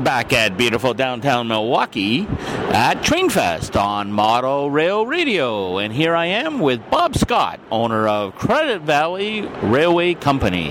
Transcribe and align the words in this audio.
we're 0.00 0.04
back 0.04 0.32
at 0.32 0.56
beautiful 0.56 0.94
downtown 0.94 1.46
Milwaukee 1.46 2.26
at 2.72 3.02
Trainfest 3.02 3.78
on 3.78 4.10
Model 4.12 4.70
Rail 4.70 5.04
Radio. 5.04 5.76
And 5.76 5.92
here 5.92 6.14
I 6.14 6.24
am 6.26 6.58
with 6.58 6.88
Bob 6.88 7.16
Scott, 7.16 7.60
owner 7.70 8.08
of 8.08 8.34
Credit 8.34 8.80
Valley 8.80 9.42
Railway 9.42 10.14
Company. 10.14 10.70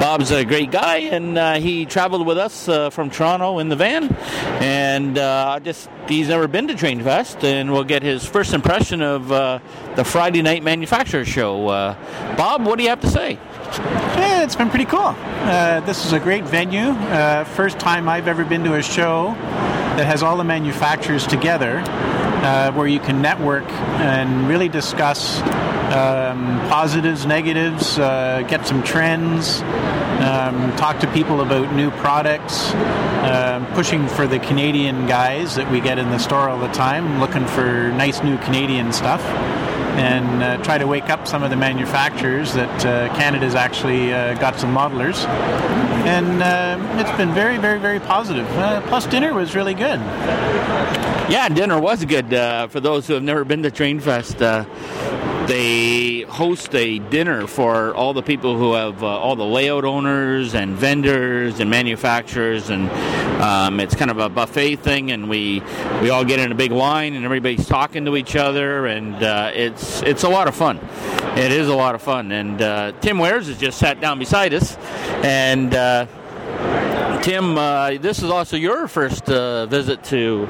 Bob's 0.00 0.30
a 0.30 0.46
great 0.46 0.70
guy, 0.70 0.98
and 0.98 1.36
uh, 1.36 1.54
he 1.54 1.84
traveled 1.84 2.26
with 2.26 2.38
us 2.38 2.66
uh, 2.66 2.88
from 2.88 3.10
Toronto 3.10 3.58
in 3.58 3.68
the 3.68 3.76
van. 3.76 4.14
And 4.62 5.18
uh, 5.18 5.60
just 5.60 5.90
he's 6.08 6.28
never 6.28 6.48
been 6.48 6.68
to 6.68 6.74
Trainfest, 6.74 7.44
and 7.44 7.72
we'll 7.72 7.84
get 7.84 8.02
his 8.02 8.24
first 8.24 8.54
impression 8.54 9.02
of 9.02 9.30
uh, 9.30 9.58
the 9.96 10.04
Friday 10.04 10.40
night 10.40 10.62
manufacturer 10.62 11.26
show. 11.26 11.68
Uh, 11.68 12.36
Bob, 12.36 12.64
what 12.64 12.78
do 12.78 12.84
you 12.84 12.90
have 12.90 13.00
to 13.00 13.10
say? 13.10 13.38
Yeah, 13.76 14.44
it's 14.44 14.56
been 14.56 14.70
pretty 14.70 14.84
cool. 14.84 15.14
Uh, 15.16 15.80
this 15.80 16.04
is 16.06 16.12
a 16.12 16.20
great 16.20 16.44
venue. 16.44 16.90
Uh, 16.90 17.44
first 17.44 17.78
time 17.78 18.08
I've 18.08 18.28
ever 18.28 18.44
been 18.44 18.64
to 18.64 18.74
a 18.74 18.82
show 18.82 19.34
that 19.96 20.06
has 20.06 20.22
all 20.22 20.36
the 20.36 20.44
manufacturers 20.44 21.26
together, 21.26 21.78
uh, 21.78 22.72
where 22.72 22.86
you 22.86 23.00
can 23.00 23.20
network 23.20 23.68
and 24.00 24.48
really 24.48 24.68
discuss 24.68 25.40
um, 25.92 26.60
positives, 26.68 27.26
negatives, 27.26 27.98
uh, 27.98 28.42
get 28.48 28.66
some 28.66 28.82
trends, 28.82 29.60
um, 30.20 30.74
talk 30.76 31.00
to 31.00 31.12
people 31.12 31.40
about 31.40 31.74
new 31.74 31.90
products, 31.92 32.72
um, 33.24 33.66
pushing 33.74 34.06
for 34.08 34.26
the 34.26 34.38
Canadian 34.38 35.06
guys 35.06 35.54
that 35.56 35.70
we 35.70 35.80
get 35.80 35.98
in 35.98 36.10
the 36.10 36.18
store 36.18 36.48
all 36.48 36.58
the 36.58 36.72
time, 36.72 37.20
looking 37.20 37.46
for 37.46 37.90
nice 37.92 38.22
new 38.22 38.38
Canadian 38.38 38.92
stuff 38.92 39.22
and 39.98 40.42
uh, 40.42 40.62
try 40.62 40.78
to 40.78 40.86
wake 40.86 41.10
up 41.10 41.26
some 41.26 41.42
of 41.42 41.50
the 41.50 41.56
manufacturers 41.56 42.54
that 42.54 42.86
uh, 42.86 43.14
Canada's 43.16 43.54
actually 43.56 44.12
uh, 44.12 44.34
got 44.34 44.58
some 44.58 44.72
modelers. 44.72 45.26
And 46.06 46.42
uh, 46.42 47.00
it's 47.00 47.16
been 47.16 47.34
very, 47.34 47.58
very, 47.58 47.80
very 47.80 47.98
positive. 47.98 48.46
Uh, 48.56 48.80
plus, 48.82 49.06
dinner 49.06 49.34
was 49.34 49.54
really 49.56 49.74
good. 49.74 49.98
Yeah, 51.28 51.48
dinner 51.48 51.80
was 51.80 52.04
good. 52.04 52.32
Uh, 52.32 52.68
for 52.68 52.80
those 52.80 53.06
who 53.06 53.14
have 53.14 53.22
never 53.22 53.44
been 53.44 53.62
to 53.64 53.70
Trainfest, 53.70 54.40
uh, 54.40 54.64
they 55.48 56.20
host 56.20 56.74
a 56.74 56.98
dinner 56.98 57.46
for 57.46 57.94
all 57.94 58.12
the 58.12 58.22
people 58.22 58.56
who 58.56 58.74
have 58.74 59.02
uh, 59.02 59.06
all 59.06 59.34
the 59.34 59.44
layout 59.44 59.84
owners 59.84 60.54
and 60.54 60.76
vendors 60.76 61.58
and 61.58 61.70
manufacturers, 61.70 62.70
and 62.70 62.88
um, 63.40 63.80
it's 63.80 63.96
kind 63.96 64.10
of 64.10 64.18
a 64.18 64.28
buffet 64.28 64.76
thing. 64.76 65.10
And 65.10 65.28
we 65.28 65.62
we 66.00 66.10
all 66.10 66.24
get 66.24 66.38
in 66.38 66.52
a 66.52 66.54
big 66.54 66.70
line, 66.70 67.14
and 67.14 67.24
everybody's 67.24 67.66
talking 67.66 68.04
to 68.04 68.16
each 68.16 68.36
other, 68.36 68.86
and 68.86 69.14
uh, 69.16 69.50
it's 69.54 70.02
it's 70.02 70.22
a 70.22 70.28
lot 70.28 70.46
of 70.46 70.54
fun. 70.54 70.78
It 71.36 71.50
is 71.50 71.68
a 71.68 71.74
lot 71.74 71.94
of 71.94 72.02
fun. 72.02 72.30
And 72.30 72.60
uh, 72.62 72.92
Tim 73.00 73.18
Wares 73.18 73.48
has 73.48 73.58
just 73.58 73.78
sat 73.78 74.00
down 74.00 74.18
beside 74.18 74.54
us, 74.54 74.76
and. 75.24 75.74
Uh, 75.74 76.06
Tim, 77.22 77.58
uh, 77.58 77.98
this 77.98 78.22
is 78.22 78.30
also 78.30 78.56
your 78.56 78.86
first 78.86 79.28
uh, 79.28 79.66
visit 79.66 80.02
to 80.04 80.48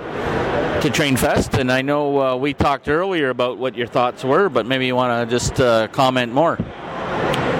to 0.82 0.90
Trainfest, 0.90 1.58
and 1.58 1.72
I 1.72 1.82
know 1.82 2.20
uh, 2.20 2.36
we 2.36 2.54
talked 2.54 2.88
earlier 2.88 3.30
about 3.30 3.58
what 3.58 3.74
your 3.74 3.88
thoughts 3.88 4.22
were, 4.22 4.48
but 4.48 4.64
maybe 4.64 4.86
you 4.86 4.94
want 4.94 5.28
to 5.28 5.36
just 5.36 5.60
uh, 5.60 5.88
comment 5.88 6.32
more. 6.32 6.56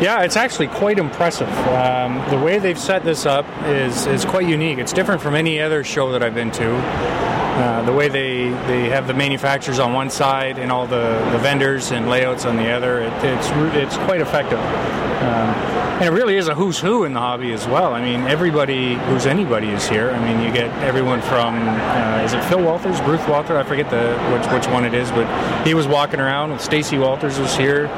Yeah, 0.01 0.23
it's 0.23 0.37
actually 0.37 0.69
quite 0.69 1.01
impressive. 1.01 1.49
Um, 1.49 2.25
the 2.31 2.39
way 2.39 2.61
they've 2.61 2.79
set 2.79 3.03
this 3.03 3.27
up 3.27 3.45
is, 3.65 4.07
is 4.07 4.25
quite 4.25 4.47
unique. 4.47 4.79
It's 4.79 4.93
different 4.93 5.21
from 5.21 5.35
any 5.35 5.61
other 5.61 5.83
show 5.83 6.13
that 6.13 6.23
I've 6.23 6.35
been 6.35 6.53
to. 6.53 6.77
Uh, 6.77 7.83
the 7.83 7.93
way 7.93 8.09
they, 8.09 8.51
they 8.69 8.89
have 8.89 9.09
the 9.09 9.15
manufacturers 9.15 9.81
on 9.81 9.93
one 9.93 10.11
side 10.11 10.61
and 10.61 10.71
all 10.71 10.87
the, 10.87 11.29
the 11.33 11.39
vendors 11.39 11.91
and 11.91 12.09
layouts 12.09 12.45
on 12.45 12.57
the 12.57 12.71
other, 12.71 13.01
it, 13.01 13.13
it's 13.25 13.49
it's 13.75 13.97
quite 14.05 14.21
effective. 14.21 14.61
Um, 14.61 15.68
and 15.99 16.07
it 16.07 16.17
really 16.17 16.37
is 16.37 16.47
a 16.47 16.55
who's 16.55 16.79
who 16.79 17.03
in 17.03 17.13
the 17.13 17.19
hobby 17.19 17.53
as 17.53 17.67
well. 17.67 17.93
I 17.93 18.01
mean, 18.01 18.21
everybody 18.29 18.95
who's 18.95 19.27
anybody 19.27 19.71
is 19.71 19.89
here. 19.89 20.11
I 20.11 20.21
mean, 20.25 20.47
you 20.47 20.53
get 20.53 20.71
everyone 20.85 21.21
from 21.21 21.57
uh, 21.69 22.23
is 22.25 22.35
it 22.35 22.45
Phil 22.45 22.61
Walthers, 22.61 23.05
Bruce 23.05 23.27
Walter? 23.27 23.59
I 23.59 23.65
forget 23.65 23.91
the 23.91 24.17
which 24.33 24.47
which 24.53 24.69
one 24.73 24.85
it 24.85 24.95
is, 24.95 25.11
but 25.11 25.27
he 25.67 25.75
was 25.75 25.89
walking 25.89 26.21
around 26.21 26.53
with 26.53 26.61
Stacy 26.61 26.97
Walthers 26.97 27.41
was 27.41 27.57
here. 27.57 27.89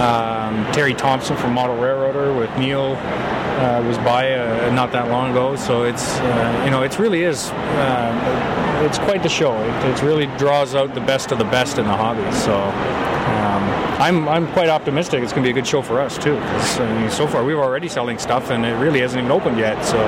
Um, 0.00 0.66
Terry 0.72 0.94
Thompson 0.94 1.36
from 1.36 1.52
Model 1.54 1.76
Railroader 1.76 2.34
with 2.36 2.50
Neil 2.58 2.96
uh, 2.96 3.84
was 3.86 3.98
by 3.98 4.34
uh, 4.34 4.72
not 4.72 4.90
that 4.90 5.08
long 5.08 5.30
ago. 5.30 5.54
So 5.54 5.84
it's 5.84 6.18
uh, 6.18 6.62
you 6.64 6.72
know 6.72 6.82
it 6.82 6.98
really 6.98 7.22
is 7.22 7.50
uh, 7.50 8.82
it's 8.84 8.98
quite 8.98 9.22
the 9.22 9.28
show. 9.28 9.56
It, 9.62 9.90
it 9.90 10.02
really 10.02 10.26
draws 10.38 10.74
out 10.74 10.92
the 10.92 11.00
best 11.00 11.30
of 11.30 11.38
the 11.38 11.44
best 11.44 11.78
in 11.78 11.86
the 11.86 11.96
hobby. 11.96 12.32
So. 12.32 13.06
Um, 13.28 13.62
I'm, 14.00 14.28
I'm 14.28 14.52
quite 14.52 14.68
optimistic 14.68 15.22
it's 15.22 15.32
going 15.32 15.42
to 15.42 15.46
be 15.46 15.50
a 15.50 15.54
good 15.54 15.66
show 15.66 15.82
for 15.82 16.00
us 16.00 16.16
too. 16.18 16.36
I 16.38 17.00
mean, 17.00 17.10
so 17.10 17.26
far 17.26 17.44
we're 17.44 17.62
already 17.62 17.88
selling 17.88 18.18
stuff 18.18 18.50
and 18.50 18.64
it 18.64 18.74
really 18.74 19.00
hasn't 19.00 19.18
even 19.18 19.32
opened 19.32 19.58
yet. 19.58 19.84
So 19.84 19.98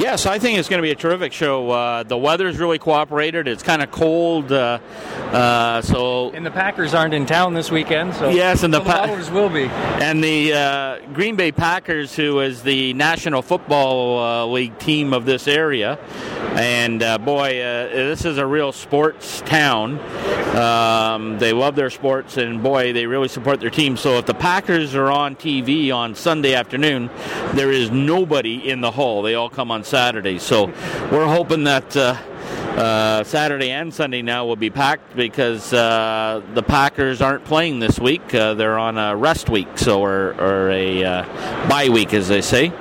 Yes, 0.00 0.24
I 0.24 0.38
think 0.38 0.58
it's 0.58 0.68
going 0.70 0.78
to 0.78 0.82
be 0.82 0.92
a 0.92 0.94
terrific 0.96 1.30
show. 1.34 1.70
Uh, 1.70 2.02
the 2.04 2.16
weather's 2.16 2.56
really 2.56 2.78
cooperated. 2.78 3.46
It's 3.46 3.62
kind 3.62 3.82
of 3.82 3.90
cold, 3.90 4.50
uh, 4.50 4.78
uh, 5.30 5.82
so 5.82 6.30
and 6.30 6.44
the 6.44 6.50
Packers 6.50 6.94
aren't 6.94 7.12
in 7.12 7.26
town 7.26 7.52
this 7.52 7.70
weekend. 7.70 8.14
So 8.14 8.30
Yes, 8.30 8.62
and 8.62 8.72
the 8.72 8.78
the 8.78 8.86
Pa- 8.86 9.06
Packers 9.06 9.30
will 9.30 9.50
be. 9.50 9.64
and 9.64 10.24
the 10.24 10.54
uh, 10.54 10.98
Green 11.12 11.36
Bay 11.36 11.52
Packers, 11.52 12.16
who 12.16 12.40
is 12.40 12.62
the 12.62 12.94
National 12.94 13.42
Football 13.42 14.18
uh, 14.18 14.46
League 14.46 14.78
team 14.78 15.12
of 15.12 15.26
this 15.26 15.46
area, 15.46 15.98
and 16.54 17.02
uh, 17.02 17.18
boy, 17.18 17.60
uh, 17.60 17.88
this 17.92 18.24
is 18.24 18.38
a 18.38 18.46
real 18.46 18.72
sports 18.72 19.42
town. 19.42 19.98
Um, 20.56 21.38
they 21.38 21.52
love 21.52 21.76
their 21.76 21.90
sports, 21.90 22.38
and 22.38 22.62
boy, 22.62 22.92
they 22.94 23.06
really 23.06 23.28
support 23.28 23.60
their 23.60 23.70
team. 23.70 23.96
So 23.98 24.16
if 24.18 24.24
the 24.26 24.34
Packers 24.34 24.94
are 24.94 25.10
on 25.10 25.36
TV 25.36 25.94
on 25.94 26.14
Sunday 26.14 26.54
afternoon, 26.54 27.10
there 27.52 27.70
is 27.70 27.90
nobody 27.90 28.68
in 28.68 28.80
the 28.80 28.90
hall. 28.90 29.20
They 29.22 29.34
all 29.34 29.50
come 29.50 29.70
on 29.70 29.84
Saturday. 29.90 30.38
So 30.38 30.66
we're 31.10 31.26
hoping 31.26 31.64
that. 31.64 31.96
Uh, 31.96 32.16
uh, 32.70 33.24
Saturday 33.24 33.70
and 33.70 33.92
Sunday 33.92 34.22
now 34.22 34.46
will 34.46 34.56
be 34.56 34.70
packed 34.70 35.16
because 35.16 35.72
uh, 35.72 36.40
the 36.54 36.62
Packers 36.62 37.20
aren't 37.20 37.44
playing 37.44 37.80
this 37.80 37.98
week. 37.98 38.32
Uh, 38.32 38.54
they're 38.54 38.78
on 38.78 38.96
a 38.96 39.16
rest 39.16 39.50
week, 39.50 39.76
so 39.76 40.02
or, 40.02 40.34
or 40.40 40.70
a 40.70 41.04
uh, 41.04 41.68
bye 41.68 41.88
week, 41.88 42.14
as 42.14 42.28
they 42.28 42.40
say. 42.40 42.72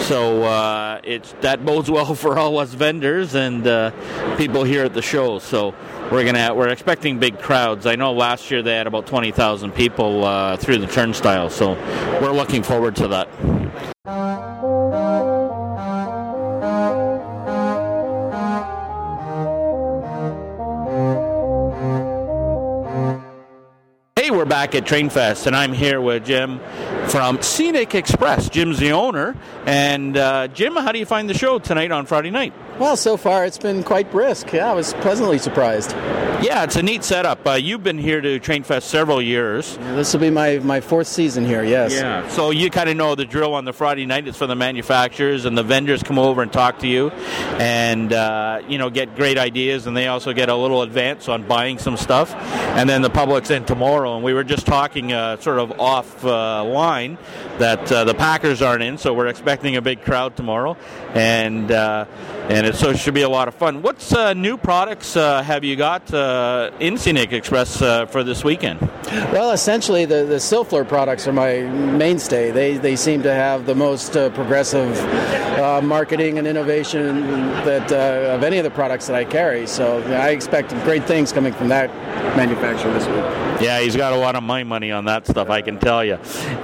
So 0.00 0.42
uh, 0.44 1.00
it's 1.04 1.32
that 1.40 1.64
bodes 1.64 1.90
well 1.90 2.14
for 2.14 2.38
all 2.38 2.58
us 2.58 2.72
vendors 2.72 3.34
and 3.34 3.66
uh, 3.66 4.36
people 4.36 4.64
here 4.64 4.84
at 4.84 4.94
the 4.94 5.02
show. 5.02 5.38
So 5.38 5.74
we're 6.10 6.24
gonna 6.24 6.54
we're 6.54 6.68
expecting 6.68 7.18
big 7.18 7.38
crowds. 7.38 7.86
I 7.86 7.96
know 7.96 8.12
last 8.12 8.50
year 8.50 8.62
they 8.62 8.74
had 8.74 8.86
about 8.86 9.06
twenty 9.06 9.32
thousand 9.32 9.72
people 9.72 10.24
uh, 10.24 10.56
through 10.56 10.78
the 10.78 10.86
turnstile, 10.86 11.50
so 11.50 11.74
we're 12.20 12.32
looking 12.32 12.62
forward 12.62 12.96
to 12.96 13.08
that. 13.08 14.81
We're 24.32 24.46
back 24.46 24.74
at 24.74 24.86
Trainfest, 24.86 25.46
and 25.46 25.54
I'm 25.54 25.74
here 25.74 26.00
with 26.00 26.24
Jim 26.24 26.58
from 27.12 27.42
Scenic 27.42 27.94
Express. 27.94 28.48
Jim's 28.48 28.78
the 28.78 28.92
owner. 28.92 29.36
And 29.66 30.16
uh, 30.16 30.48
Jim, 30.48 30.74
how 30.74 30.92
do 30.92 30.98
you 30.98 31.04
find 31.04 31.28
the 31.28 31.34
show 31.34 31.58
tonight 31.58 31.92
on 31.92 32.06
Friday 32.06 32.30
night? 32.30 32.54
Well, 32.78 32.96
so 32.96 33.18
far 33.18 33.44
it's 33.44 33.58
been 33.58 33.82
quite 33.82 34.10
brisk. 34.10 34.50
Yeah, 34.50 34.70
I 34.70 34.72
was 34.72 34.94
pleasantly 34.94 35.36
surprised. 35.36 35.92
Yeah, 36.42 36.64
it's 36.64 36.74
a 36.74 36.82
neat 36.82 37.04
setup. 37.04 37.46
Uh, 37.46 37.52
you've 37.52 37.84
been 37.84 37.98
here 37.98 38.20
to 38.20 38.40
Trainfest 38.40 38.82
several 38.82 39.22
years. 39.22 39.76
This 39.76 40.12
will 40.12 40.20
be 40.20 40.30
my, 40.30 40.58
my 40.58 40.80
fourth 40.80 41.06
season 41.06 41.44
here, 41.44 41.62
yes. 41.62 41.92
Yeah. 41.94 42.26
So 42.30 42.50
you 42.50 42.68
kind 42.68 42.88
of 42.88 42.96
know 42.96 43.14
the 43.14 43.24
drill 43.24 43.54
on 43.54 43.64
the 43.64 43.72
Friday 43.72 44.06
night. 44.06 44.26
It's 44.26 44.38
for 44.38 44.48
the 44.48 44.56
manufacturers 44.56 45.44
and 45.44 45.56
the 45.56 45.62
vendors 45.62 46.02
come 46.02 46.18
over 46.18 46.42
and 46.42 46.52
talk 46.52 46.80
to 46.80 46.88
you, 46.88 47.10
and 47.60 48.12
uh, 48.12 48.62
you 48.66 48.78
know 48.78 48.90
get 48.90 49.14
great 49.14 49.38
ideas, 49.38 49.86
and 49.86 49.96
they 49.96 50.08
also 50.08 50.32
get 50.32 50.48
a 50.48 50.56
little 50.56 50.82
advance 50.82 51.28
on 51.28 51.46
buying 51.46 51.78
some 51.78 51.96
stuff, 51.96 52.34
and 52.34 52.90
then 52.90 53.02
the 53.02 53.10
public's 53.10 53.50
in 53.50 53.64
tomorrow. 53.64 54.16
And 54.16 54.24
we 54.24 54.32
were 54.32 54.44
just 54.44 54.66
talking 54.66 55.12
uh, 55.12 55.36
sort 55.36 55.60
of 55.60 55.78
off 55.78 56.24
uh, 56.24 56.64
line 57.02 57.18
that 57.58 57.90
uh, 57.92 58.04
the 58.04 58.14
Packers 58.14 58.62
aren't 58.62 58.82
in, 58.82 58.98
so 58.98 59.14
we're 59.14 59.26
expecting 59.26 59.76
a 59.76 59.82
big 59.82 60.02
crowd 60.02 60.36
tomorrow, 60.36 60.76
and 61.14 61.70
uh, 61.70 62.06
and 62.48 62.66
it, 62.66 62.74
so 62.74 62.90
it 62.90 62.98
should 62.98 63.14
be 63.14 63.22
a 63.22 63.28
lot 63.28 63.48
of 63.48 63.54
fun. 63.54 63.82
What's 63.82 64.12
uh, 64.12 64.34
new 64.34 64.56
products 64.56 65.16
uh, 65.16 65.42
have 65.42 65.64
you 65.64 65.76
got 65.76 66.12
uh, 66.12 66.70
in 66.80 66.96
Scenic 66.98 67.32
Express 67.32 67.80
uh, 67.80 68.06
for 68.06 68.24
this 68.24 68.44
weekend? 68.44 68.80
Well, 69.32 69.52
essentially, 69.52 70.04
the, 70.04 70.24
the 70.24 70.36
Silflor 70.36 70.86
products 70.86 71.28
are 71.28 71.32
my 71.32 71.60
mainstay. 71.60 72.50
They, 72.50 72.78
they 72.78 72.96
seem 72.96 73.22
to 73.22 73.34
have 73.34 73.66
the 73.66 73.74
most 73.74 74.16
uh, 74.16 74.30
progressive 74.30 74.98
uh, 75.58 75.80
marketing 75.82 76.38
and 76.38 76.46
innovation 76.46 77.20
that 77.64 77.92
uh, 77.92 78.34
of 78.34 78.42
any 78.42 78.58
of 78.58 78.64
the 78.64 78.70
products 78.70 79.06
that 79.06 79.16
I 79.16 79.24
carry. 79.24 79.66
So 79.66 80.02
I 80.12 80.30
expect 80.30 80.70
great 80.84 81.04
things 81.04 81.32
coming 81.32 81.52
from 81.52 81.68
that 81.68 81.90
manufacturer 82.36 82.92
this 82.92 83.06
week. 83.06 83.62
Yeah, 83.62 83.80
he's 83.80 83.94
got 83.94 84.12
a 84.12 84.16
lot 84.16 84.34
of 84.34 84.42
my 84.42 84.64
money 84.64 84.90
on 84.90 85.04
that 85.04 85.26
stuff, 85.26 85.48
I 85.50 85.60
can 85.62 85.78
tell 85.78 86.04
you. 86.04 86.14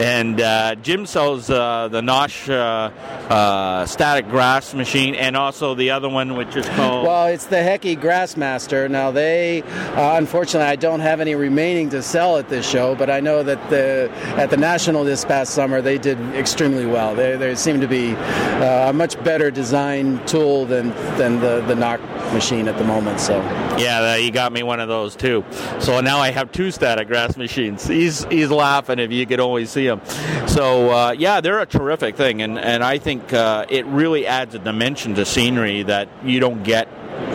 And 0.00 0.27
And 0.28 0.42
uh, 0.42 0.74
Jim 0.74 1.06
sells 1.06 1.48
uh, 1.48 1.88
the 1.88 2.02
Noch 2.02 2.50
uh, 2.50 2.52
uh, 2.52 3.86
static 3.86 4.28
grass 4.28 4.74
machine 4.74 5.14
and 5.14 5.38
also 5.38 5.74
the 5.74 5.90
other 5.90 6.10
one, 6.10 6.36
which 6.36 6.54
is 6.54 6.66
called. 6.68 7.06
Well, 7.06 7.28
it's 7.28 7.46
the 7.46 7.56
Hecky 7.56 7.96
Grassmaster. 7.96 8.90
Now, 8.90 9.10
they, 9.10 9.62
uh, 9.62 10.18
unfortunately, 10.18 10.68
I 10.68 10.76
don't 10.76 11.00
have 11.00 11.22
any 11.22 11.34
remaining 11.34 11.88
to 11.90 12.02
sell 12.02 12.36
at 12.36 12.50
this 12.50 12.68
show, 12.68 12.94
but 12.94 13.08
I 13.08 13.20
know 13.20 13.42
that 13.42 13.70
the 13.70 14.10
at 14.36 14.50
the 14.50 14.58
National 14.58 15.02
this 15.02 15.24
past 15.24 15.54
summer 15.54 15.80
they 15.80 15.96
did 15.96 16.18
extremely 16.34 16.84
well. 16.84 17.14
They, 17.14 17.36
they 17.38 17.54
seem 17.54 17.80
to 17.80 17.88
be 17.88 18.14
uh, 18.14 18.90
a 18.90 18.92
much 18.92 19.22
better 19.24 19.50
designed 19.50 20.28
tool 20.28 20.66
than 20.66 20.90
than 21.16 21.40
the 21.40 21.62
the 21.62 21.74
Noch 21.74 22.00
machine 22.34 22.68
at 22.68 22.76
the 22.76 22.84
moment. 22.84 23.18
So 23.18 23.38
yeah, 23.78 24.16
you 24.16 24.30
got 24.30 24.52
me 24.52 24.62
one 24.62 24.80
of 24.80 24.88
those 24.88 25.16
too. 25.16 25.42
So 25.80 26.02
now 26.02 26.18
I 26.18 26.30
have 26.32 26.52
two 26.52 26.70
static 26.70 27.08
grass 27.08 27.36
machines. 27.38 27.86
He's 27.86 28.24
he's 28.24 28.50
laughing 28.50 28.98
if 28.98 29.10
you 29.10 29.24
could 29.24 29.40
only 29.40 29.64
see 29.64 29.86
him. 29.86 30.00
So 30.46 30.90
uh, 30.90 31.10
yeah, 31.12 31.40
they're 31.40 31.60
a 31.60 31.66
terrific 31.66 32.16
thing, 32.16 32.42
and 32.42 32.58
and 32.58 32.82
I 32.82 32.98
think 32.98 33.32
uh, 33.32 33.66
it 33.68 33.86
really 33.86 34.26
adds 34.26 34.54
a 34.54 34.58
dimension 34.58 35.14
to 35.14 35.24
scenery 35.24 35.82
that 35.84 36.08
you 36.24 36.40
don't 36.40 36.62
get 36.62 36.88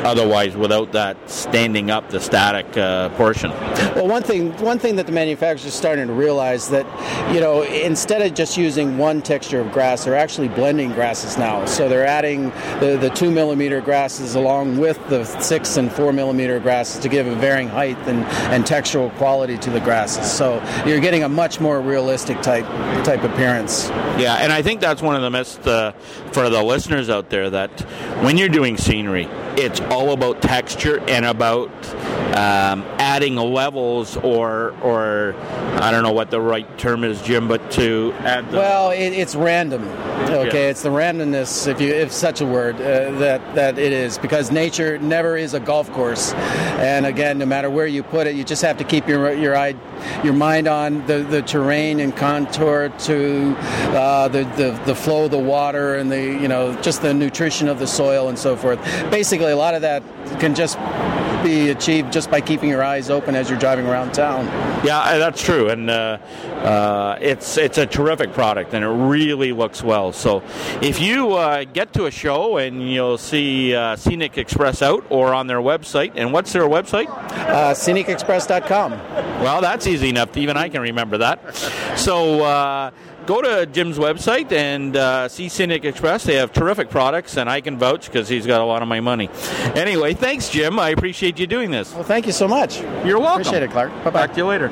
otherwise 0.03 0.55
without 0.55 0.91
that 0.91 1.17
standing 1.29 1.89
up 1.89 2.09
the 2.09 2.19
static 2.19 2.77
uh, 2.77 3.09
portion. 3.09 3.51
Well, 3.95 4.07
one 4.07 4.23
thing 4.23 4.51
one 4.57 4.79
thing 4.79 4.95
that 4.97 5.05
the 5.05 5.11
manufacturers 5.11 5.65
are 5.65 5.77
starting 5.77 6.07
to 6.07 6.13
realize 6.13 6.69
that 6.69 6.85
you 7.33 7.39
know 7.39 7.63
instead 7.63 8.21
of 8.21 8.33
just 8.33 8.57
using 8.57 8.97
one 8.97 9.21
texture 9.21 9.59
of 9.59 9.71
grass, 9.71 10.05
they're 10.05 10.15
actually 10.15 10.47
blending 10.47 10.91
grasses 10.91 11.37
now. 11.37 11.65
So 11.65 11.89
they're 11.89 12.05
adding 12.05 12.49
the, 12.79 12.97
the 12.99 13.09
two 13.09 13.31
millimeter 13.31 13.81
grasses 13.81 14.35
along 14.35 14.77
with 14.77 14.99
the 15.09 15.23
six 15.41 15.77
and 15.77 15.91
four 15.91 16.13
millimeter 16.13 16.59
grasses 16.59 16.99
to 17.01 17.09
give 17.09 17.27
a 17.27 17.35
varying 17.35 17.67
height 17.67 17.97
and, 18.07 18.23
and 18.53 18.63
textural 18.63 19.13
quality 19.17 19.57
to 19.59 19.69
the 19.69 19.79
grasses. 19.79 20.31
So 20.31 20.63
you're 20.85 20.99
getting 20.99 21.23
a 21.23 21.29
much 21.29 21.59
more 21.59 21.81
realistic 21.81 22.41
type 22.41 22.65
type 23.03 23.23
appearance. 23.23 23.89
Yeah, 24.17 24.35
and 24.35 24.51
I 24.51 24.61
think 24.61 24.81
that's 24.81 25.01
one 25.01 25.15
of 25.15 25.21
the 25.21 25.29
myths 25.29 25.57
uh, 25.59 25.91
for 26.31 26.49
the 26.49 26.63
listeners 26.63 27.09
out 27.09 27.29
there 27.29 27.49
that 27.49 27.81
when 28.23 28.37
you're 28.37 28.49
doing 28.49 28.77
scenery, 28.77 29.27
it's 29.57 29.79
all 29.81 30.11
about 30.11 30.41
texture 30.41 30.99
and 31.07 31.25
about 31.25 31.69
um, 32.35 32.83
adding 33.03 33.35
levels 33.35 34.15
or 34.15 34.73
or 34.81 35.35
I 35.81 35.91
don't 35.91 36.03
know 36.03 36.13
what 36.13 36.31
the 36.31 36.39
right 36.39 36.77
term 36.77 37.03
is, 37.03 37.21
Jim, 37.21 37.49
but 37.49 37.69
to 37.71 38.13
add. 38.19 38.49
The, 38.49 38.57
well, 38.57 38.91
it, 38.91 39.09
it's 39.09 39.35
random. 39.35 39.83
Okay, 40.29 40.63
yeah. 40.63 40.69
it's 40.69 40.81
the 40.81 40.89
randomness, 40.89 41.67
if 41.67 41.81
you 41.81 41.89
if 41.89 42.13
such 42.13 42.39
a 42.39 42.45
word, 42.45 42.75
uh, 42.75 43.11
that 43.19 43.55
that 43.55 43.77
it 43.77 43.91
is 43.91 44.17
because 44.17 44.51
nature 44.51 44.97
never 44.99 45.35
is 45.35 45.53
a 45.53 45.59
golf 45.59 45.91
course, 45.91 46.31
and 46.79 47.05
again, 47.05 47.37
no 47.37 47.45
matter 47.45 47.69
where 47.69 47.87
you 47.87 48.03
put 48.03 48.25
it, 48.25 48.35
you 48.35 48.43
just 48.45 48.61
have 48.61 48.77
to 48.77 48.85
keep 48.85 49.05
your 49.05 49.33
your 49.33 49.55
eye 49.55 49.75
your 50.23 50.33
mind 50.33 50.69
on 50.69 51.05
the, 51.05 51.19
the 51.23 51.41
terrain 51.41 51.99
and 51.99 52.15
contour 52.15 52.89
to 52.99 53.53
uh, 53.57 54.29
the, 54.29 54.43
the 54.55 54.81
the 54.85 54.95
flow 54.95 55.25
of 55.25 55.31
the 55.31 55.37
water 55.37 55.95
and 55.95 56.09
the 56.09 56.21
you 56.21 56.47
know 56.47 56.73
just 56.81 57.01
the 57.01 57.13
nutrition 57.13 57.67
of 57.67 57.79
the 57.79 57.87
soil 57.87 58.29
and 58.29 58.39
so 58.39 58.55
forth. 58.55 58.79
Basically, 59.11 59.51
a 59.51 59.57
lot 59.57 59.73
of 59.73 59.81
that 59.81 60.03
can 60.39 60.55
just 60.55 60.77
be 61.43 61.69
achieved 61.69 62.11
just 62.11 62.31
by 62.31 62.41
keeping 62.41 62.69
your 62.69 62.83
eyes 62.83 63.09
open 63.09 63.35
as 63.35 63.49
you're 63.49 63.59
driving 63.59 63.85
around 63.85 64.13
town. 64.13 64.45
Yeah, 64.85 64.99
uh, 64.99 65.17
that's 65.17 65.43
true, 65.43 65.69
and 65.69 65.89
uh, 65.89 66.17
uh, 66.63 67.17
it's 67.21 67.57
it's 67.57 67.77
a 67.77 67.85
terrific 67.85 68.33
product, 68.33 68.73
and 68.73 68.83
it 68.83 68.87
really 68.87 69.51
looks 69.51 69.83
well. 69.83 70.13
So, 70.13 70.41
if 70.81 70.99
you 71.01 71.33
uh, 71.33 71.65
get 71.65 71.93
to 71.93 72.05
a 72.05 72.11
show 72.11 72.57
and 72.57 72.89
you'll 72.89 73.17
see 73.17 73.75
uh, 73.75 73.95
Scenic 73.95 74.37
Express 74.37 74.81
out 74.81 75.05
or 75.09 75.33
on 75.33 75.47
their 75.47 75.59
website, 75.59 76.13
and 76.15 76.33
what's 76.33 76.53
their 76.53 76.63
website? 76.63 77.09
Uh, 77.09 77.73
ScenicExpress.com. 77.73 78.91
Well, 79.41 79.61
that's 79.61 79.87
easy 79.87 80.09
enough. 80.09 80.35
Even 80.37 80.57
I 80.57 80.69
can 80.69 80.81
remember 80.81 81.17
that. 81.19 81.55
So 81.97 82.43
go 83.25 83.41
to 83.41 83.65
Jim's 83.65 83.97
website 83.97 84.51
and 84.51 84.95
uh, 84.95 85.27
see 85.27 85.49
Scenic 85.49 85.85
Express. 85.85 86.23
They 86.23 86.35
have 86.35 86.51
terrific 86.53 86.89
products, 86.89 87.37
and 87.37 87.49
I 87.49 87.61
can 87.61 87.77
vouch 87.77 88.05
because 88.07 88.27
he's 88.27 88.45
got 88.45 88.61
a 88.61 88.65
lot 88.65 88.81
of 88.81 88.87
my 88.87 88.99
money. 88.99 89.29
Anyway, 89.75 90.13
thanks, 90.13 90.49
Jim. 90.49 90.79
I 90.79 90.89
appreciate 90.89 91.39
you 91.39 91.47
doing 91.47 91.71
this. 91.71 91.93
Well, 91.93 92.03
thank 92.03 92.25
you 92.25 92.31
so 92.31 92.47
much. 92.47 92.81
You're 93.05 93.19
welcome. 93.19 93.41
Appreciate 93.41 93.63
it, 93.63 93.71
Clark. 93.71 93.91
Bye 94.03 94.09
bye. 94.09 94.27
Talk 94.27 94.31
to 94.31 94.37
you 94.37 94.45
later. 94.45 94.71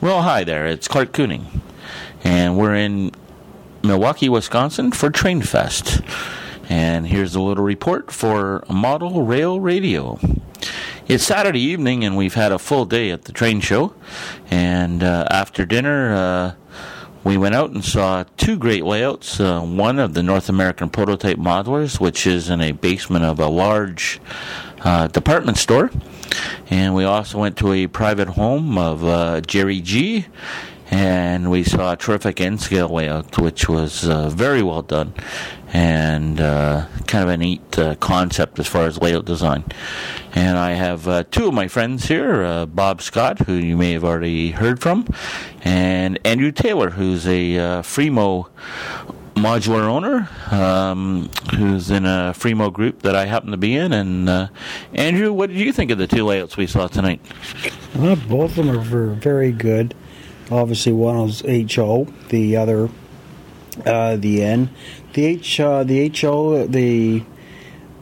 Well, 0.00 0.22
hi 0.22 0.44
there. 0.44 0.66
It's 0.66 0.86
Clark 0.86 1.12
Cooning, 1.12 1.44
and 2.22 2.56
we're 2.56 2.76
in 2.76 3.10
Milwaukee, 3.82 4.28
Wisconsin 4.28 4.92
for 4.92 5.10
Train 5.10 5.42
Fest. 5.42 6.00
And 6.68 7.06
here's 7.06 7.34
a 7.36 7.40
little 7.40 7.62
report 7.62 8.10
for 8.10 8.64
Model 8.68 9.22
Rail 9.24 9.60
Radio. 9.60 10.18
It's 11.06 11.22
Saturday 11.22 11.60
evening, 11.60 12.04
and 12.04 12.16
we've 12.16 12.34
had 12.34 12.50
a 12.50 12.58
full 12.58 12.84
day 12.84 13.12
at 13.12 13.24
the 13.24 13.32
train 13.32 13.60
show. 13.60 13.94
And 14.50 15.04
uh, 15.04 15.26
after 15.30 15.64
dinner, 15.64 16.14
uh, 16.14 16.54
we 17.22 17.36
went 17.36 17.54
out 17.54 17.70
and 17.70 17.84
saw 17.84 18.24
two 18.36 18.56
great 18.56 18.84
layouts. 18.84 19.38
Uh, 19.38 19.60
one 19.60 20.00
of 20.00 20.14
the 20.14 20.24
North 20.24 20.48
American 20.48 20.90
Prototype 20.90 21.38
Modelers, 21.38 22.00
which 22.00 22.26
is 22.26 22.50
in 22.50 22.60
a 22.60 22.72
basement 22.72 23.24
of 23.24 23.38
a 23.38 23.46
large 23.46 24.20
uh, 24.80 25.06
department 25.06 25.58
store. 25.58 25.92
And 26.68 26.96
we 26.96 27.04
also 27.04 27.38
went 27.38 27.56
to 27.58 27.72
a 27.72 27.86
private 27.86 28.28
home 28.28 28.76
of 28.76 29.04
uh, 29.04 29.40
Jerry 29.42 29.80
G 29.80 30.26
and 30.90 31.50
we 31.50 31.64
saw 31.64 31.92
a 31.92 31.96
terrific 31.96 32.40
N 32.40 32.58
scale 32.58 32.88
layout, 32.88 33.38
which 33.38 33.68
was 33.68 34.08
uh, 34.08 34.28
very 34.28 34.62
well 34.62 34.82
done 34.82 35.14
and 35.76 36.40
uh, 36.40 36.86
kind 37.06 37.22
of 37.22 37.28
a 37.28 37.36
neat 37.36 37.78
uh, 37.78 37.94
concept 37.96 38.58
as 38.58 38.66
far 38.66 38.86
as 38.86 38.96
layout 38.96 39.26
design. 39.26 39.62
And 40.34 40.56
I 40.56 40.70
have 40.70 41.06
uh, 41.06 41.24
two 41.24 41.48
of 41.48 41.52
my 41.52 41.68
friends 41.68 42.06
here 42.06 42.42
uh, 42.42 42.64
Bob 42.64 43.02
Scott, 43.02 43.40
who 43.40 43.52
you 43.52 43.76
may 43.76 43.92
have 43.92 44.02
already 44.02 44.52
heard 44.52 44.80
from, 44.80 45.06
and 45.64 46.18
Andrew 46.24 46.50
Taylor, 46.50 46.88
who's 46.88 47.26
a 47.26 47.58
uh, 47.58 47.82
Fremo 47.82 48.48
modular 49.34 49.82
owner 49.82 50.30
um, 50.50 51.28
who's 51.54 51.90
in 51.90 52.06
a 52.06 52.32
Fremo 52.34 52.72
group 52.72 53.02
that 53.02 53.14
I 53.14 53.26
happen 53.26 53.50
to 53.50 53.58
be 53.58 53.76
in. 53.76 53.92
And 53.92 54.30
uh, 54.30 54.48
Andrew, 54.94 55.30
what 55.30 55.50
did 55.50 55.58
you 55.58 55.74
think 55.74 55.90
of 55.90 55.98
the 55.98 56.06
two 56.06 56.24
layouts 56.24 56.56
we 56.56 56.66
saw 56.66 56.86
tonight? 56.86 57.20
Well, 57.94 58.16
both 58.16 58.56
of 58.56 58.64
them 58.64 58.70
are 58.70 59.14
very 59.14 59.52
good. 59.52 59.94
Obviously, 60.50 60.92
one 60.92 61.18
was 61.18 61.42
HO, 61.42 62.06
the 62.30 62.56
other 62.56 62.88
uh, 63.84 64.16
the 64.16 64.42
N. 64.42 64.70
The 65.16 65.24
H, 65.24 65.60
uh, 65.60 65.82
the 65.82 66.12
HO, 66.20 66.66
the 66.66 67.22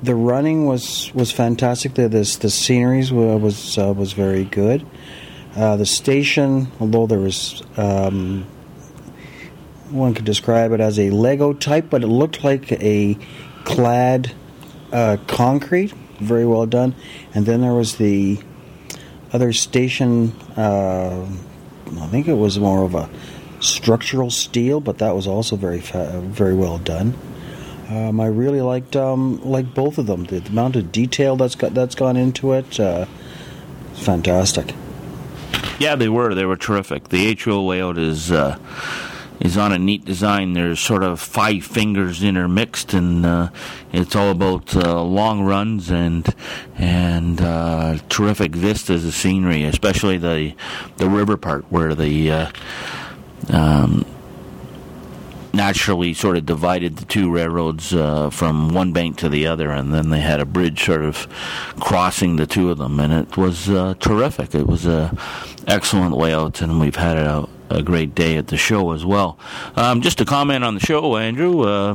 the 0.03 0.17
running 0.17 0.67
was 0.67 1.13
was 1.15 1.31
fantastic. 1.31 1.95
The 1.95 2.09
the, 2.09 2.39
the 2.41 2.51
sceneries 2.51 3.13
was 3.13 3.79
uh, 3.79 3.93
was 3.93 4.15
very 4.15 4.43
good. 4.43 4.85
Uh, 5.55 5.77
the 5.77 5.87
station, 5.87 6.73
although 6.81 7.07
there 7.07 7.21
was 7.21 7.63
um, 7.77 8.47
one 9.91 10.15
could 10.15 10.25
describe 10.25 10.73
it 10.73 10.81
as 10.81 10.99
a 10.99 11.11
Lego 11.11 11.53
type, 11.53 11.87
but 11.89 12.03
it 12.03 12.09
looked 12.09 12.43
like 12.43 12.73
a 12.73 13.17
clad 13.63 14.33
uh, 14.91 15.17
concrete. 15.29 15.93
Very 16.19 16.44
well 16.44 16.67
done. 16.67 16.97
And 17.33 17.47
then 17.47 17.61
there 17.61 17.75
was 17.75 17.94
the 17.94 18.41
other 19.33 19.53
station 19.53 20.33
uh, 20.56 21.25
I 22.01 22.06
think 22.09 22.29
it 22.29 22.35
was 22.35 22.59
more 22.59 22.83
of 22.83 22.94
a 22.94 23.09
structural 23.65 24.31
steel, 24.31 24.81
but 24.81 24.99
that 24.99 25.15
was 25.15 25.27
also 25.27 25.56
very 25.56 25.81
fa- 25.81 26.21
very 26.25 26.55
well 26.55 26.79
done. 26.79 27.15
Um, 27.89 28.21
I 28.21 28.27
really 28.27 28.61
liked 28.61 28.97
um, 28.97 29.43
like 29.44 29.75
both 29.75 29.99
of 29.99 30.06
them. 30.06 30.25
The, 30.25 30.41
the, 30.41 30.51
amount 30.51 30.77
of 30.77 30.91
detail 30.93 31.37
that's 31.37 31.55
got 31.55 31.75
that's 31.75 31.94
gone 31.94 32.17
into 32.17 32.53
it, 32.53 32.79
uh, 32.81 33.06
fantastic. 33.94 34.75
Yeah, 35.79 35.97
they 35.97 36.09
were. 36.09 36.35
They 36.35 36.47
were 36.47 36.56
terrific. 36.56 37.09
The 37.09 37.37
HO 37.43 37.65
layout 37.65 37.99
is. 37.99 38.31
Uh 38.31 38.59
is 39.41 39.59
on 39.59 39.73
a 39.73 39.79
neat 39.79 40.05
design. 40.05 40.53
There's 40.53 40.81
sort 40.81 41.03
of 41.03 41.21
five 41.21 41.65
fingers 41.65 42.23
intermixed, 42.23 42.94
and 42.94 43.27
uh, 43.27 43.51
it's 43.93 44.15
all 44.15 44.31
about 44.31 44.75
uh, 44.77 45.03
long 45.03 45.43
runs 45.43 45.91
and 45.91 46.35
and 46.77 47.41
uh, 47.41 47.99
terrific 48.09 48.55
vistas 48.55 49.05
of 49.05 49.15
scenery, 49.15 49.65
especially 49.65 50.19
the 50.19 50.55
the 50.97 51.09
river 51.09 51.37
part 51.37 51.65
where 51.71 51.94
the 51.94 52.31
uh, 52.31 52.51
um, 53.51 54.05
naturally 55.55 56.13
sort 56.13 56.36
of 56.36 56.44
divided 56.44 56.96
the 56.96 57.05
two 57.05 57.31
railroads 57.31 57.94
uh, 57.94 58.29
from 58.31 58.74
one 58.74 58.93
bank 58.93 59.17
to 59.19 59.29
the 59.29 59.46
other, 59.46 59.70
and 59.70 59.94
then 59.94 60.10
they 60.10 60.20
had 60.20 60.41
a 60.41 60.44
bridge 60.44 60.84
sort 60.84 61.03
of 61.03 61.29
crossing 61.81 62.36
the 62.36 62.46
two 62.46 62.70
of 62.70 62.79
them, 62.79 62.98
and 63.01 63.13
it 63.13 63.36
was 63.36 63.70
uh, 63.70 63.94
terrific. 64.01 64.55
It 64.55 64.67
was 64.67 64.86
a 64.86 65.17
excellent 65.67 66.17
layout, 66.17 66.60
and 66.60 66.81
we've 66.81 66.96
had 66.96 67.17
a, 67.17 67.48
a 67.70 67.82
great 67.82 68.15
day 68.15 68.36
at 68.36 68.48
the 68.48 68.56
show 68.56 68.93
as 68.93 69.05
well. 69.05 69.39
Um, 69.77 70.01
just 70.03 70.19
to 70.19 70.24
comment 70.24 70.65
on 70.65 70.74
the 70.74 70.81
show, 70.81 71.17
Andrew, 71.17 71.63
uh, 71.63 71.94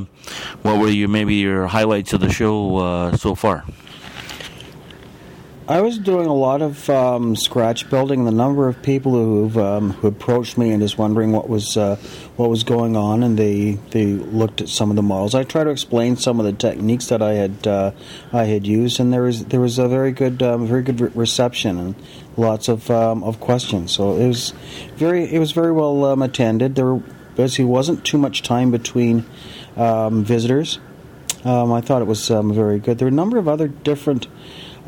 what 0.62 0.80
were 0.80 0.90
your 0.90 1.10
maybe 1.10 1.36
your 1.36 1.68
highlights 1.68 2.14
of 2.14 2.22
the 2.22 2.32
show 2.32 2.78
uh, 2.78 3.18
so 3.18 3.36
far? 3.36 3.66
I 5.70 5.82
was 5.82 6.00
doing 6.00 6.26
a 6.26 6.34
lot 6.34 6.64
of 6.64 6.90
um, 6.90 7.36
scratch 7.36 7.92
building. 7.92 8.26
The 8.26 8.32
number 8.32 8.68
of 8.68 8.82
people 8.82 9.12
who've 9.12 9.56
um, 9.56 9.92
who 9.92 10.08
approached 10.08 10.58
me 10.58 10.72
and 10.72 10.82
just 10.82 10.98
wondering 10.98 11.32
what 11.32 11.48
was 11.48 11.78
uh, 11.78 11.98
what 12.38 12.50
was 12.50 12.64
going 12.64 12.98
on, 12.98 13.22
and 13.22 13.38
they 13.38 13.74
they 13.92 14.08
looked 14.08 14.62
at 14.62 14.70
some 14.70 14.90
of 14.90 14.96
the 14.96 15.04
models. 15.04 15.36
I 15.36 15.44
tried 15.44 15.66
to 15.66 15.70
explain 15.70 16.18
some 16.18 16.40
of 16.40 16.48
the 16.48 16.54
techniques 16.54 17.06
that 17.10 17.22
I 17.22 17.34
had 17.34 17.68
uh, 17.68 17.92
I 18.34 18.46
had 18.46 18.66
used, 18.66 19.00
and 19.00 19.14
there 19.14 19.22
was 19.22 19.46
there 19.46 19.60
was 19.60 19.78
a 19.78 19.88
very 19.88 20.12
good 20.12 20.42
um, 20.42 20.66
very 20.66 20.82
good 20.82 21.00
re- 21.00 21.12
reception 21.14 21.78
and 21.78 21.96
lots 22.36 22.68
of 22.68 22.90
um, 22.90 23.24
of 23.24 23.40
questions. 23.40 23.92
So 23.92 24.18
it 24.18 24.28
was 24.28 24.56
very 24.96 25.32
it 25.32 25.38
was 25.38 25.52
very 25.52 25.72
well 25.72 26.04
um, 26.06 26.24
attended. 26.24 26.74
There 26.74 26.96
basically 27.36 27.66
wasn't 27.66 28.04
too 28.04 28.18
much 28.18 28.42
time 28.42 28.72
between 28.72 29.24
um, 29.78 30.24
visitors. 30.24 30.80
I 31.46 31.80
thought 31.82 32.02
it 32.02 32.08
was 32.08 32.28
very 32.28 32.80
good. 32.80 32.98
There 32.98 33.06
were 33.06 33.14
a 33.14 33.16
number 33.16 33.38
of 33.38 33.48
other 33.48 33.70
different 33.70 34.28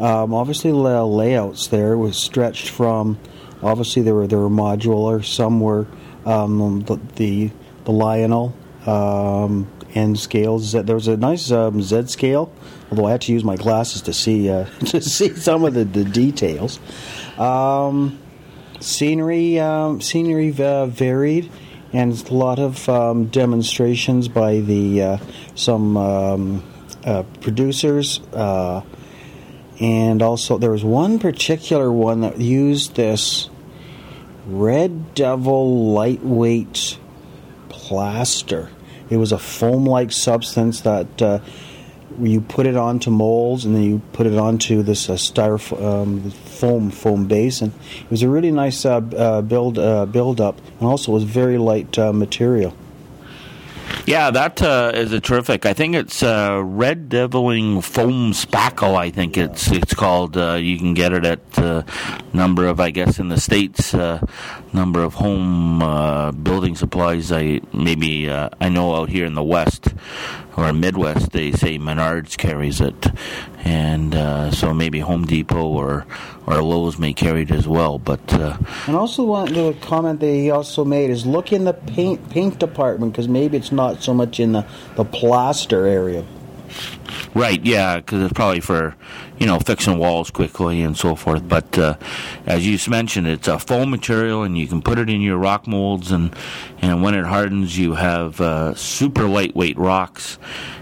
um, 0.02 0.34
obviously, 0.34 0.72
the 0.72 1.06
layouts 1.06 1.68
there 1.68 1.96
was 1.96 2.18
stretched 2.18 2.70
from. 2.70 3.20
Obviously, 3.62 4.02
there 4.02 4.16
were 4.16 4.26
there 4.26 4.40
were 4.40 4.50
modular. 4.50 5.24
Some 5.24 5.60
were 5.60 5.86
um, 6.26 6.82
the, 6.82 7.00
the, 7.16 7.52
the 7.86 7.92
Lionel 7.92 8.56
um, 8.88 9.72
and 9.94 10.20
scales. 10.20 10.72
There 10.72 10.96
was 10.96 11.08
a 11.08 11.18
nice 11.18 11.52
um, 11.52 11.84
Z 11.84 12.08
scale, 12.08 12.52
although 12.90 13.06
I 13.06 13.12
had 13.12 13.22
to 13.22 13.32
use 13.32 13.44
my 13.44 13.56
glasses 13.56 14.02
to 14.04 14.14
see 14.14 14.50
uh, 14.50 14.66
to 14.88 15.02
see 15.02 15.36
some 15.36 15.64
of 15.64 15.76
the, 15.76 15.84
the 15.84 16.04
details. 16.04 16.80
Um, 17.38 18.20
scenery 18.80 19.60
um, 19.60 20.02
scenery 20.02 20.56
uh, 20.60 20.88
varied, 20.88 21.52
and 21.94 22.28
a 22.28 22.34
lot 22.34 22.58
of 22.58 22.90
um, 22.90 23.26
demonstrations 23.26 24.28
by 24.28 24.62
the 24.62 25.02
uh, 25.04 25.18
some 25.54 25.96
um, 25.96 26.64
uh, 27.06 27.22
producers. 27.42 28.20
Uh, 28.34 28.82
and 29.80 30.22
also 30.22 30.58
there 30.58 30.72
was 30.72 30.84
one 30.84 31.20
particular 31.20 31.92
one 31.92 32.22
that 32.22 32.40
used 32.40 32.96
this 32.96 33.50
Red 34.46 35.14
Devil 35.14 35.94
lightweight 35.94 36.98
plaster. 37.70 38.70
It 39.10 39.18
was 39.18 39.32
a 39.32 39.38
foam-like 39.38 40.12
substance 40.12 40.82
that 40.82 41.22
uh, 41.22 41.40
you 42.20 42.42
put 42.42 42.66
it 42.66 42.76
onto 42.76 43.10
molds, 43.10 43.66
and 43.66 43.76
then 43.76 43.84
you 43.84 44.02
put 44.14 44.28
it 44.28 44.38
onto 44.38 44.84
this 44.84 45.10
uh, 45.10 45.14
styrofoam 45.14 46.04
um, 46.04 46.32
foam 46.32 46.92
foam 46.92 47.26
base, 47.26 47.62
and 47.62 47.74
it 47.74 48.12
was 48.12 48.24
a 48.24 48.30
really 48.30 48.52
nice 48.52 48.86
uh, 48.86 48.98
uh 48.98 49.42
build 49.42 49.78
uh, 49.78 50.06
build 50.06 50.40
up, 50.42 50.60
and 50.80 50.88
also 50.88 51.12
was 51.12 51.24
very 51.24 51.58
light 51.58 51.98
uh, 51.98 52.14
material. 52.14 52.76
Yeah, 54.06 54.32
that 54.32 54.62
uh, 54.62 54.92
is 54.96 55.14
a 55.14 55.22
terrific. 55.22 55.66
I 55.66 55.74
think 55.74 55.96
it's 55.96 56.24
uh, 56.24 56.62
Red 56.64 57.08
Deviling 57.08 57.82
Foam 57.82 58.32
Spackle. 58.32 58.96
I 58.96 59.12
think 59.12 59.38
it's 59.38 59.72
it's 59.72 59.94
called. 59.94 60.36
Uh, 60.38 60.56
you 60.56 60.78
can 60.78 60.94
get 60.94 61.14
it 61.14 61.24
at 61.24 61.58
a 61.60 61.86
number 62.34 62.66
of, 62.66 62.80
I 62.80 62.90
guess, 62.90 63.20
in 63.20 63.30
the 63.30 63.40
states, 63.40 63.94
uh, 63.94 64.20
number 64.74 65.04
of 65.04 65.14
home 65.14 65.84
uh, 65.84 66.32
building 66.32 66.76
supplies. 66.76 67.32
I 67.32 67.62
maybe 67.74 68.28
uh, 68.28 68.50
I 68.60 68.70
know 68.70 68.96
out 68.96 69.10
here 69.10 69.26
in 69.26 69.36
the 69.36 69.44
west 69.44 69.90
or 70.62 70.74
Midwest, 70.74 71.32
they 71.32 71.52
say 71.52 71.78
Menards 71.80 72.38
carries 72.38 72.82
it, 72.82 73.08
and 73.64 74.14
uh, 74.14 74.52
so 74.52 74.74
maybe 74.74 75.00
Home 75.00 75.26
Depot 75.26 75.66
or 75.66 76.06
or 76.46 76.62
Lowe's 76.62 77.00
may 77.00 77.14
carry 77.14 77.44
it 77.44 77.52
as 77.52 77.68
well. 77.68 77.98
But 77.98 78.34
uh, 78.34 78.58
and 78.88 78.96
also 78.96 79.24
one 79.24 79.54
the 79.54 79.76
comment 79.82 80.20
they 80.20 80.50
also 80.52 80.86
made 80.86 81.10
is 81.10 81.26
look 81.26 81.52
in 81.52 81.66
the 81.66 81.74
paint 81.74 82.30
paint 82.30 82.60
department 82.60 83.14
because 83.14 83.28
maybe 83.28 83.58
it's 83.58 83.72
not 83.72 84.04
so 84.04 84.14
much 84.14 84.40
in 84.40 84.52
the 84.52 84.66
the 84.96 85.06
plaster 85.06 85.88
area. 85.88 86.26
Right, 87.34 87.64
yeah, 87.66 87.98
because 87.98 88.24
it's 88.24 88.34
probably 88.34 88.60
for 88.60 88.96
you 89.42 89.48
know 89.48 89.58
fixing 89.58 89.98
walls 89.98 90.30
quickly 90.30 90.84
and 90.84 90.96
so 90.96 91.16
forth. 91.16 91.50
But 91.50 91.76
uh, 91.76 91.98
as 92.46 92.66
you 92.68 92.78
mentioned, 92.90 93.28
it's 93.28 93.48
a 93.48 93.58
foam 93.58 93.90
material, 93.90 94.44
and 94.44 94.56
you 94.56 94.68
can 94.68 94.84
put 94.84 95.00
it 95.00 95.10
in 95.10 95.20
your 95.20 95.38
rock 95.38 95.66
molds, 95.66 96.12
and 96.12 96.34
and 96.80 97.02
when 97.02 97.16
it 97.16 97.26
hardens, 97.26 97.76
you 97.76 97.96
have 97.96 98.40
uh, 98.40 98.76
super 98.76 99.28
lightweight 99.28 99.80
rocks, 99.80 100.38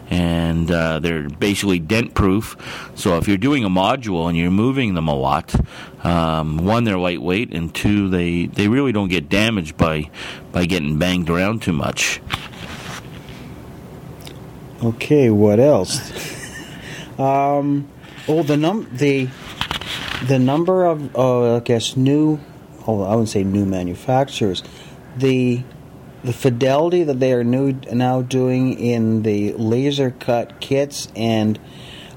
and 0.09 0.69
uh, 0.69 0.99
they're 0.99 1.29
basically 1.29 1.79
dent 1.79 2.13
proof. 2.13 2.57
So 2.95 3.17
if 3.17 3.29
you're 3.29 3.37
doing 3.37 3.63
a 3.63 3.69
module 3.69 4.27
and 4.27 4.37
you're 4.37 4.51
moving 4.51 4.93
them 4.93 5.07
a 5.07 5.15
lot, 5.15 5.55
um, 6.05 6.57
one 6.57 6.83
they're 6.83 6.97
lightweight, 6.97 7.53
and 7.53 7.73
two 7.73 8.09
they 8.09 8.47
they 8.47 8.67
really 8.67 8.91
don't 8.91 9.09
get 9.09 9.29
damaged 9.29 9.77
by 9.77 10.11
by 10.51 10.65
getting 10.65 10.97
banged 10.99 11.29
around 11.29 11.61
too 11.61 11.73
much. 11.73 12.19
Okay, 14.83 15.29
what 15.29 15.61
else? 15.61 15.97
um, 17.17 17.87
oh, 18.29 18.43
the 18.43 18.55
num 18.55 18.87
the 18.93 19.27
the 20.27 20.39
number 20.39 20.85
of 20.85 21.15
uh, 21.15 21.57
I 21.57 21.59
guess 21.59 21.97
new. 21.97 22.39
Oh, 22.87 23.03
I 23.03 23.09
wouldn't 23.09 23.29
say 23.29 23.43
new 23.43 23.65
manufacturers. 23.65 24.63
The 25.17 25.63
the 26.23 26.33
fidelity 26.33 27.03
that 27.03 27.19
they 27.19 27.33
are 27.33 27.43
new 27.43 27.73
now 27.91 28.21
doing 28.21 28.79
in 28.79 29.23
the 29.23 29.53
laser 29.53 30.11
cut 30.11 30.59
kits 30.59 31.07
and 31.15 31.59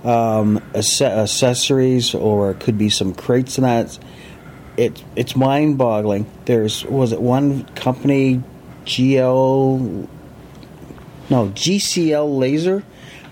um, 0.04 0.62
accessories, 0.75 2.14
or 2.14 2.50
it 2.50 2.61
could 2.61 2.78
be 2.78 2.90
some 2.90 3.14
crates 3.14 3.59
and 3.59 3.64
that. 3.64 3.99
It 4.76 5.04
it's 5.16 5.37
mind 5.37 5.76
boggling. 5.76 6.31
There's 6.47 6.85
was 6.85 7.12
it 7.12 7.21
one 7.21 7.64
company, 7.75 8.42
GL 8.85 10.09
no 11.31 11.49
GCL 11.49 12.38
Laser. 12.38 12.83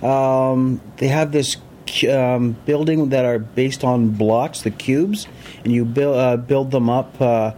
Um, 0.03 0.81
they 0.97 1.09
have 1.09 1.33
this 1.33 1.57
um, 2.05 2.53
building 2.65 3.11
that 3.11 3.25
are 3.25 3.39
based 3.39 3.85
on 3.85 4.11
blocks, 4.11 4.63
the 4.63 4.71
cubes, 4.71 5.27
and 5.65 5.73
you 5.73 5.85
build 5.85 6.17
uh, 6.17 6.37
build 6.37 6.71
them 6.71 6.89
up 6.89 7.21
uh, 7.21 7.53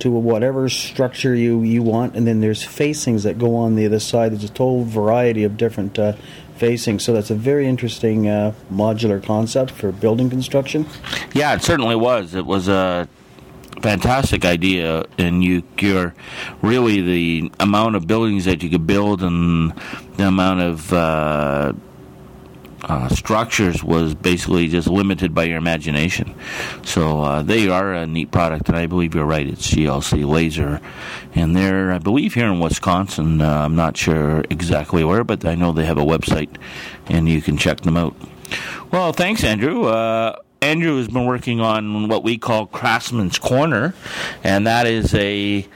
to 0.00 0.10
whatever 0.10 0.68
structure 0.68 1.34
you, 1.34 1.62
you 1.62 1.82
want. 1.82 2.14
And 2.14 2.26
then 2.26 2.40
there's 2.40 2.62
facings 2.62 3.24
that 3.24 3.38
go 3.38 3.56
on 3.56 3.74
the 3.74 3.86
other 3.86 4.00
side. 4.00 4.32
There's 4.32 4.44
a 4.44 4.48
total 4.48 4.84
variety 4.84 5.44
of 5.44 5.56
different 5.56 5.98
uh, 5.98 6.14
facings. 6.56 7.04
So 7.04 7.12
that's 7.12 7.30
a 7.30 7.34
very 7.34 7.66
interesting 7.66 8.28
uh, 8.28 8.54
modular 8.70 9.22
concept 9.22 9.70
for 9.70 9.92
building 9.92 10.30
construction. 10.30 10.86
Yeah, 11.34 11.54
it 11.54 11.62
certainly 11.62 11.96
was. 11.96 12.34
It 12.34 12.46
was 12.46 12.68
a 12.68 13.08
fantastic 13.80 14.44
idea, 14.44 15.04
and 15.18 15.42
you 15.42 15.62
you're 15.78 16.14
really 16.62 17.00
the 17.00 17.52
amount 17.60 17.96
of 17.96 18.06
buildings 18.06 18.44
that 18.44 18.62
you 18.62 18.70
could 18.70 18.86
build 18.86 19.22
and 19.22 19.72
the 20.16 20.26
amount 20.26 20.60
of 20.60 20.92
uh, 22.84 23.08
structures 23.08 23.82
was 23.82 24.14
basically 24.14 24.68
just 24.68 24.88
limited 24.88 25.34
by 25.34 25.44
your 25.44 25.58
imagination. 25.58 26.34
So 26.84 27.22
uh, 27.22 27.42
they 27.42 27.68
are 27.68 27.92
a 27.92 28.06
neat 28.06 28.30
product, 28.30 28.68
and 28.68 28.76
I 28.76 28.86
believe 28.86 29.14
you're 29.14 29.26
right. 29.26 29.46
It's 29.46 29.70
GLC 29.70 30.26
Laser, 30.26 30.80
and 31.34 31.56
they're 31.56 31.92
I 31.92 31.98
believe 31.98 32.34
here 32.34 32.46
in 32.46 32.60
Wisconsin. 32.60 33.40
Uh, 33.40 33.62
I'm 33.64 33.76
not 33.76 33.96
sure 33.96 34.44
exactly 34.50 35.04
where, 35.04 35.24
but 35.24 35.44
I 35.44 35.54
know 35.54 35.72
they 35.72 35.86
have 35.86 35.98
a 35.98 36.04
website, 36.04 36.56
and 37.06 37.28
you 37.28 37.42
can 37.42 37.56
check 37.56 37.80
them 37.80 37.96
out. 37.96 38.14
Well, 38.90 39.12
thanks, 39.12 39.44
Andrew. 39.44 39.84
Uh, 39.84 40.36
Andrew 40.60 40.96
has 40.96 41.08
been 41.08 41.26
working 41.26 41.60
on 41.60 42.08
what 42.08 42.24
we 42.24 42.36
call 42.36 42.66
Craftsman's 42.66 43.38
Corner, 43.38 43.94
and 44.42 44.66
that 44.66 44.86
is 44.86 45.14
a, 45.14 45.66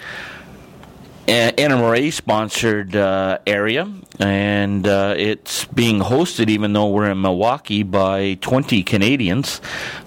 a 1.28 1.52
NMRA 1.52 2.12
sponsored 2.12 2.96
uh, 2.96 3.38
area, 3.46 3.90
and 4.18 4.86
uh, 4.86 5.14
it's 5.16 5.64
being 5.66 6.00
hosted, 6.00 6.48
even 6.48 6.72
though 6.72 6.88
we're 6.88 7.10
in 7.10 7.20
Milwaukee, 7.20 7.82
by 7.82 8.34
20 8.40 8.82
Canadians 8.82 9.60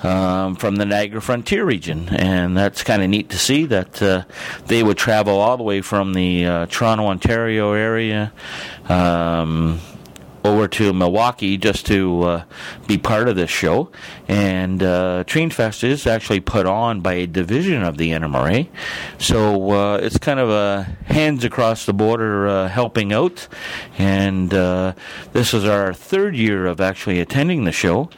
um, 0.04 0.56
from 0.56 0.76
the 0.76 0.86
Niagara 0.86 1.22
Frontier 1.22 1.64
region, 1.64 2.10
and 2.10 2.58
that's 2.58 2.84
kind 2.84 3.02
of 3.02 3.10
neat 3.10 3.30
to 3.30 3.38
see 3.38 3.66
that 3.66 4.02
uh, 4.02 4.24
they 4.68 4.84
would 4.84 4.98
travel 4.98 5.40
all 5.40 5.58
the 5.58 5.64
way 5.64 5.82
from 5.82 6.14
the 6.14 6.46
uh, 6.46 6.66
Toronto, 6.68 7.06
Ontario 7.06 7.74
area. 7.74 8.34
Um, 8.90 9.80
over 10.46 10.68
to 10.68 10.94
Milwaukee 10.94 11.58
just 11.58 11.86
to 11.88 12.24
uh, 12.24 12.44
be 12.88 12.98
part 12.98 13.28
of 13.28 13.36
this 13.36 13.50
show. 13.50 13.92
And 14.28 14.82
uh, 14.82 15.24
Train 15.26 15.50
Fest 15.50 15.84
is 15.84 16.08
actually 16.08 16.40
put 16.40 16.66
on 16.66 17.02
by 17.02 17.14
a 17.14 17.28
division 17.28 17.84
of 17.84 17.98
the 17.98 18.12
NMRA. 18.12 18.68
So 19.18 19.72
uh, 19.72 19.98
it's 19.98 20.18
kind 20.18 20.40
of 20.40 20.50
a 20.50 20.84
hands 21.06 21.44
across 21.44 21.86
the 21.86 21.94
border 21.94 22.48
uh, 22.48 22.68
helping 22.68 23.14
out. 23.14 23.48
And 23.98 24.54
uh, 24.54 24.94
this 25.34 25.54
is 25.54 25.66
our 25.66 25.94
third 25.94 26.36
year 26.36 26.66
of 26.66 26.80
actually 26.80 27.20
attending 27.20 27.66
the 27.66 27.72
show. 27.72 28.10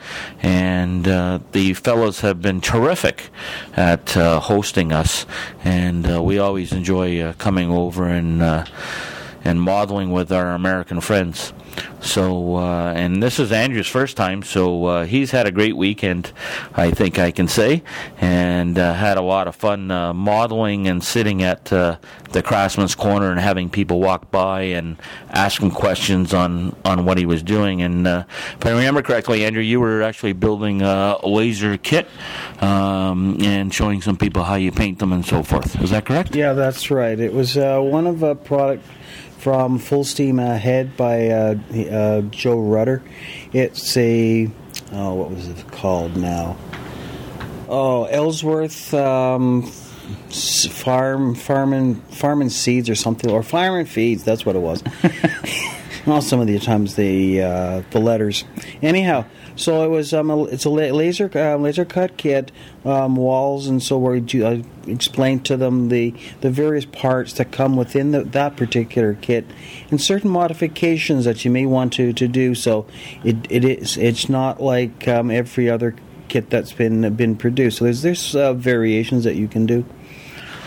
And 0.42 1.08
uh, 1.08 1.40
the 1.52 1.74
fellows 1.74 2.22
have 2.22 2.42
been 2.42 2.62
terrific 2.62 3.30
at 3.76 4.12
hosting 4.12 4.92
us. 4.92 5.26
And 5.64 6.24
we 6.26 6.40
always 6.40 6.72
enjoy 6.72 7.34
coming 7.34 7.72
over 7.72 8.08
and 8.08 8.68
and 9.48 9.62
modeling 9.62 10.12
with 10.12 10.32
our 10.32 10.54
American 10.54 11.00
friends. 11.00 11.54
So, 12.02 12.58
uh, 12.58 12.94
and 12.94 13.24
this 13.24 13.40
is 13.40 13.52
Andrew's 13.52 13.88
first 13.88 14.18
time, 14.18 14.44
so 14.44 14.86
uh, 14.86 15.06
he's 15.06 15.32
had 15.32 15.48
a 15.48 15.52
great 15.52 15.78
weekend, 15.78 16.32
I 16.74 16.92
think 16.92 17.18
I 17.18 17.32
can 17.32 17.48
say, 17.48 17.84
and 18.20 18.78
uh, 18.78 18.94
had 18.94 19.18
a 19.18 19.22
lot 19.22 19.48
of 19.48 19.56
fun 19.56 19.90
uh, 19.90 20.14
modeling 20.14 20.88
and 20.88 21.04
sitting 21.04 21.44
at 21.44 21.72
uh, 21.72 21.98
the 22.32 22.44
Craftsman's 22.44 22.96
Corner 22.96 23.32
and 23.32 23.40
having 23.40 23.70
people 23.70 24.00
walk 24.00 24.32
by 24.32 24.62
and 24.62 24.98
ask 25.30 25.62
him 25.62 25.72
questions 25.72 26.34
on, 26.34 26.76
on 26.84 27.06
what 27.06 27.18
he 27.18 27.26
was 27.26 27.42
doing. 27.42 27.82
And 27.82 28.06
uh, 28.06 28.24
if 28.60 28.66
I 28.66 28.72
remember 28.72 29.02
correctly, 29.02 29.46
Andrew, 29.46 29.64
you 29.64 29.80
were 29.80 30.02
actually 30.02 30.34
building 30.34 30.82
a 30.82 31.18
laser 31.24 31.78
kit 31.78 32.08
um, 32.60 33.38
and 33.42 33.74
showing 33.74 34.02
some 34.02 34.18
people 34.18 34.44
how 34.44 34.56
you 34.56 34.72
paint 34.72 35.00
them 35.00 35.14
and 35.14 35.26
so 35.26 35.42
forth. 35.42 35.80
Is 35.82 35.92
that 35.92 36.06
correct? 36.06 36.36
Yeah, 36.36 36.54
that's 36.54 36.92
right. 36.92 37.20
It 37.20 37.34
was 37.34 37.56
one 37.56 38.08
of 38.08 38.24
a 38.24 38.36
product 38.36 38.84
from 39.38 39.80
Full 39.80 40.04
Steam 40.04 40.40
Ahead 40.40 40.98
by 40.98 41.30
uh, 41.30 41.56
uh, 41.74 42.22
Joe 42.22 42.60
Rudder. 42.60 43.04
It's 43.54 43.96
a 43.98 44.50
oh, 44.92 45.14
what 45.14 45.32
was 45.32 45.48
it 45.48 45.72
called 45.72 46.18
now? 46.18 46.58
Oh, 47.70 48.06
Ellsworth 48.06 48.94
um, 48.94 49.64
Farm 50.32 51.36
Farm 51.36 51.74
and 51.74 52.04
Farm 52.14 52.42
and 52.42 52.52
Seeds 52.52 52.90
or 52.90 52.96
something, 52.96 53.30
or 53.30 53.44
Farm 53.44 53.76
and 53.76 53.90
Feeds. 53.90 54.24
That's 54.24 54.46
what 54.46 54.56
it 54.56 54.62
was. 54.62 54.84
well, 56.08 56.22
some 56.22 56.40
of 56.40 56.48
the 56.48 56.58
times 56.58 56.96
the 56.96 57.42
uh, 57.42 57.84
the 57.92 58.00
letters. 58.00 58.46
Anyhow, 58.82 59.26
so 59.58 59.84
it 59.84 59.90
was 59.90 60.14
um, 60.14 60.32
a, 60.32 60.46
it's 60.46 60.64
a 60.64 60.70
laser 60.70 61.30
uh, 61.36 61.58
laser 61.58 61.84
cut 61.84 62.16
kit, 62.16 62.50
um, 62.86 63.18
walls, 63.18 63.68
and 63.68 63.84
so 63.84 63.98
we 63.98 64.46
I 64.46 64.64
explained 64.88 65.46
to 65.48 65.58
them 65.58 65.90
the 65.90 66.14
the 66.40 66.50
various 66.50 66.86
parts 66.86 67.34
that 67.34 67.52
come 67.52 67.76
within 67.76 68.12
the, 68.12 68.24
that 68.24 68.56
particular 68.56 69.16
kit, 69.16 69.46
and 69.92 70.02
certain 70.02 70.30
modifications 70.30 71.26
that 71.26 71.44
you 71.44 71.52
may 71.52 71.66
want 71.66 71.92
to, 71.94 72.14
to 72.14 72.28
do. 72.30 72.56
So 72.56 72.86
it, 73.26 73.36
it 73.50 73.66
is 73.66 73.98
it's 73.98 74.30
not 74.30 74.62
like 74.62 75.10
um, 75.10 75.30
every 75.30 75.70
other 75.70 75.94
kit 76.30 76.50
that's 76.50 76.72
been 76.72 77.14
been 77.16 77.36
produced. 77.36 77.80
So 77.80 77.84
there's 77.84 78.02
there's 78.02 78.34
uh, 78.34 78.54
variations 78.54 79.26
that 79.26 79.36
you 79.36 79.50
can 79.50 79.66
do. 79.66 79.84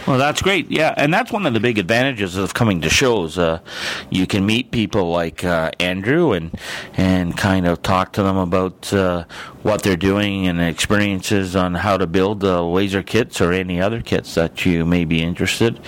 Well, 0.06 0.18
that's 0.18 0.42
great. 0.42 0.70
Yeah, 0.70 0.94
and 0.96 1.12
that's 1.12 1.30
one 1.30 1.46
of 1.46 1.52
the 1.52 1.60
big 1.60 1.78
advantages 1.78 2.36
of 2.36 2.54
coming 2.54 2.80
to 2.80 2.88
shows. 2.90 3.38
Uh, 3.38 3.60
you 4.08 4.26
can 4.26 4.46
meet 4.46 4.70
people 4.70 5.10
like 5.10 5.44
uh, 5.44 5.70
Andrew 5.78 6.32
and 6.32 6.58
and 6.96 7.36
kind 7.36 7.66
of 7.66 7.82
talk 7.82 8.12
to 8.14 8.22
them 8.22 8.36
about 8.36 8.92
uh, 8.92 9.24
what 9.62 9.82
they're 9.82 9.96
doing 9.96 10.46
and 10.46 10.60
experiences 10.60 11.54
on 11.54 11.74
how 11.74 11.96
to 11.96 12.06
build 12.06 12.42
laser 12.42 13.02
kits 13.02 13.40
or 13.40 13.52
any 13.52 13.80
other 13.80 14.00
kits 14.00 14.34
that 14.34 14.64
you 14.64 14.86
may 14.86 15.04
be 15.04 15.22
interested. 15.22 15.78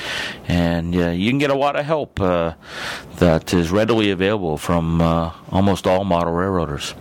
And 0.47 0.95
uh, 0.95 1.09
you 1.11 1.31
can 1.31 1.38
get 1.38 1.50
a 1.50 1.57
lot 1.57 1.76
of 1.76 1.87
help 1.87 2.21
uh, 2.21 2.54
that 3.16 3.54
is 3.54 3.71
readily 3.71 4.11
available 4.11 4.59
from 4.59 5.00
uh, 5.00 5.33
almost 5.50 5.87
all 5.87 6.04
model 6.04 6.33
railroaders. 6.33 6.95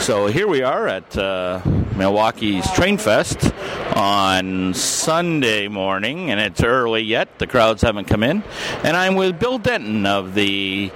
So 0.00 0.28
here 0.28 0.48
we 0.48 0.62
are 0.62 0.88
at 0.88 1.16
uh, 1.16 1.60
Milwaukee's 1.94 2.68
Train 2.72 2.96
Fest 2.96 3.52
on 3.94 4.72
Sunday 4.72 5.68
morning, 5.68 6.30
and 6.30 6.40
it's 6.40 6.62
early 6.62 7.02
yet. 7.02 7.38
The 7.38 7.46
crowds 7.46 7.82
haven't 7.82 8.06
come 8.06 8.22
in. 8.22 8.42
And 8.82 8.96
I'm 8.96 9.14
with 9.14 9.38
Bill 9.38 9.58
Denton 9.58 10.06
of 10.06 10.34
the 10.34 10.90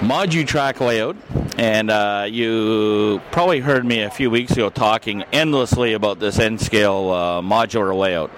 Modu 0.00 0.46
Track 0.46 0.78
layout. 0.80 1.16
And 1.56 1.90
uh, 1.90 2.26
you 2.28 3.22
probably 3.32 3.60
heard 3.60 3.86
me 3.86 4.02
a 4.02 4.10
few 4.10 4.28
weeks 4.30 4.52
ago 4.52 4.68
talking 4.68 5.22
endlessly 5.32 5.94
about 5.94 6.20
this 6.20 6.38
N 6.38 6.58
scale 6.58 7.10
uh, 7.10 7.40
modular 7.40 7.96
layout. 7.98 8.30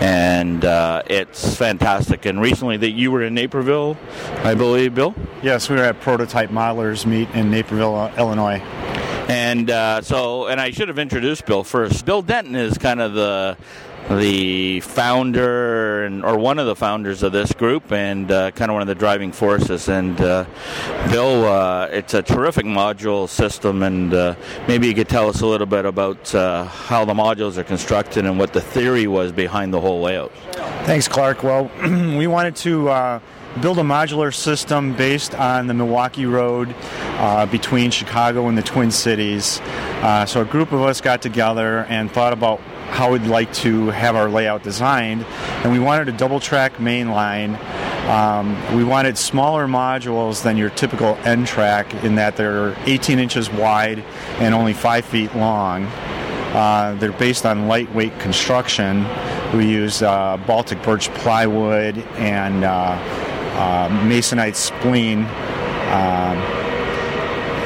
And 0.00 0.64
uh, 0.64 1.02
it's 1.06 1.56
fantastic. 1.56 2.26
And 2.26 2.40
recently 2.40 2.76
that 2.76 2.92
you 2.92 3.10
were 3.10 3.22
in 3.22 3.34
Naperville, 3.34 3.96
I 4.44 4.54
believe, 4.54 4.94
Bill? 4.94 5.16
Yes, 5.42 5.68
we 5.68 5.76
were 5.76 5.82
at 5.82 6.00
Prototype 6.00 6.50
Modelers 6.50 7.04
Meet 7.04 7.28
in 7.30 7.50
Naperville, 7.50 7.96
uh, 7.96 8.14
Illinois. 8.16 8.62
And 9.28 9.70
uh, 9.70 10.02
so, 10.02 10.46
and 10.46 10.60
I 10.60 10.70
should 10.70 10.88
have 10.88 10.98
introduced 10.98 11.46
Bill 11.46 11.64
first. 11.64 12.04
Bill 12.04 12.22
Denton 12.22 12.54
is 12.54 12.78
kind 12.78 13.00
of 13.00 13.14
the 13.14 13.56
the 14.10 14.80
founder 14.80 16.04
and 16.04 16.26
or 16.26 16.36
one 16.36 16.58
of 16.58 16.66
the 16.66 16.76
founders 16.76 17.22
of 17.22 17.32
this 17.32 17.54
group 17.54 17.90
and 17.90 18.30
uh, 18.30 18.50
kind 18.50 18.70
of 18.70 18.74
one 18.74 18.82
of 18.82 18.88
the 18.88 18.94
driving 18.94 19.32
forces 19.32 19.88
and 19.88 20.20
uh, 20.20 20.44
bill 21.10 21.46
uh, 21.46 21.86
it's 21.86 22.12
a 22.12 22.22
terrific 22.22 22.66
module 22.66 23.26
system 23.26 23.82
and 23.82 24.12
uh, 24.12 24.34
maybe 24.68 24.86
you 24.86 24.94
could 24.94 25.08
tell 25.08 25.30
us 25.30 25.40
a 25.40 25.46
little 25.46 25.66
bit 25.66 25.86
about 25.86 26.34
uh, 26.34 26.64
how 26.64 27.06
the 27.06 27.14
modules 27.14 27.56
are 27.56 27.64
constructed 27.64 28.26
and 28.26 28.38
what 28.38 28.52
the 28.52 28.60
theory 28.60 29.06
was 29.06 29.32
behind 29.32 29.72
the 29.72 29.80
whole 29.80 30.02
layout 30.02 30.32
Thanks, 30.84 31.08
Clark. 31.08 31.42
Well, 31.42 31.70
we 31.82 32.26
wanted 32.26 32.56
to 32.56 32.90
uh, 32.90 33.20
build 33.60 33.78
a 33.78 33.82
modular 33.82 34.34
system 34.34 34.94
based 34.94 35.34
on 35.34 35.66
the 35.66 35.74
Milwaukee 35.74 36.26
Road 36.26 36.74
uh, 37.18 37.46
between 37.46 37.90
Chicago 37.90 38.48
and 38.48 38.58
the 38.58 38.62
Twin 38.62 38.90
Cities. 38.90 39.60
Uh, 40.02 40.26
so 40.26 40.40
a 40.40 40.44
group 40.44 40.72
of 40.72 40.82
us 40.82 41.00
got 41.00 41.22
together 41.22 41.84
and 41.88 42.10
thought 42.10 42.32
about 42.32 42.60
how 42.90 43.12
we'd 43.12 43.22
like 43.22 43.52
to 43.52 43.88
have 43.88 44.16
our 44.16 44.28
layout 44.28 44.62
designed, 44.62 45.24
and 45.24 45.72
we 45.72 45.78
wanted 45.78 46.08
a 46.08 46.12
double 46.12 46.40
track 46.40 46.78
main 46.78 47.10
line. 47.10 47.58
Um, 48.08 48.76
we 48.76 48.84
wanted 48.84 49.16
smaller 49.16 49.66
modules 49.66 50.42
than 50.42 50.56
your 50.56 50.70
typical 50.70 51.16
N 51.24 51.44
track 51.44 51.92
in 52.04 52.16
that 52.16 52.36
they're 52.36 52.76
18 52.86 53.18
inches 53.18 53.50
wide 53.50 54.00
and 54.38 54.54
only 54.54 54.74
5 54.74 55.04
feet 55.04 55.34
long. 55.34 55.86
Uh, 56.54 56.94
they're 57.00 57.12
based 57.12 57.46
on 57.46 57.66
lightweight 57.66 58.16
construction. 58.20 59.04
We 59.56 59.68
use 59.68 60.02
uh, 60.02 60.36
Baltic 60.46 60.80
birch 60.82 61.08
plywood 61.14 61.98
and 62.16 62.62
uh, 62.62 62.96
uh, 63.54 63.88
masonite 64.06 64.54
spline, 64.54 65.24
um, 65.92 66.38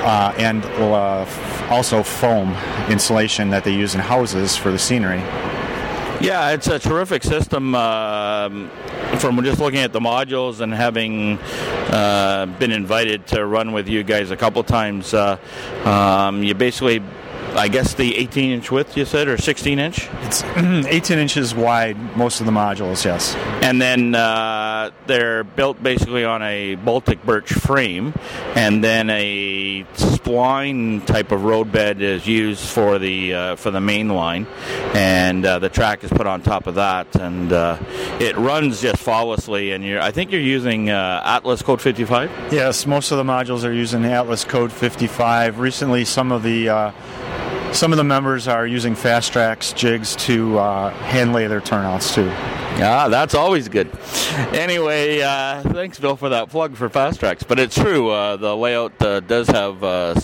uh, 0.05 0.33
and 0.39 0.65
uh, 0.65 1.27
also 1.71 2.03
foam 2.03 2.55
insulation 2.91 3.51
that 3.51 3.65
they 3.65 3.75
use 3.75 3.95
in 3.95 4.01
houses 4.01 4.57
for 4.57 4.71
the 4.71 4.79
scenery. 4.79 5.23
Yeah, 6.21 6.51
it's 6.51 6.67
a 6.67 6.79
terrific 6.81 7.23
system. 7.23 7.75
Um, 7.77 8.71
from 9.19 9.43
just 9.43 9.61
looking 9.61 9.81
at 9.81 9.93
the 9.93 10.01
modules 10.01 10.61
and 10.61 10.75
having 10.75 11.39
uh, 11.91 12.47
been 12.59 12.73
invited 12.73 13.27
to 13.29 13.47
run 13.47 13.73
with 13.73 13.89
you 13.89 14.03
guys 14.03 14.31
a 14.31 14.37
couple 14.37 14.63
times, 14.65 15.15
uh, 15.15 15.39
um, 15.85 16.43
you 16.43 16.55
basically, 16.55 17.03
I 17.59 17.69
guess, 17.69 17.95
the 17.95 18.17
18 18.17 18.53
inch 18.53 18.71
width 18.71 18.97
you 18.97 19.05
said, 19.05 19.29
or 19.29 19.37
16 19.37 19.79
inch, 19.79 20.09
It's 20.23 20.43
18 20.57 21.19
inches 21.19 21.55
wide, 21.55 22.17
most 22.17 22.41
of 22.41 22.47
the 22.47 22.53
modules, 22.53 23.05
yes. 23.05 23.35
and 23.63 23.83
then 23.83 24.15
uh, 24.15 24.91
they're 25.07 25.45
built 25.45 25.83
basically 25.83 26.25
on 26.25 26.41
a 26.43 26.77
Baltic 26.77 27.25
birch 27.25 27.53
frame, 27.53 28.15
and 28.55 28.83
then 28.83 29.11
a 29.11 29.85
spline 29.95 31.05
type 31.07 31.33
of 31.33 31.45
roadbed 31.45 32.01
is 32.01 32.27
used 32.27 32.61
for 32.61 32.99
the 32.99 33.35
uh, 33.35 33.57
for 33.57 33.71
the 33.71 33.81
main 33.81 34.09
line, 34.09 34.47
and 34.95 35.45
uh, 35.45 35.59
the 35.59 35.69
track 35.69 36.05
is 36.05 36.11
put 36.11 36.27
on 36.27 36.43
top 36.43 36.67
of 36.67 36.77
that, 36.77 37.15
and 37.17 37.53
uh, 37.53 37.79
it 38.21 38.37
runs 38.37 38.81
just 38.81 39.03
flawlessly. 39.03 39.73
And 39.73 39.85
you're, 39.85 40.01
I 40.01 40.11
think 40.11 40.31
you're 40.31 40.41
using 40.41 40.91
uh, 40.91 41.23
Atlas 41.25 41.63
Code 41.63 41.81
55. 41.81 42.31
Yes, 42.53 42.87
most 42.87 43.11
of 43.11 43.19
the 43.19 43.25
modules 43.25 43.65
are 43.65 43.73
using 43.73 44.05
Atlas 44.05 44.45
Code 44.45 44.73
55. 44.73 45.59
Recently, 45.59 46.05
some 46.05 46.31
of 46.31 46.43
the 46.43 46.69
uh, 46.69 46.93
some 47.79 47.93
of 47.93 47.97
the 47.97 48.03
members 48.03 48.49
are 48.49 48.67
using 48.67 48.97
Fast 48.97 49.33
Tracks 49.33 49.73
jigs 49.73 50.17
to 50.17 50.59
uh, 50.59 50.91
hand 50.91 51.33
lay 51.33 51.47
their 51.47 51.61
turnouts 51.61 52.13
too. 52.13 52.29
Ah, 52.29 53.07
that's 53.09 53.35
always 53.37 53.69
good. 53.69 53.89
Anyway, 54.53 55.21
uh, 55.21 55.63
thanks, 55.63 55.97
Bill, 55.97 56.17
for 56.17 56.31
that 56.31 56.51
plug 56.51 56.75
for 56.75 56.89
Fast 56.89 57.21
Tracks. 57.21 57.45
But 57.45 57.61
it's 57.61 57.77
true, 57.77 58.11
uh, 58.11 58.37
the 58.37 58.57
layout 58.57 59.01
uh, 59.01 59.21
does 59.21 59.47
have 59.47 59.85
uh, 59.85 60.21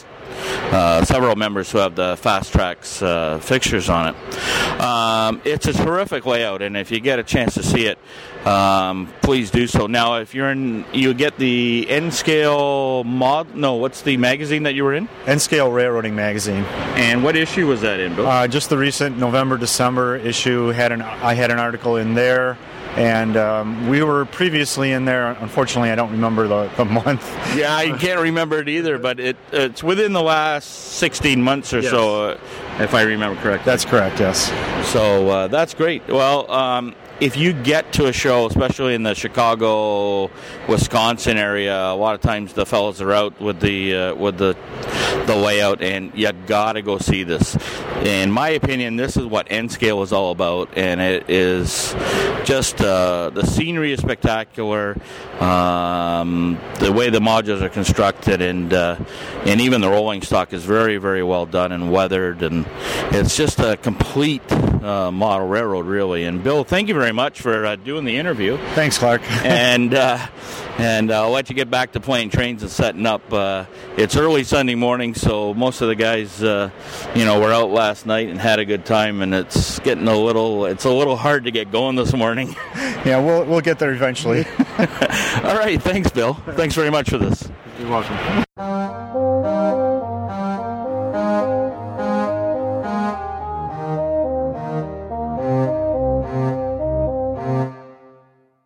uh, 0.72 1.04
several 1.04 1.36
members 1.36 1.70
who 1.70 1.78
have 1.78 1.94
the 1.94 2.16
Fast 2.16 2.52
Tracks 2.52 3.00
uh, 3.00 3.38
fixtures 3.38 3.88
on 3.88 4.08
it. 4.08 4.80
Um, 4.80 5.40
it's 5.44 5.68
a 5.68 5.72
terrific 5.72 6.26
layout, 6.26 6.60
and 6.60 6.76
if 6.76 6.90
you 6.90 6.98
get 6.98 7.20
a 7.20 7.22
chance 7.22 7.54
to 7.54 7.62
see 7.62 7.86
it, 7.86 8.00
um, 8.44 9.12
please 9.22 9.50
do 9.50 9.66
so. 9.66 9.86
Now, 9.86 10.16
if 10.16 10.34
you're 10.34 10.50
in, 10.50 10.84
you 10.92 11.14
get 11.14 11.38
the 11.38 11.88
N 11.88 12.10
scale 12.10 13.02
mod. 13.04 13.54
No, 13.54 13.74
what's 13.74 14.02
the 14.02 14.16
magazine 14.18 14.64
that 14.64 14.74
you 14.74 14.84
were 14.84 14.94
in? 14.94 15.08
N 15.26 15.38
Scale 15.38 15.70
Railroading 15.70 16.14
Magazine. 16.14 16.64
And 16.96 17.24
what 17.24 17.36
issue 17.36 17.66
was 17.66 17.80
that 17.80 18.00
in, 18.00 18.14
Bill? 18.14 18.26
Uh, 18.26 18.46
just 18.46 18.68
the 18.68 18.76
recent 18.76 19.18
November 19.18 19.56
December 19.56 20.16
issue 20.16 20.68
had 20.68 20.92
an 20.92 21.00
I 21.00 21.34
had 21.34 21.50
an 21.50 21.58
article 21.58 21.96
in 21.96 22.14
there, 22.14 22.58
and 22.96 23.36
um, 23.36 23.88
we 23.88 24.02
were 24.02 24.26
previously 24.26 24.92
in 24.92 25.06
there. 25.06 25.30
Unfortunately, 25.40 25.90
I 25.90 25.94
don't 25.94 26.12
remember 26.12 26.46
the, 26.46 26.68
the 26.76 26.84
month. 26.84 27.26
Yeah, 27.56 27.74
I 27.74 27.96
can't 27.96 28.20
remember 28.20 28.60
it 28.60 28.68
either, 28.68 28.98
but 28.98 29.20
it 29.20 29.36
it's 29.52 29.82
within 29.82 30.12
the 30.12 30.22
last 30.22 30.66
16 30.66 31.40
months 31.40 31.72
or 31.72 31.80
so, 31.80 32.24
uh, 32.30 32.38
if 32.78 32.92
I 32.92 33.02
remember 33.02 33.40
correctly. 33.40 33.64
That's 33.64 33.86
correct. 33.86 34.20
Yes. 34.20 34.52
so 34.90 35.28
uh, 35.28 35.48
that's 35.48 35.72
great. 35.72 36.06
Well, 36.08 36.50
um, 36.50 36.94
if 37.20 37.36
you 37.36 37.52
get 37.52 37.92
to 37.94 38.06
a 38.06 38.12
show, 38.12 38.46
especially 38.46 38.94
in 38.94 39.02
the 39.04 39.14
Chicago, 39.14 40.30
Wisconsin 40.68 41.36
area, 41.36 41.92
a 41.92 41.94
lot 41.94 42.14
of 42.14 42.20
times 42.20 42.52
the 42.52 42.66
fellows 42.66 43.00
are 43.00 43.12
out 43.12 43.40
with 43.40 43.60
the 43.60 43.94
uh, 43.94 44.14
with 44.14 44.36
the 44.38 44.56
the 45.26 45.36
layout, 45.36 45.80
and 45.80 46.12
you 46.14 46.30
gotta 46.46 46.82
go 46.82 46.98
see 46.98 47.22
this. 47.22 47.56
In 48.02 48.30
my 48.30 48.50
opinion, 48.50 48.96
this 48.96 49.16
is 49.16 49.26
what 49.26 49.46
N 49.50 49.68
Scale 49.68 50.02
is 50.02 50.12
all 50.12 50.32
about, 50.32 50.76
and 50.76 51.00
it 51.00 51.30
is 51.30 51.94
just 52.44 52.80
uh, 52.80 53.30
the 53.30 53.46
scenery 53.46 53.92
is 53.92 54.00
spectacular, 54.00 54.96
um, 55.40 56.58
the 56.80 56.92
way 56.92 57.10
the 57.10 57.20
modules 57.20 57.62
are 57.62 57.68
constructed, 57.68 58.42
and 58.42 58.74
uh, 58.74 58.96
and 59.46 59.60
even 59.60 59.80
the 59.80 59.88
rolling 59.88 60.20
stock 60.20 60.52
is 60.52 60.64
very 60.64 60.98
very 60.98 61.22
well 61.22 61.46
done 61.46 61.70
and 61.70 61.92
weathered, 61.92 62.42
and 62.42 62.66
it's 63.12 63.36
just 63.36 63.60
a 63.60 63.76
complete 63.76 64.42
uh, 64.84 65.10
model 65.10 65.48
railroad, 65.48 65.86
really. 65.86 66.24
And 66.24 66.42
Bill, 66.42 66.64
thank 66.64 66.88
you 66.88 66.94
very 66.94 67.12
much 67.12 67.40
for 67.40 67.64
uh, 67.64 67.76
doing 67.76 68.04
the 68.04 68.16
interview. 68.16 68.56
Thanks, 68.74 68.98
Clark. 68.98 69.22
and 69.44 69.94
uh, 69.94 70.26
and 70.78 71.10
I'll 71.10 71.30
let 71.30 71.48
you 71.48 71.54
get 71.54 71.70
back 71.70 71.92
to 71.92 72.00
playing 72.00 72.30
trains 72.30 72.62
and 72.62 72.70
setting 72.70 73.06
up. 73.06 73.32
Uh, 73.32 73.64
it's 73.96 74.16
early 74.16 74.44
Sunday 74.44 74.74
morning, 74.74 75.14
so 75.14 75.54
most 75.54 75.80
of 75.80 75.88
the 75.88 75.94
guys, 75.94 76.42
uh, 76.42 76.70
you 77.14 77.24
know, 77.24 77.40
were 77.40 77.52
out 77.52 77.70
last 77.70 78.06
night 78.06 78.28
and 78.28 78.40
had 78.40 78.58
a 78.58 78.64
good 78.64 78.84
time, 78.84 79.22
and 79.22 79.34
it's 79.34 79.78
getting 79.80 80.08
a 80.08 80.16
little 80.16 80.66
it's 80.66 80.84
a 80.84 80.90
little 80.90 81.16
hard 81.16 81.44
to 81.44 81.50
get 81.50 81.70
going 81.70 81.96
this 81.96 82.12
morning. 82.12 82.54
yeah, 82.76 83.18
we'll 83.18 83.44
we'll 83.44 83.60
get 83.60 83.78
there 83.78 83.92
eventually. 83.92 84.44
All 84.78 85.56
right, 85.56 85.80
thanks, 85.80 86.10
Bill. 86.10 86.34
Thanks 86.34 86.74
very 86.74 86.90
much 86.90 87.10
for 87.10 87.18
this. 87.18 87.48
You're 87.78 87.90
welcome. 87.90 89.63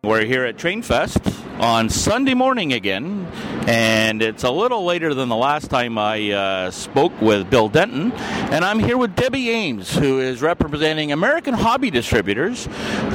We're 0.09 0.25
here 0.25 0.43
at 0.43 0.57
Trainfest 0.57 1.61
on 1.61 1.87
Sunday 1.87 2.33
morning 2.33 2.73
again, 2.73 3.27
and 3.67 4.23
it's 4.23 4.41
a 4.41 4.49
little 4.49 4.83
later 4.83 5.13
than 5.13 5.29
the 5.29 5.35
last 5.35 5.69
time 5.69 5.99
I 5.99 6.31
uh, 6.31 6.71
spoke 6.71 7.21
with 7.21 7.47
Bill 7.51 7.69
Denton. 7.69 8.11
And 8.13 8.65
I'm 8.65 8.79
here 8.79 8.97
with 8.97 9.15
Debbie 9.15 9.51
Ames, 9.51 9.95
who 9.95 10.19
is 10.19 10.41
representing 10.41 11.11
American 11.11 11.53
Hobby 11.53 11.91
Distributors, 11.91 12.65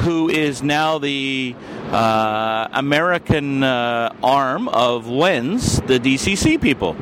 who 0.03 0.29
is 0.29 0.63
now 0.63 0.97
the 0.97 1.53
uh, 1.91 2.67
American 2.73 3.63
uh, 3.63 4.13
arm 4.23 4.67
of 4.69 5.07
Lenz, 5.07 5.81
the 5.81 5.99
DCC 5.99 6.61
people. 6.61 6.95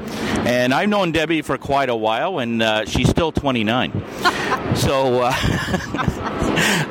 And 0.46 0.74
I've 0.74 0.90
known 0.90 1.12
Debbie 1.12 1.42
for 1.42 1.58
quite 1.58 1.90
a 1.90 1.96
while, 1.96 2.40
and 2.40 2.62
uh, 2.62 2.86
she's 2.86 3.10
still 3.10 3.32
29. 3.32 3.92
so, 4.76 5.22
uh, 5.24 5.34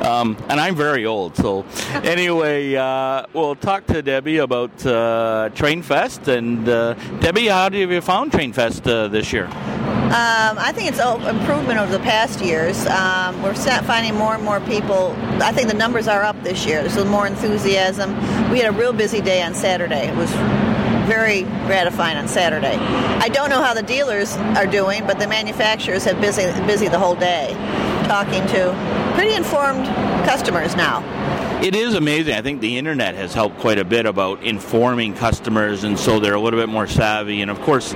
um, 0.02 0.36
and 0.48 0.60
I'm 0.60 0.74
very 0.74 1.04
old. 1.04 1.36
So, 1.36 1.64
anyway, 2.02 2.74
uh, 2.74 3.26
we'll 3.32 3.56
talk 3.56 3.86
to 3.86 4.02
Debbie 4.02 4.38
about 4.38 4.84
uh, 4.86 5.50
Train 5.54 5.82
Fest. 5.82 6.28
And 6.28 6.64
Debbie, 6.64 7.48
how 7.48 7.64
have 7.64 7.74
you 7.74 8.00
found 8.00 8.32
Train 8.32 8.52
Fest 8.52 8.84
this 8.84 9.32
year? 9.32 9.48
Um, 10.12 10.58
I 10.58 10.72
think 10.74 10.90
it's 10.90 11.00
an 11.00 11.22
improvement 11.22 11.78
over 11.78 11.90
the 11.90 12.04
past 12.04 12.42
years. 12.42 12.86
Um, 12.86 13.42
we're 13.42 13.54
finding 13.54 14.14
more 14.14 14.34
and 14.34 14.44
more 14.44 14.60
people. 14.60 15.16
I 15.40 15.52
think 15.52 15.68
the 15.68 15.74
numbers 15.74 16.06
are 16.06 16.22
up 16.22 16.42
this 16.42 16.66
year. 16.66 16.82
There's 16.82 17.02
more 17.06 17.26
enthusiasm. 17.26 17.81
We 17.82 18.60
had 18.60 18.68
a 18.68 18.72
real 18.72 18.92
busy 18.92 19.20
day 19.20 19.42
on 19.42 19.54
Saturday. 19.54 20.06
It 20.06 20.14
was 20.14 20.30
very 21.08 21.42
gratifying 21.66 22.16
on 22.16 22.28
Saturday. 22.28 22.76
I 22.76 23.28
don't 23.28 23.50
know 23.50 23.60
how 23.60 23.74
the 23.74 23.82
dealers 23.82 24.36
are 24.56 24.66
doing, 24.66 25.04
but 25.04 25.18
the 25.18 25.26
manufacturers 25.26 26.04
have 26.04 26.20
busy 26.20 26.44
busy 26.64 26.86
the 26.86 26.98
whole 26.98 27.16
day, 27.16 27.52
talking 28.06 28.46
to 28.48 29.12
pretty 29.16 29.34
informed 29.34 29.86
customers 30.24 30.76
now 30.76 31.02
it 31.62 31.76
is 31.76 31.94
amazing. 31.94 32.34
I 32.34 32.42
think 32.42 32.60
the 32.60 32.76
internet 32.76 33.14
has 33.14 33.32
helped 33.34 33.60
quite 33.60 33.78
a 33.78 33.84
bit 33.84 34.04
about 34.04 34.42
informing 34.42 35.14
customers, 35.14 35.84
and 35.84 35.96
so 35.96 36.18
they're 36.18 36.34
a 36.34 36.40
little 36.40 36.58
bit 36.58 36.68
more 36.68 36.88
savvy. 36.88 37.40
And 37.40 37.52
of 37.52 37.60
course, 37.60 37.92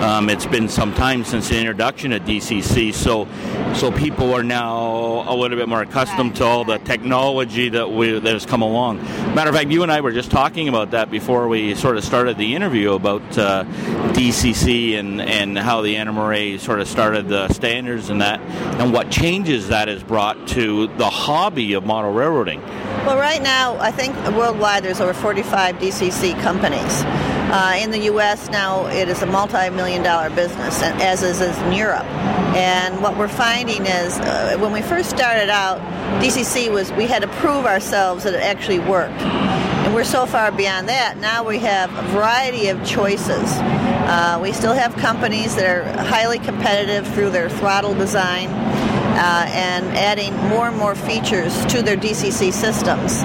um, 0.00 0.30
it's 0.30 0.46
been 0.46 0.68
some 0.68 0.94
time 0.94 1.24
since 1.24 1.48
the 1.48 1.58
introduction 1.58 2.12
of 2.12 2.22
DCC, 2.22 2.94
so 2.94 3.26
so 3.74 3.90
people 3.90 4.32
are 4.32 4.42
now 4.42 5.24
a 5.28 5.34
little 5.34 5.56
bit 5.56 5.68
more 5.68 5.82
accustomed 5.82 6.36
to 6.36 6.44
all 6.44 6.64
the 6.64 6.78
technology 6.78 7.68
that 7.68 7.90
we 7.90 8.18
that 8.18 8.32
has 8.32 8.46
come 8.46 8.62
along. 8.62 9.02
Matter 9.34 9.50
of 9.50 9.56
fact, 9.56 9.70
you 9.70 9.82
and 9.82 9.90
I 9.90 10.00
were 10.00 10.12
just 10.12 10.30
talking 10.30 10.68
about 10.68 10.92
that 10.92 11.10
before 11.10 11.48
we 11.48 11.74
sort 11.74 11.96
of 11.96 12.04
started 12.04 12.38
the 12.38 12.54
interview 12.54 12.92
about 12.92 13.22
uh, 13.36 13.64
DCC 14.14 14.98
and 14.98 15.20
and 15.20 15.58
how 15.58 15.80
the 15.80 15.96
NMRA 15.96 16.60
sort 16.60 16.80
of 16.80 16.86
started 16.86 17.28
the 17.28 17.48
standards 17.48 18.08
and 18.08 18.20
that, 18.20 18.40
and 18.80 18.92
what 18.92 19.10
changes 19.10 19.68
that 19.68 19.88
has 19.88 20.02
brought 20.02 20.48
to 20.48 20.86
the 20.96 21.10
hobby 21.10 21.72
of 21.72 21.84
model 21.84 22.12
railroading. 22.12 22.62
Well, 23.04 23.18
right 23.18 23.42
now, 23.42 23.76
I 23.78 23.90
think 23.90 24.14
worldwide 24.36 24.84
there's 24.84 25.00
over 25.00 25.14
45 25.14 25.76
DCC 25.76 26.40
companies. 26.40 27.37
Uh, 27.50 27.78
in 27.80 27.90
the 27.90 28.00
U.S. 28.00 28.50
now, 28.50 28.86
it 28.88 29.08
is 29.08 29.22
a 29.22 29.26
multi-million 29.26 30.02
dollar 30.02 30.28
business, 30.28 30.82
as 30.82 31.22
is 31.22 31.40
in 31.40 31.72
Europe. 31.72 32.04
And 32.54 33.00
what 33.00 33.16
we're 33.16 33.26
finding 33.26 33.86
is, 33.86 34.18
uh, 34.18 34.58
when 34.58 34.70
we 34.70 34.82
first 34.82 35.08
started 35.08 35.48
out, 35.48 35.78
DCC 36.22 36.70
was 36.70 36.92
we 36.92 37.06
had 37.06 37.22
to 37.22 37.28
prove 37.28 37.64
ourselves 37.64 38.24
that 38.24 38.34
it 38.34 38.42
actually 38.42 38.80
worked. 38.80 39.22
And 39.22 39.94
we're 39.94 40.04
so 40.04 40.26
far 40.26 40.52
beyond 40.52 40.90
that. 40.90 41.16
Now 41.16 41.42
we 41.42 41.58
have 41.60 41.90
a 41.96 42.02
variety 42.08 42.68
of 42.68 42.84
choices. 42.84 43.50
Uh, 43.56 44.38
we 44.42 44.52
still 44.52 44.74
have 44.74 44.94
companies 44.96 45.56
that 45.56 45.64
are 45.64 46.04
highly 46.04 46.38
competitive 46.38 47.06
through 47.14 47.30
their 47.30 47.48
throttle 47.48 47.94
design 47.94 48.48
uh, 48.48 49.46
and 49.48 49.86
adding 49.96 50.36
more 50.48 50.68
and 50.68 50.76
more 50.76 50.94
features 50.94 51.64
to 51.66 51.80
their 51.80 51.96
DCC 51.96 52.52
systems. 52.52 53.22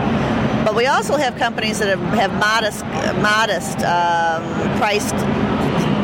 But 0.63 0.75
we 0.75 0.85
also 0.85 1.17
have 1.17 1.37
companies 1.37 1.79
that 1.79 1.89
have, 1.89 1.99
have 2.13 2.33
modest, 2.39 2.85
modest 3.21 3.79
um, 3.79 4.77
priced 4.77 5.15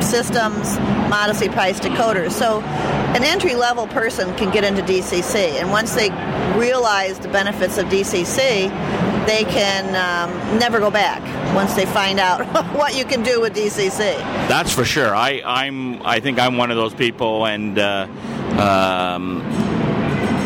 systems, 0.04 0.78
modestly 1.10 1.50
priced 1.50 1.84
decoders. 1.84 2.32
So 2.32 2.62
an 2.62 3.24
entry 3.24 3.56
level 3.56 3.88
person 3.88 4.36
can 4.36 4.52
get 4.52 4.64
into 4.64 4.82
DCC, 4.82 5.60
and 5.60 5.72
once 5.72 5.96
they 5.96 6.10
realize 6.58 7.20
the 7.20 7.30
benefits 7.30 7.78
of 7.78 7.88
DCC, 7.88 8.70
they 9.26 9.44
can 9.46 9.86
um, 9.96 10.60
never 10.60 10.80
go 10.80 10.90
back 10.92 11.22
once 11.56 11.74
they 11.76 11.86
find 11.86 12.20
out 12.20 12.46
what 12.76 12.98
you 12.98 13.06
can 13.06 13.24
do 13.24 13.40
with 13.40 13.54
DCC. 13.56 14.18
That's 14.48 14.74
for 14.74 14.84
sure. 14.84 15.16
I, 15.16 15.42
I'm. 15.46 16.02
I 16.06 16.20
think 16.20 16.40
I'm 16.40 16.58
one 16.58 16.72
of 16.72 16.78
those 16.78 16.94
people, 16.94 17.46
and. 17.46 17.78
Uh, 17.78 18.08
um, 18.60 19.69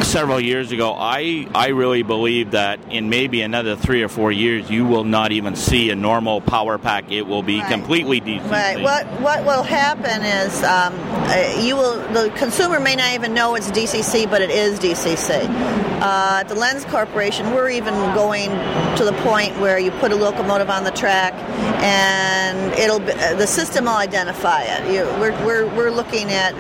several 0.04 0.40
years 0.40 0.72
ago, 0.72 0.94
I, 0.98 1.48
I 1.56 1.70
really 1.70 2.04
believe 2.04 2.52
that 2.52 2.80
in 2.92 3.10
maybe 3.10 3.42
another 3.42 3.76
three 3.76 4.04
or 4.04 4.10
four 4.10 4.32
years, 4.32 4.70
you 4.70 4.86
will 4.86 5.04
not 5.04 5.32
even 5.32 5.56
see 5.56 5.90
a 5.90 5.96
normal 5.96 6.42
power 6.42 6.78
pack. 6.78 7.12
It 7.12 7.24
will 7.28 7.44
be 7.44 7.60
right. 7.60 7.72
completely 7.72 8.22
DCC. 8.22 8.52
Right. 8.52 8.82
What 8.82 9.06
what 9.22 9.46
will 9.46 9.64
happen 9.64 10.24
is 10.24 10.64
um, 10.64 10.94
uh, 10.94 11.62
you 11.62 11.76
will 11.76 11.98
the 12.14 12.32
consumer 12.36 12.80
may 12.80 12.96
not 12.96 13.14
even 13.14 13.34
know 13.34 13.56
it's 13.56 13.72
DCC, 13.72 14.30
but 14.30 14.42
it 14.42 14.50
is 14.50 14.80
DCC. 14.80 15.93
Uh, 16.04 16.40
at 16.42 16.50
the 16.50 16.56
Lenz 16.56 16.84
Corporation, 16.84 17.52
we're 17.52 17.70
even 17.70 17.94
going 18.14 18.50
to 18.98 19.06
the 19.06 19.14
point 19.24 19.58
where 19.62 19.80
you 19.80 19.90
put 19.90 20.12
a 20.12 20.16
locomotive 20.16 20.70
on 20.70 20.84
the 20.84 20.92
track, 20.92 21.34
and 21.82 22.74
it'll 22.74 23.00
be, 23.00 23.14
uh, 23.14 23.36
the 23.36 23.48
system 23.48 23.86
will 23.86 23.94
identify 23.94 24.64
it. 24.64 24.94
You, 24.94 25.06
we're, 25.18 25.32
we're 25.46 25.74
we're 25.74 25.92
looking 25.92 26.28
at 26.32 26.54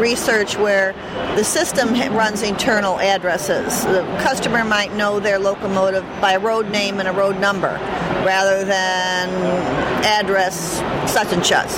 research 0.00 0.56
where 0.56 0.94
the 1.36 1.44
system 1.44 1.92
runs 2.16 2.40
internal 2.40 2.98
addresses. 2.98 3.84
The 3.84 4.04
customer 4.22 4.64
might 4.64 4.94
know 4.94 5.20
their 5.20 5.38
locomotive 5.38 6.04
by 6.22 6.32
a 6.32 6.38
road 6.38 6.70
name 6.70 6.98
and 6.98 7.08
a 7.08 7.12
road 7.12 7.38
number 7.38 7.76
rather 8.24 8.64
than 8.64 9.28
address 10.04 10.78
such 11.10 11.32
and 11.32 11.44
such. 11.44 11.70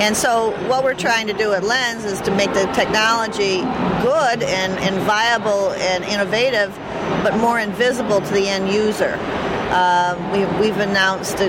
And 0.00 0.16
so, 0.16 0.50
what 0.68 0.84
we're 0.84 0.94
trying 0.94 1.26
to 1.28 1.32
do 1.32 1.52
at 1.52 1.62
Lenz 1.62 2.04
is 2.04 2.20
to 2.22 2.34
make 2.34 2.52
the 2.54 2.64
technology 2.74 3.60
good 4.02 4.42
and, 4.42 4.72
and 4.80 4.96
viable 5.02 5.72
and 5.72 6.04
innovative, 6.04 6.74
but 7.22 7.36
more 7.36 7.60
invisible 7.60 8.20
to 8.20 8.32
the 8.32 8.48
end 8.48 8.72
user. 8.72 9.16
Uh, 9.74 10.16
we, 10.32 10.44
we've 10.60 10.78
announced 10.78 11.40
a 11.40 11.48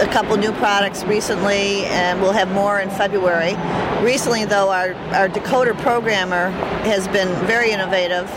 a 0.00 0.06
couple 0.06 0.36
new 0.36 0.52
products 0.52 1.04
recently, 1.04 1.84
and 1.86 2.20
we'll 2.20 2.32
have 2.32 2.50
more 2.52 2.80
in 2.80 2.90
February. 2.90 3.54
Recently, 4.04 4.44
though, 4.44 4.70
our, 4.70 4.94
our 5.14 5.28
decoder 5.28 5.78
programmer 5.82 6.50
has 6.84 7.06
been 7.08 7.28
very 7.46 7.70
innovative. 7.70 8.28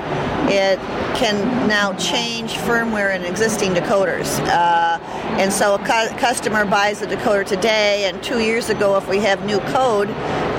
It 0.50 0.80
can 1.18 1.68
now 1.68 1.94
change 1.94 2.54
firmware 2.54 3.16
in 3.16 3.26
existing 3.26 3.74
decoders. 3.74 4.40
Uh, 4.48 5.00
and 5.40 5.52
so 5.52 5.76
a 5.76 5.80
cu- 5.80 6.16
customer 6.18 6.64
buys 6.64 7.00
the 7.00 7.08
decoder 7.08 7.46
today, 7.46 8.06
and 8.06 8.22
two 8.24 8.40
years 8.40 8.70
ago, 8.70 8.96
if 8.98 9.08
we 9.10 9.18
have 9.20 9.44
new 9.46 9.60
code, 9.72 10.10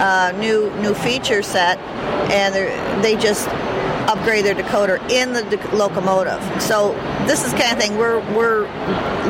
uh, 0.01 0.33
new 0.39 0.71
new 0.81 0.95
feature 0.95 1.43
set, 1.43 1.79
and 2.31 2.55
they 3.05 3.17
just 3.17 3.49
upgrade 4.09 4.45
their 4.45 4.55
decoder 4.55 4.99
in 5.11 5.33
the 5.33 5.43
de- 5.45 5.77
locomotive. 5.77 6.43
So 6.61 6.93
this 7.29 7.45
is 7.45 7.53
kind 7.53 7.71
of 7.71 7.79
thing 7.79 7.99
we're 7.99 8.21
we're 8.35 8.62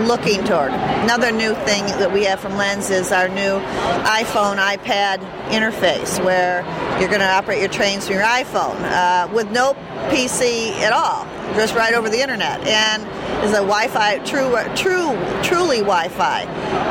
looking 0.06 0.44
toward. 0.44 0.70
Another 0.70 1.32
new 1.32 1.52
thing 1.66 1.84
that 1.98 2.12
we 2.12 2.24
have 2.24 2.38
from 2.38 2.56
Lenz 2.56 2.90
is 2.90 3.10
our 3.10 3.28
new 3.28 3.58
iPhone 4.06 4.56
iPad 4.56 5.18
interface, 5.50 6.24
where 6.24 6.62
you're 7.00 7.08
going 7.08 7.20
to 7.20 7.26
operate 7.26 7.58
your 7.58 7.68
trains 7.68 8.06
from 8.06 8.14
your 8.14 8.24
iPhone 8.24 8.80
uh, 8.82 9.28
with 9.34 9.50
no 9.50 9.74
PC 10.10 10.70
at 10.74 10.92
all. 10.92 11.24
just 11.56 11.74
right 11.74 11.92
over 11.92 12.08
the 12.08 12.20
internet, 12.20 12.60
and 12.68 13.02
is 13.44 13.50
a 13.50 13.64
Wi-Fi 13.66 14.18
true, 14.18 14.54
true, 14.76 15.18
truly 15.42 15.78
Wi-Fi, 15.78 16.42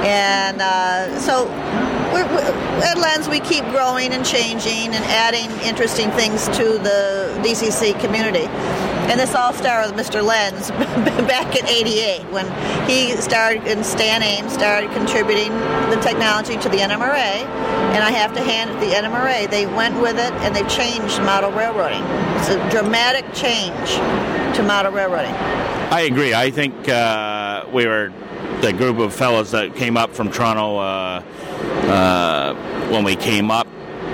and 0.04 0.62
uh, 0.62 1.18
so 1.22 1.46
we're, 2.12 2.28
we're, 2.28 2.84
at 2.84 2.98
Lenz 2.98 3.30
we 3.30 3.40
keep 3.40 3.64
growing 3.66 4.12
and 4.12 4.26
changing 4.26 4.94
and 4.94 5.06
adding 5.06 5.50
interesting 5.66 6.12
things 6.12 6.48
to 6.50 6.78
the 6.80 7.40
DCC 7.42 7.98
community. 8.02 8.48
And 9.08 9.20
this 9.20 9.34
all 9.34 9.54
started 9.54 9.96
with 9.96 10.06
Mr. 10.06 10.22
Lenz 10.22 10.70
back 11.28 11.56
in 11.56 11.66
88 11.66 12.24
when 12.30 12.46
he 12.90 13.12
started, 13.12 13.64
and 13.64 13.86
Stan 13.86 14.22
Ames 14.22 14.52
started 14.52 14.92
contributing 14.92 15.52
the 15.90 16.00
technology 16.02 16.58
to 16.58 16.68
the 16.68 16.78
NMRA. 16.78 17.46
And 17.96 18.04
I 18.04 18.12
have 18.12 18.34
to 18.34 18.44
hand 18.44 18.72
it 18.72 18.80
the 18.82 18.96
NMRA. 18.96 19.50
They 19.50 19.66
went 19.66 20.00
with 20.02 20.20
it 20.20 20.34
and 20.44 20.54
they 20.54 20.64
changed 20.68 21.22
model 21.22 21.52
railroading. 21.52 22.04
It's 22.38 22.50
a 22.50 22.70
dramatic 22.70 23.26
change 23.34 23.92
to 24.58 24.64
model 24.64 24.92
railroading. 24.92 25.34
I 25.90 26.02
agree. 26.02 26.34
I 26.34 26.52
think 26.52 26.90
uh, 26.90 27.66
we 27.72 27.88
were 27.88 28.12
the 28.62 28.74
group 28.74 28.98
of 28.98 29.14
fellows 29.14 29.52
that 29.52 29.74
came 29.76 29.96
up 29.96 30.14
from 30.14 30.30
Toronto 30.30 30.78
uh, 30.78 31.24
uh, 31.88 32.54
when 32.92 33.06
we 33.06 33.16
came 33.16 33.52
up 33.52 33.68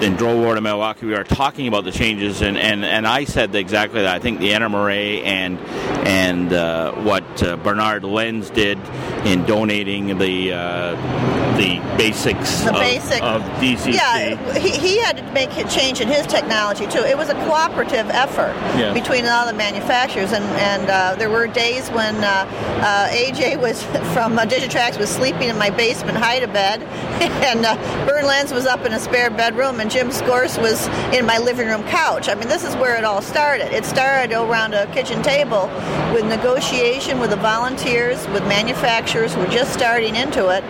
and 0.03 0.17
drove 0.17 0.43
over 0.43 0.55
to 0.55 0.61
Milwaukee, 0.61 1.05
we 1.05 1.15
are 1.15 1.23
talking 1.23 1.67
about 1.67 1.85
the 1.85 1.91
changes, 1.91 2.41
and, 2.41 2.57
and, 2.57 2.83
and 2.83 3.07
I 3.07 3.23
said 3.23 3.55
exactly 3.55 4.01
that. 4.01 4.13
I 4.15 4.19
think 4.19 4.39
the 4.39 4.51
NMRA 4.51 5.23
and 5.23 5.57
and 6.05 6.51
uh, 6.53 6.91
what 6.95 7.23
uh, 7.41 7.55
Bernard 7.57 8.03
Lenz 8.03 8.49
did 8.49 8.77
in 9.25 9.45
donating 9.45 10.17
the 10.17 10.51
uh, 10.53 11.57
the 11.57 11.79
basics 11.97 12.61
the 12.61 12.71
of, 12.73 12.79
basic. 12.79 13.23
of 13.23 13.41
DCC. 13.61 13.93
Yeah, 13.93 14.57
he, 14.57 14.71
he 14.71 14.99
had 15.01 15.17
to 15.17 15.31
make 15.31 15.51
a 15.57 15.67
change 15.69 16.01
in 16.01 16.07
his 16.07 16.25
technology 16.27 16.85
too. 16.87 16.99
It 17.03 17.17
was 17.17 17.29
a 17.29 17.35
cooperative 17.45 18.09
effort 18.09 18.53
Yeah. 18.77 18.93
between 18.93 19.25
all 19.25 19.45
the 19.45 19.53
manufacturers, 19.53 20.33
and 20.33 20.43
and 20.43 20.89
uh, 20.89 21.15
there 21.15 21.29
were 21.29 21.47
days 21.47 21.89
when 21.91 22.15
uh, 22.23 22.45
uh, 22.81 23.07
AJ 23.09 23.61
was 23.61 23.81
from 24.13 24.37
uh, 24.37 24.45
Digitrax 24.45 24.97
was 24.99 25.09
sleeping 25.09 25.49
in 25.49 25.57
my 25.57 25.69
basement 25.69 26.17
hide 26.17 26.43
a 26.43 26.47
bed, 26.47 26.81
and 27.47 27.65
uh, 27.65 27.75
Bern 28.05 28.25
Lenz 28.25 28.51
was 28.51 28.65
up 28.65 28.85
in 28.85 28.91
a 28.93 28.99
spare 28.99 29.29
bedroom, 29.29 29.79
and 29.79 29.89
Jim 29.93 30.11
Scorse 30.11 30.57
was 30.57 30.87
in 31.15 31.23
my 31.23 31.37
living 31.37 31.67
room 31.67 31.83
couch. 31.83 32.27
I 32.27 32.33
mean, 32.33 32.47
this 32.47 32.63
is 32.63 32.75
where 32.77 32.97
it 32.97 33.03
all 33.03 33.21
started. 33.21 33.71
It 33.71 33.85
started 33.85 34.35
around 34.35 34.73
a 34.73 34.91
kitchen 34.91 35.21
table 35.21 35.67
with 36.11 36.25
negotiation 36.25 37.19
with 37.19 37.29
the 37.29 37.35
volunteers, 37.35 38.27
with 38.29 38.41
manufacturers 38.47 39.35
who 39.35 39.41
were 39.41 39.47
just 39.47 39.71
starting 39.71 40.15
into 40.15 40.49
it, 40.49 40.63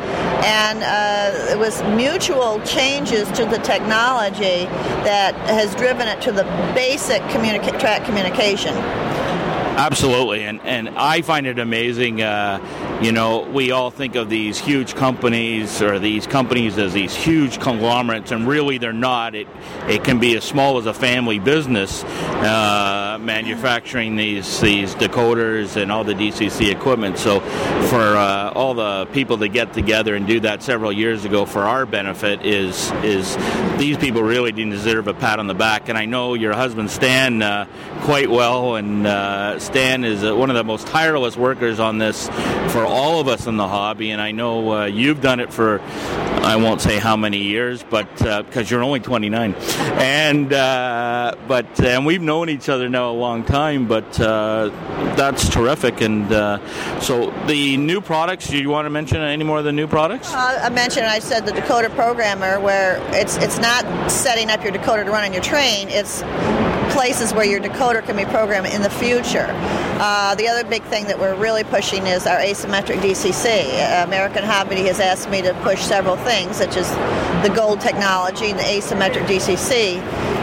and 0.44 0.84
uh, 0.84 1.54
it 1.54 1.58
was 1.58 1.82
mutual 1.96 2.60
changes 2.66 3.32
to 3.32 3.46
the 3.46 3.60
technology 3.60 4.66
that 5.08 5.34
has 5.48 5.74
driven 5.76 6.10
it 6.10 6.22
to 6.24 6.34
the 6.34 6.44
basic 6.76 7.22
communica- 7.24 7.80
track 7.80 8.04
communication. 8.04 8.74
Absolutely, 9.76 10.44
and 10.44 10.62
and 10.62 10.88
I 10.90 11.24
find 11.24 11.48
it 11.48 11.58
amazing. 11.58 12.22
Uh, 12.22 13.00
you 13.02 13.12
know, 13.12 13.40
we 13.42 13.72
all 13.72 13.90
think 13.90 14.16
of 14.16 14.30
these 14.30 14.60
huge 14.60 14.94
companies 14.94 15.82
or 15.82 15.98
these 15.98 16.28
companies 16.28 16.78
as 16.78 16.94
these 16.94 17.16
huge 17.16 17.60
conglomerates, 17.60 18.32
and 18.32 18.48
really 18.48 18.78
they're 18.78 18.94
not. 18.94 19.34
It 19.34 19.48
it 19.88 20.04
can 20.04 20.20
be 20.20 20.38
as 20.38 20.44
small 20.44 20.78
as 20.78 20.86
a 20.86 20.94
family 20.94 21.40
business 21.40 22.04
uh, 22.04 22.93
manufacturing 23.24 24.16
these 24.16 24.60
these 24.62 24.96
decoders 24.96 25.82
and 25.82 25.92
all 25.92 26.04
the 26.04 26.14
DCC 26.14 26.72
equipment. 26.72 27.18
So, 27.18 27.40
for 27.40 28.02
uh, 28.02 28.52
all 28.52 28.74
the 28.74 29.08
people 29.14 29.38
to 29.40 29.48
get 29.48 29.74
together 29.74 30.16
and 30.16 30.28
do 30.28 30.40
that 30.42 30.64
several 30.64 30.92
years 30.92 31.26
ago 31.26 31.46
for 31.46 31.62
our 31.62 31.86
benefit 31.86 32.46
is 32.46 32.92
is 33.04 33.36
these 33.78 33.98
people 33.98 34.24
really 34.24 34.52
deserve 34.52 35.08
a 35.08 35.14
pat 35.14 35.40
on 35.40 35.48
the 35.48 35.54
back. 35.54 35.90
And 35.90 35.98
I 35.98 36.06
know 36.06 36.34
your 36.34 36.54
husband 36.54 36.92
Stan 36.92 37.42
uh, 37.42 37.66
quite 38.02 38.30
well, 38.30 38.76
and 38.76 39.08
uh, 39.08 39.60
Stan 39.60 40.04
is 40.04 40.24
one 40.24 40.50
of 40.50 40.56
the 40.56 40.64
most 40.64 40.88
tireless 40.88 41.38
workers 41.38 41.80
on 41.80 41.98
this 41.98 42.28
for 42.72 42.86
all 42.86 43.20
of 43.20 43.28
us 43.28 43.48
in 43.48 43.58
the 43.58 43.68
hobby. 43.68 44.12
And 44.12 44.22
I 44.22 44.32
know 44.32 44.86
you've 44.86 45.22
done 45.22 45.40
it 45.40 45.54
for 45.54 45.80
I 46.44 46.58
won't 46.58 46.82
say 46.82 47.00
how 47.00 47.16
many 47.16 47.38
years, 47.38 47.84
but 47.90 48.10
because 48.18 48.70
you're 48.70 48.84
only 48.84 49.00
29, 49.00 49.54
and 49.54 50.50
but 50.50 51.80
and 51.80 52.06
we've 52.06 52.22
known 52.22 52.50
each 52.50 52.70
other 52.70 52.90
now 52.90 53.13
a 53.14 53.20
long 53.20 53.44
time. 53.44 53.88
But 53.88 54.20
uh, 54.20 54.70
that's 55.16 55.48
terrific. 55.50 56.02
And 56.02 56.32
uh, 56.32 56.60
so 57.00 57.32
the 57.48 57.78
new 57.78 58.02
products. 58.02 58.48
Do 58.50 58.58
you 58.58 58.70
want 58.70 58.86
to 58.86 58.90
mention 58.90 59.22
any 59.22 59.44
more 59.44 59.60
of 59.60 59.66
the 59.66 59.72
new 59.72 59.88
products? 59.88 60.34
Uh, 60.34 60.62
I 60.64 60.70
mentioned, 60.70 61.06
I 61.06 61.20
said 61.20 61.46
the 61.46 61.52
decoder 61.52 61.94
programmer, 61.96 62.60
where 62.60 62.98
it's 63.16 63.38
it's 63.38 63.60
not 63.60 64.12
setting 64.12 64.50
up 64.50 64.64
your 64.64 64.74
decoder 64.74 65.06
to 65.06 65.12
run 65.12 65.24
on 65.24 65.34
your 65.34 65.44
train. 65.44 65.88
It's 65.90 66.22
places 66.94 67.34
where 67.34 67.46
your 67.46 67.60
decoder 67.60 68.06
can 68.06 68.16
be 68.16 68.26
programmed 68.26 68.68
in 68.68 68.82
the 68.82 68.90
future. 68.90 69.48
Uh, 70.00 70.36
the 70.36 70.48
other 70.48 70.64
big 70.64 70.84
thing 70.84 71.06
that 71.06 71.20
we're 71.20 71.36
really 71.36 71.64
pushing 71.64 72.06
is 72.08 72.26
our 72.28 72.38
asymmetric 72.38 73.00
DCC. 73.00 73.74
Uh, 73.74 74.06
American 74.06 74.44
Hobby 74.44 74.84
has 74.84 75.00
asked 75.00 75.30
me 75.30 75.42
to 75.42 75.54
push 75.62 75.82
several 75.82 76.16
things, 76.18 76.56
such 76.56 76.78
as 76.78 76.90
the 77.48 77.54
gold 77.54 77.82
technology 77.82 78.52
and 78.52 78.60
the 78.60 78.64
asymmetric 78.64 79.26
DCC. 79.26 79.98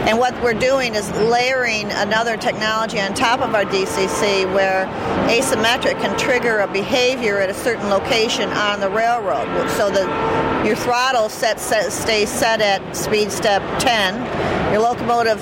And 0.07 0.17
what 0.17 0.33
we're 0.41 0.53
doing 0.53 0.95
is 0.95 1.09
layering 1.11 1.89
another 1.91 2.35
technology 2.35 2.99
on 2.99 3.13
top 3.13 3.41
of 3.41 3.53
our 3.53 3.65
DCC 3.65 4.51
where 4.53 4.87
asymmetric 5.29 6.01
can 6.01 6.17
trigger 6.17 6.59
a 6.59 6.67
behavior 6.67 7.37
at 7.37 7.49
a 7.49 7.53
certain 7.53 7.87
location 7.89 8.49
on 8.49 8.79
the 8.79 8.89
railroad. 8.89 9.47
So 9.71 9.89
that 9.91 10.60
your 10.65 10.75
throttle 10.75 11.27
set, 11.29 11.59
set, 11.59 11.91
stays 11.91 12.29
set 12.29 12.61
at 12.61 12.95
speed 12.95 13.31
step 13.31 13.61
10. 13.79 14.71
Your 14.71 14.81
locomotive 14.81 15.41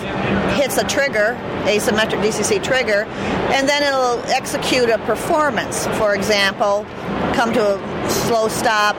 hits 0.55 0.77
a 0.77 0.87
trigger, 0.87 1.37
asymmetric 1.65 2.23
DCC 2.23 2.63
trigger, 2.63 3.03
and 3.51 3.67
then 3.67 3.83
it'll 3.83 4.19
execute 4.31 4.89
a 4.89 4.97
performance. 4.99 5.87
For 5.97 6.15
example, 6.15 6.85
come 7.33 7.51
to 7.53 7.75
a 7.75 8.09
slow 8.09 8.47
stop, 8.47 8.95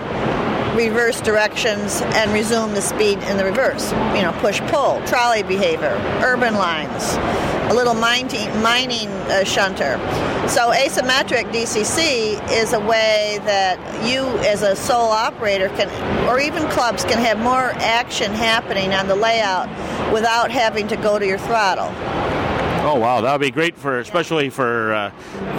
reverse 0.77 1.21
directions, 1.23 2.03
and 2.03 2.33
resume 2.33 2.75
the 2.75 2.83
speed 2.83 3.19
in 3.25 3.39
the 3.39 3.45
reverse. 3.45 3.91
You 4.15 4.23
know, 4.23 4.37
push 4.41 4.61
pull, 4.69 5.03
trolley 5.07 5.43
behavior, 5.43 5.97
urban 6.23 6.55
lines, 6.55 7.15
a 7.71 7.75
little 7.75 7.95
mining, 7.95 8.49
mining 8.63 9.09
uh, 9.09 9.45
shunter. 9.45 9.97
So, 10.51 10.73
asymmetric 10.73 11.53
DCC 11.53 12.51
is 12.51 12.73
a 12.73 12.81
way 12.81 13.39
that 13.45 13.79
you, 14.05 14.27
as 14.41 14.63
a 14.63 14.75
sole 14.75 15.09
operator, 15.09 15.69
can, 15.69 15.89
or 16.29 16.41
even 16.41 16.69
clubs, 16.71 17.05
can 17.05 17.19
have 17.19 17.39
more 17.39 17.71
action 17.77 18.33
happening 18.33 18.93
on 18.93 19.07
the 19.07 19.15
layout 19.15 19.69
without 20.13 20.51
having 20.51 20.89
to 20.89 20.97
go 20.97 21.21
to 21.21 21.25
your 21.25 21.39
throttle. 21.39 21.87
Oh 22.83 22.99
wow, 22.99 23.21
that 23.21 23.31
would 23.31 23.41
be 23.41 23.53
great 23.53 23.77
for 23.77 24.01
especially 24.01 24.51
for 24.51 24.93
uh, 24.93 25.11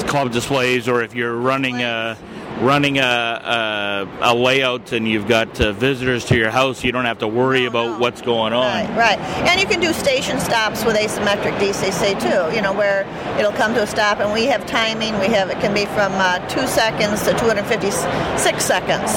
club 0.07 0.33
displays 0.33 0.89
or 0.89 1.01
if 1.01 1.15
you're 1.15 1.37
running 1.37 1.81
a 1.83 2.17
running 2.61 2.99
a, 2.99 3.01
a, 3.01 4.33
a 4.33 4.35
layout 4.35 4.91
and 4.91 5.07
you've 5.07 5.27
got 5.27 5.59
uh, 5.59 5.73
visitors 5.73 6.25
to 6.25 6.37
your 6.37 6.51
house. 6.51 6.83
You 6.83 6.91
don't 6.91 7.05
have 7.05 7.17
to 7.19 7.27
worry 7.27 7.65
about 7.65 7.99
what's 7.99 8.21
going 8.21 8.53
on. 8.53 8.87
Right, 8.95 9.17
right. 9.17 9.19
And 9.49 9.59
you 9.59 9.65
can 9.65 9.79
do 9.79 9.91
station 9.91 10.39
stops 10.39 10.85
with 10.85 10.95
asymmetric 10.95 11.57
DCC 11.57 12.19
too. 12.21 12.55
You 12.55 12.61
know 12.61 12.73
where 12.73 13.01
it'll 13.39 13.51
come 13.51 13.73
to 13.73 13.81
a 13.81 13.87
stop, 13.87 14.19
and 14.19 14.31
we 14.31 14.45
have 14.45 14.65
timing. 14.67 15.17
We 15.19 15.27
have 15.27 15.49
it 15.49 15.59
can 15.59 15.73
be 15.73 15.85
from 15.85 16.11
uh, 16.13 16.47
two 16.47 16.67
seconds 16.67 17.23
to 17.23 17.31
256 17.33 18.63
seconds. 18.63 19.11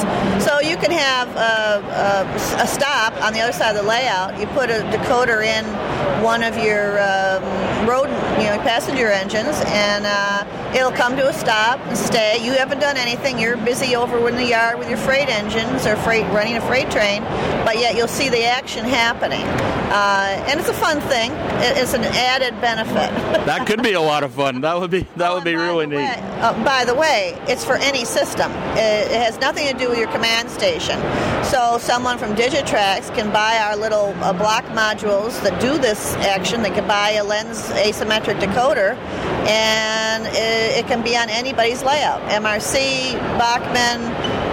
So 0.44 0.60
you 0.60 0.76
can 0.76 0.90
have 0.90 1.28
a, 1.36 2.58
a, 2.58 2.62
a 2.62 2.66
stop 2.66 3.12
on 3.22 3.32
the 3.34 3.40
other 3.40 3.52
side 3.52 3.76
of 3.76 3.82
the 3.82 3.88
layout. 3.88 4.38
You 4.40 4.46
put 4.48 4.70
a 4.70 4.80
decoder 4.90 5.44
in 5.44 5.64
one 6.22 6.42
of 6.42 6.56
your 6.56 6.98
um, 7.00 7.42
road, 7.86 8.08
you 8.40 8.48
know, 8.48 8.58
passenger 8.64 9.10
engines, 9.10 9.60
and 9.66 10.06
uh, 10.06 10.63
it'll 10.74 10.92
come 10.92 11.16
to 11.16 11.28
a 11.28 11.32
stop 11.32 11.78
and 11.86 11.96
stay. 11.96 12.44
You 12.44 12.52
haven't 12.52 12.80
done 12.80 12.96
anything. 12.96 13.38
You're 13.38 13.56
busy 13.56 13.96
over 13.96 14.28
in 14.28 14.36
the 14.36 14.46
yard 14.46 14.78
with 14.78 14.88
your 14.88 14.98
freight 14.98 15.28
engines 15.28 15.86
or 15.86 15.96
freight 15.96 16.26
running 16.32 16.56
a 16.56 16.60
freight 16.62 16.90
train, 16.90 17.22
but 17.64 17.78
yet 17.78 17.96
you'll 17.96 18.08
see 18.08 18.28
the 18.28 18.44
action 18.44 18.84
happening, 18.84 19.42
uh, 19.42 20.44
and 20.48 20.58
it's 20.58 20.68
a 20.68 20.74
fun 20.74 21.00
thing. 21.02 21.30
It's 21.66 21.94
an 21.94 22.04
added 22.04 22.60
benefit. 22.60 23.10
That 23.46 23.66
could 23.66 23.82
be 23.82 23.92
a 23.92 24.00
lot 24.00 24.24
of 24.24 24.34
fun. 24.34 24.60
That 24.62 24.78
would 24.78 24.90
be 24.90 25.06
that 25.16 25.32
would 25.32 25.44
be 25.44 25.54
really 25.54 25.86
neat. 25.86 25.98
Uh, 25.98 26.64
by 26.64 26.84
the 26.84 26.94
way, 26.94 27.38
it's 27.46 27.64
for 27.64 27.76
any 27.76 28.04
system. 28.04 28.50
It, 28.76 29.10
it 29.12 29.20
has 29.22 29.38
nothing 29.38 29.66
to 29.70 29.78
do 29.78 29.88
with 29.88 29.98
your 29.98 30.10
command 30.10 30.50
station. 30.50 30.98
So 31.44 31.78
someone 31.78 32.18
from 32.18 32.34
Digitrax 32.34 33.14
can 33.14 33.32
buy 33.32 33.58
our 33.58 33.76
little 33.76 34.14
uh, 34.22 34.32
block 34.32 34.64
modules 34.66 35.40
that 35.42 35.60
do 35.60 35.78
this 35.78 36.14
action. 36.16 36.62
They 36.62 36.70
can 36.70 36.86
buy 36.88 37.12
a 37.12 37.24
Lenz 37.24 37.68
asymmetric 37.70 38.40
decoder, 38.40 38.96
and 39.46 40.26
it, 40.26 40.63
it 40.64 40.86
can 40.86 41.02
be 41.02 41.16
on 41.16 41.28
anybody's 41.28 41.82
layout. 41.82 42.20
MRC, 42.30 43.14
Bachmann, 43.38 44.00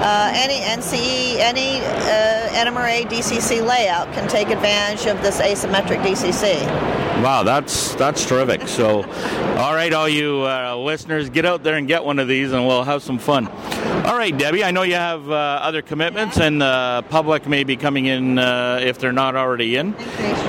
uh, 0.02 0.32
any 0.34 0.60
NCE, 0.62 1.38
any 1.40 1.82
uh, 1.82 2.50
NMRA 2.66 3.04
DCC 3.04 3.66
layout 3.66 4.12
can 4.14 4.28
take 4.28 4.50
advantage 4.50 5.06
of 5.08 5.22
this 5.22 5.40
asymmetric 5.40 6.02
DCC. 6.04 6.66
Wow, 7.22 7.44
that's 7.44 7.94
that's 7.96 8.26
terrific. 8.26 8.68
So, 8.68 9.04
all 9.58 9.76
right, 9.76 9.94
all 9.94 10.10
you 10.10 10.42
uh, 10.42 10.76
listeners, 10.76 11.30
get 11.30 11.46
out 11.46 11.64
there 11.64 11.76
and 11.76 11.88
get 11.88 12.04
one 12.04 12.20
of 12.20 12.28
these, 12.28 12.52
and 12.52 12.66
we'll 12.66 12.84
have 12.84 13.04
some 13.04 13.20
fun. 13.20 13.46
All 14.06 14.18
right, 14.18 14.36
Debbie. 14.36 14.64
I 14.64 14.72
know 14.72 14.82
you 14.82 14.96
have 14.96 15.30
uh, 15.30 15.34
other 15.34 15.82
commitments, 15.84 16.38
and 16.38 16.60
the 16.60 17.06
public 17.10 17.48
may 17.48 17.64
be 17.64 17.76
coming 17.76 18.08
in 18.08 18.40
uh, 18.40 18.80
if 18.82 18.98
they're 18.98 19.12
not 19.14 19.36
already 19.36 19.76
in. 19.76 19.94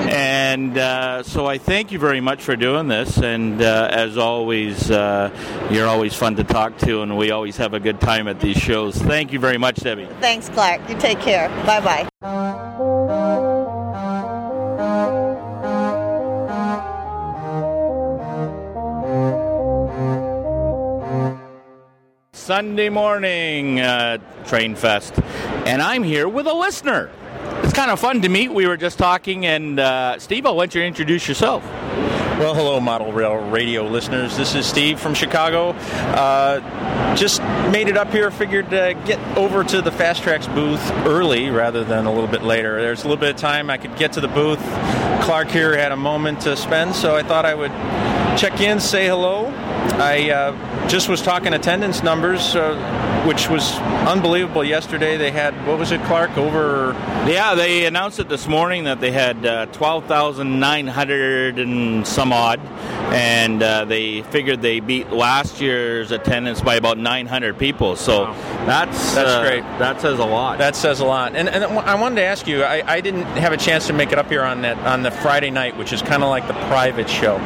And 0.09 0.75
uh, 0.77 1.21
so 1.23 1.45
I 1.45 1.59
thank 1.59 1.91
you 1.91 1.99
very 1.99 2.19
much 2.19 2.41
for 2.41 2.55
doing 2.55 2.87
this. 2.87 3.17
And 3.17 3.61
uh, 3.61 3.89
as 3.91 4.17
always, 4.17 4.89
uh, 4.89 5.29
you're 5.71 5.87
always 5.87 6.15
fun 6.15 6.35
to 6.37 6.43
talk 6.43 6.77
to, 6.79 7.03
and 7.03 7.15
we 7.15 7.29
always 7.31 7.57
have 7.57 7.73
a 7.75 7.79
good 7.79 8.01
time 8.01 8.27
at 8.27 8.39
these 8.39 8.57
shows. 8.57 8.95
Thank 8.95 9.31
you 9.31 9.39
very 9.39 9.59
much, 9.59 9.75
Debbie. 9.75 10.07
Thanks, 10.19 10.49
Clark. 10.49 10.89
You 10.89 10.97
take 10.97 11.19
care. 11.19 11.49
Bye 11.65 12.07
bye. 12.21 13.49
Sunday 22.43 22.89
morning 22.89 23.79
uh, 23.79 24.17
Train 24.45 24.75
Fest, 24.75 25.17
and 25.65 25.81
I'm 25.81 26.03
here 26.03 26.27
with 26.27 26.45
a 26.45 26.53
listener. 26.53 27.09
It's 27.63 27.71
kind 27.71 27.89
of 27.89 28.01
fun 28.01 28.21
to 28.21 28.27
meet. 28.27 28.53
We 28.53 28.67
were 28.67 28.75
just 28.75 28.97
talking, 28.97 29.45
and 29.45 29.79
uh, 29.79 30.19
Steve, 30.19 30.45
I'll 30.45 30.53
let 30.53 30.75
you 30.75 30.81
introduce 30.81 31.25
yourself. 31.25 31.63
Well, 31.63 32.53
hello, 32.53 32.81
Model 32.81 33.13
Rail 33.13 33.35
Radio 33.49 33.87
listeners. 33.87 34.35
This 34.35 34.55
is 34.55 34.65
Steve 34.65 34.99
from 34.99 35.13
Chicago. 35.13 35.69
Uh, 35.69 37.15
just 37.15 37.41
made 37.71 37.87
it 37.87 37.95
up 37.95 38.11
here. 38.11 38.29
Figured 38.29 38.69
to 38.71 39.01
get 39.05 39.19
over 39.37 39.63
to 39.63 39.81
the 39.81 39.91
Fast 39.91 40.21
Tracks 40.21 40.47
booth 40.47 40.91
early 41.05 41.49
rather 41.49 41.85
than 41.85 42.05
a 42.05 42.13
little 42.13 42.29
bit 42.29 42.43
later. 42.43 42.81
There's 42.81 43.05
a 43.05 43.07
little 43.07 43.21
bit 43.21 43.29
of 43.29 43.37
time 43.37 43.69
I 43.69 43.77
could 43.77 43.95
get 43.95 44.11
to 44.13 44.21
the 44.21 44.27
booth. 44.27 44.59
Clark 45.21 45.47
here 45.47 45.77
had 45.77 45.93
a 45.93 45.97
moment 45.97 46.41
to 46.41 46.57
spend, 46.57 46.93
so 46.93 47.15
I 47.15 47.23
thought 47.23 47.45
I 47.45 47.55
would 47.55 47.71
check 48.37 48.59
in, 48.61 48.79
say 48.79 49.07
hello. 49.07 49.47
I 49.99 50.29
uh, 50.31 50.87
just 50.87 51.07
was 51.09 51.21
talking 51.21 51.53
attendance 51.53 52.03
numbers, 52.03 52.55
uh, 52.55 52.73
which 53.25 53.49
was 53.49 53.77
unbelievable 54.07 54.63
yesterday. 54.63 55.17
They 55.17 55.31
had, 55.31 55.53
what 55.65 55.79
was 55.79 55.91
it, 55.91 56.01
Clark? 56.03 56.37
Over. 56.37 56.93
Yeah, 57.27 57.55
they 57.55 57.85
announced 57.85 58.19
it 58.19 58.27
this 58.29 58.47
morning 58.47 58.83
that 58.83 58.99
they 58.99 59.11
had 59.11 59.45
uh, 59.45 59.65
12,900 59.67 61.59
and 61.59 62.05
some 62.05 62.33
odd, 62.33 62.59
and 63.13 63.63
uh, 63.63 63.85
they 63.85 64.23
figured 64.23 64.61
they 64.61 64.79
beat 64.79 65.09
last 65.11 65.61
year's 65.61 66.11
attendance 66.11 66.61
by 66.61 66.75
about 66.75 66.97
900 66.97 67.57
people. 67.57 67.95
So 67.95 68.25
that's 68.65 69.15
That's 69.15 69.29
uh, 69.29 69.41
great. 69.41 69.61
That 69.79 70.01
says 70.01 70.19
a 70.19 70.25
lot. 70.25 70.57
That 70.57 70.75
says 70.75 70.99
a 70.99 71.05
lot. 71.05 71.35
And, 71.35 71.47
and 71.47 71.63
I 71.63 71.95
wanted 71.95 72.15
to 72.15 72.23
ask 72.23 72.47
you, 72.47 72.63
I, 72.63 72.83
I 72.85 73.01
didn't 73.01 73.23
have 73.23 73.53
a 73.53 73.57
chance 73.57 73.87
to 73.87 73.93
make 73.93 74.11
it 74.11 74.17
up 74.17 74.27
here 74.29 74.43
on 74.43 74.61
that 74.63 74.77
on 74.79 75.03
the 75.03 75.11
Friday 75.11 75.49
night, 75.49 75.77
which 75.77 75.93
is 75.93 76.01
kind 76.01 76.23
of 76.23 76.29
like 76.29 76.47
the 76.47 76.53
private 76.53 77.09
show. 77.09 77.37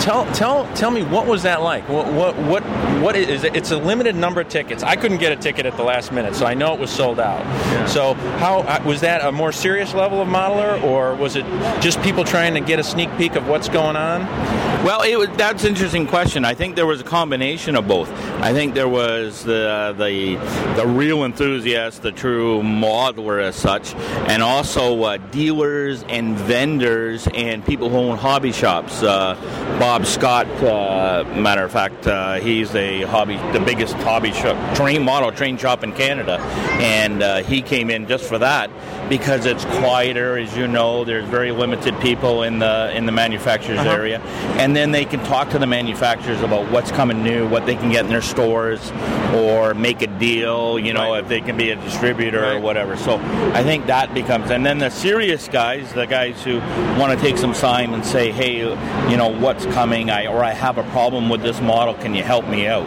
Tell 0.00 0.30
tell 0.32 0.72
tell 0.74 0.90
me 0.90 1.02
what 1.02 1.26
was 1.26 1.42
that 1.42 1.62
like? 1.62 1.88
What 1.88 2.12
what 2.12 2.36
what 2.38 2.62
what 3.02 3.16
is 3.16 3.44
it? 3.44 3.56
It's 3.56 3.70
a 3.70 3.76
limited 3.76 4.14
number 4.14 4.40
of 4.40 4.48
tickets. 4.48 4.82
I 4.82 4.96
couldn't 4.96 5.18
get 5.18 5.25
a 5.32 5.36
ticket 5.36 5.66
at 5.66 5.76
the 5.76 5.82
last 5.82 6.12
minute, 6.12 6.34
so 6.34 6.46
I 6.46 6.54
know 6.54 6.74
it 6.74 6.80
was 6.80 6.90
sold 6.90 7.20
out. 7.20 7.42
So 7.88 8.14
how 8.38 8.60
uh, 8.60 8.82
was 8.84 9.00
that 9.00 9.24
a 9.24 9.32
more 9.32 9.52
serious 9.52 9.94
level 9.94 10.20
of 10.20 10.28
modeler, 10.28 10.82
or 10.82 11.14
was 11.14 11.36
it 11.36 11.44
just 11.80 12.00
people 12.02 12.24
trying 12.24 12.54
to 12.54 12.60
get 12.60 12.78
a 12.78 12.84
sneak 12.84 13.14
peek 13.16 13.36
of 13.36 13.48
what's 13.48 13.68
going 13.68 13.96
on? 13.96 14.22
Well, 14.84 15.02
it 15.02 15.18
was, 15.18 15.28
that's 15.36 15.64
an 15.64 15.70
interesting 15.70 16.06
question. 16.06 16.44
I 16.44 16.54
think 16.54 16.76
there 16.76 16.86
was 16.86 17.00
a 17.00 17.04
combination 17.04 17.74
of 17.74 17.88
both. 17.88 18.08
I 18.40 18.52
think 18.52 18.74
there 18.74 18.88
was 18.88 19.42
the 19.42 19.94
the 19.98 20.36
the 20.76 20.86
real 20.86 21.24
enthusiast, 21.24 22.02
the 22.02 22.12
true 22.12 22.62
modeler 22.62 23.42
as 23.42 23.56
such, 23.56 23.94
and 24.28 24.44
also 24.44 25.02
uh, 25.02 25.16
dealers 25.16 26.04
and 26.04 26.36
vendors 26.36 27.26
and 27.34 27.66
people 27.66 27.88
who 27.88 27.96
own 27.96 28.16
hobby 28.16 28.52
shops. 28.52 29.02
Uh, 29.02 29.34
Bob 29.80 30.06
Scott, 30.06 30.46
uh, 30.62 31.24
matter 31.34 31.64
of 31.64 31.72
fact, 31.72 32.06
uh, 32.06 32.34
he's 32.34 32.72
a 32.76 33.02
hobby, 33.02 33.38
the 33.58 33.64
biggest 33.64 33.94
hobby 33.94 34.30
shop, 34.30 34.76
train 34.76 35.02
model 35.02 35.15
train 35.34 35.56
shop 35.58 35.82
in 35.84 35.92
Canada, 35.92 36.38
and 36.80 37.22
uh, 37.22 37.42
he 37.42 37.62
came 37.62 37.90
in 37.90 38.06
just 38.06 38.24
for 38.24 38.38
that 38.38 38.70
because 39.08 39.46
it's 39.46 39.64
quieter, 39.64 40.36
as 40.38 40.56
you 40.56 40.66
know. 40.68 41.04
There's 41.04 41.28
very 41.28 41.52
limited 41.52 41.98
people 42.00 42.42
in 42.42 42.58
the 42.58 42.94
in 42.96 43.06
the 43.06 43.12
manufacturers 43.12 43.78
Uh-huh. 43.80 43.90
area, 43.90 44.20
and 44.58 44.74
then 44.76 44.92
they 44.92 45.04
can 45.04 45.20
talk 45.24 45.50
to 45.50 45.58
the 45.58 45.66
manufacturers 45.66 46.40
about 46.42 46.70
what's 46.70 46.90
coming 46.92 47.22
new, 47.22 47.48
what 47.48 47.66
they 47.66 47.76
can 47.76 47.90
get 47.90 48.04
in 48.04 48.10
their 48.10 48.22
stores, 48.22 48.92
or 49.34 49.74
make 49.74 50.02
a 50.02 50.06
deal. 50.06 50.78
You 50.78 50.92
know, 50.92 51.12
Right. 51.12 51.22
if 51.22 51.28
they 51.28 51.40
can 51.40 51.56
be 51.56 51.70
a 51.70 51.76
distributor 51.76 52.44
or 52.54 52.60
whatever. 52.60 52.96
So 52.96 53.16
I 53.54 53.62
think 53.62 53.86
that 53.86 54.12
becomes, 54.14 54.50
and 54.50 54.64
then 54.64 54.78
the 54.78 54.90
serious 54.90 55.48
guys, 55.48 55.92
the 55.92 56.06
guys 56.06 56.42
who 56.44 56.58
want 56.98 57.12
to 57.12 57.24
take 57.26 57.38
some 57.38 57.52
time 57.52 57.94
and 57.94 58.04
say, 58.04 58.30
hey, 58.30 58.58
you 59.10 59.16
know, 59.16 59.28
what's 59.28 59.66
coming, 59.66 60.10
I 60.10 60.26
or 60.26 60.42
I 60.44 60.50
have 60.52 60.78
a 60.78 60.82
problem 60.90 61.28
with 61.28 61.42
this 61.42 61.60
model. 61.60 61.94
Can 61.94 62.14
you 62.14 62.22
help 62.22 62.46
me 62.48 62.66
out? 62.66 62.86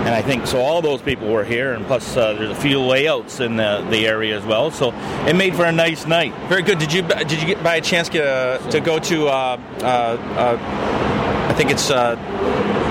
And 0.00 0.14
I 0.14 0.22
think 0.22 0.46
so. 0.46 0.60
All 0.60 0.80
those 0.82 1.02
people 1.02 1.28
were 1.28 1.44
here, 1.44 1.69
and 1.74 1.86
plus 1.86 2.16
uh, 2.16 2.32
there's 2.34 2.50
a 2.50 2.60
few 2.60 2.80
layouts 2.80 3.40
in 3.40 3.56
the, 3.56 3.86
the 3.90 4.06
area 4.06 4.36
as 4.36 4.44
well. 4.44 4.70
So 4.70 4.92
it 5.26 5.36
made 5.36 5.54
for 5.54 5.64
a 5.64 5.72
nice 5.72 6.06
night. 6.06 6.34
Very 6.48 6.62
good. 6.62 6.78
Did 6.78 6.92
you 6.92 7.02
did 7.02 7.40
you 7.40 7.46
get 7.46 7.62
by 7.62 7.76
a 7.76 7.80
chance 7.80 8.08
get, 8.08 8.26
uh, 8.26 8.58
to 8.70 8.80
go 8.80 8.98
to? 8.98 9.28
Uh, 9.28 9.60
uh, 9.80 9.84
uh, 9.84 10.58
I 11.50 11.54
think 11.54 11.70
it's 11.70 11.90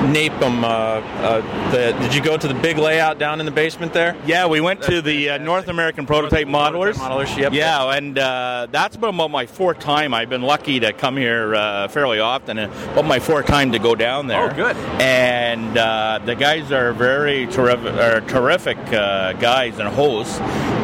Napum. 0.08 0.64
Uh, 0.64 0.68
uh, 0.68 1.72
the, 1.72 1.98
did 2.00 2.16
you 2.16 2.22
go 2.22 2.38
to 2.38 2.48
the 2.48 2.54
big 2.54 2.78
layout 2.78 3.20
down 3.20 3.40
in 3.40 3.46
the 3.46 3.52
basement 3.52 3.94
there? 3.94 4.16
Yeah, 4.26 4.48
we 4.48 4.62
went 4.62 4.82
to 4.84 5.02
the 5.02 5.32
uh, 5.32 5.38
North 5.38 5.68
American 5.68 6.06
Prototype 6.06 6.48
Modelers. 6.48 6.96
Modelers, 6.96 7.36
yep. 7.38 7.54
Yeah, 7.54 7.92
and 7.92 8.18
uh, 8.18 8.68
that's 8.72 8.96
been 8.96 9.10
about 9.10 9.32
my 9.32 9.46
fourth 9.46 9.80
time. 9.80 10.14
I've 10.14 10.30
been 10.30 10.42
lucky 10.42 10.80
to 10.80 10.94
come 10.94 11.18
here 11.18 11.54
uh, 11.54 11.88
fairly 11.90 12.20
often, 12.20 12.58
and 12.58 12.72
about 12.92 13.06
my 13.06 13.20
fourth 13.20 13.46
time 13.46 13.72
to 13.74 13.80
go 13.80 13.96
down 13.96 14.28
there. 14.28 14.52
Oh, 14.52 14.56
good. 14.56 14.76
And 15.02 15.78
uh, 15.78 16.20
the 16.24 16.36
guys 16.36 16.72
are 16.72 16.94
very 16.94 17.48
terrific, 17.48 17.94
are 17.94 18.22
terrific 18.22 18.78
uh, 18.94 19.34
guys 19.34 19.80
and 19.80 19.90
hosts. 19.90 20.40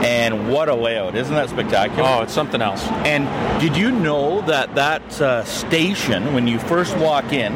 And 0.05 0.51
what 0.51 0.69
a 0.69 0.75
layout! 0.75 1.15
Isn't 1.15 1.33
that 1.33 1.49
spectacular? 1.49 2.03
Oh, 2.03 2.21
it's 2.21 2.33
something 2.33 2.61
else. 2.61 2.83
And 3.05 3.25
did 3.59 3.75
you 3.75 3.91
know 3.91 4.41
that 4.41 4.75
that 4.75 5.21
uh, 5.21 5.43
station, 5.45 6.33
when 6.33 6.47
you 6.47 6.59
first 6.59 6.95
walk 6.97 7.33
in, 7.33 7.53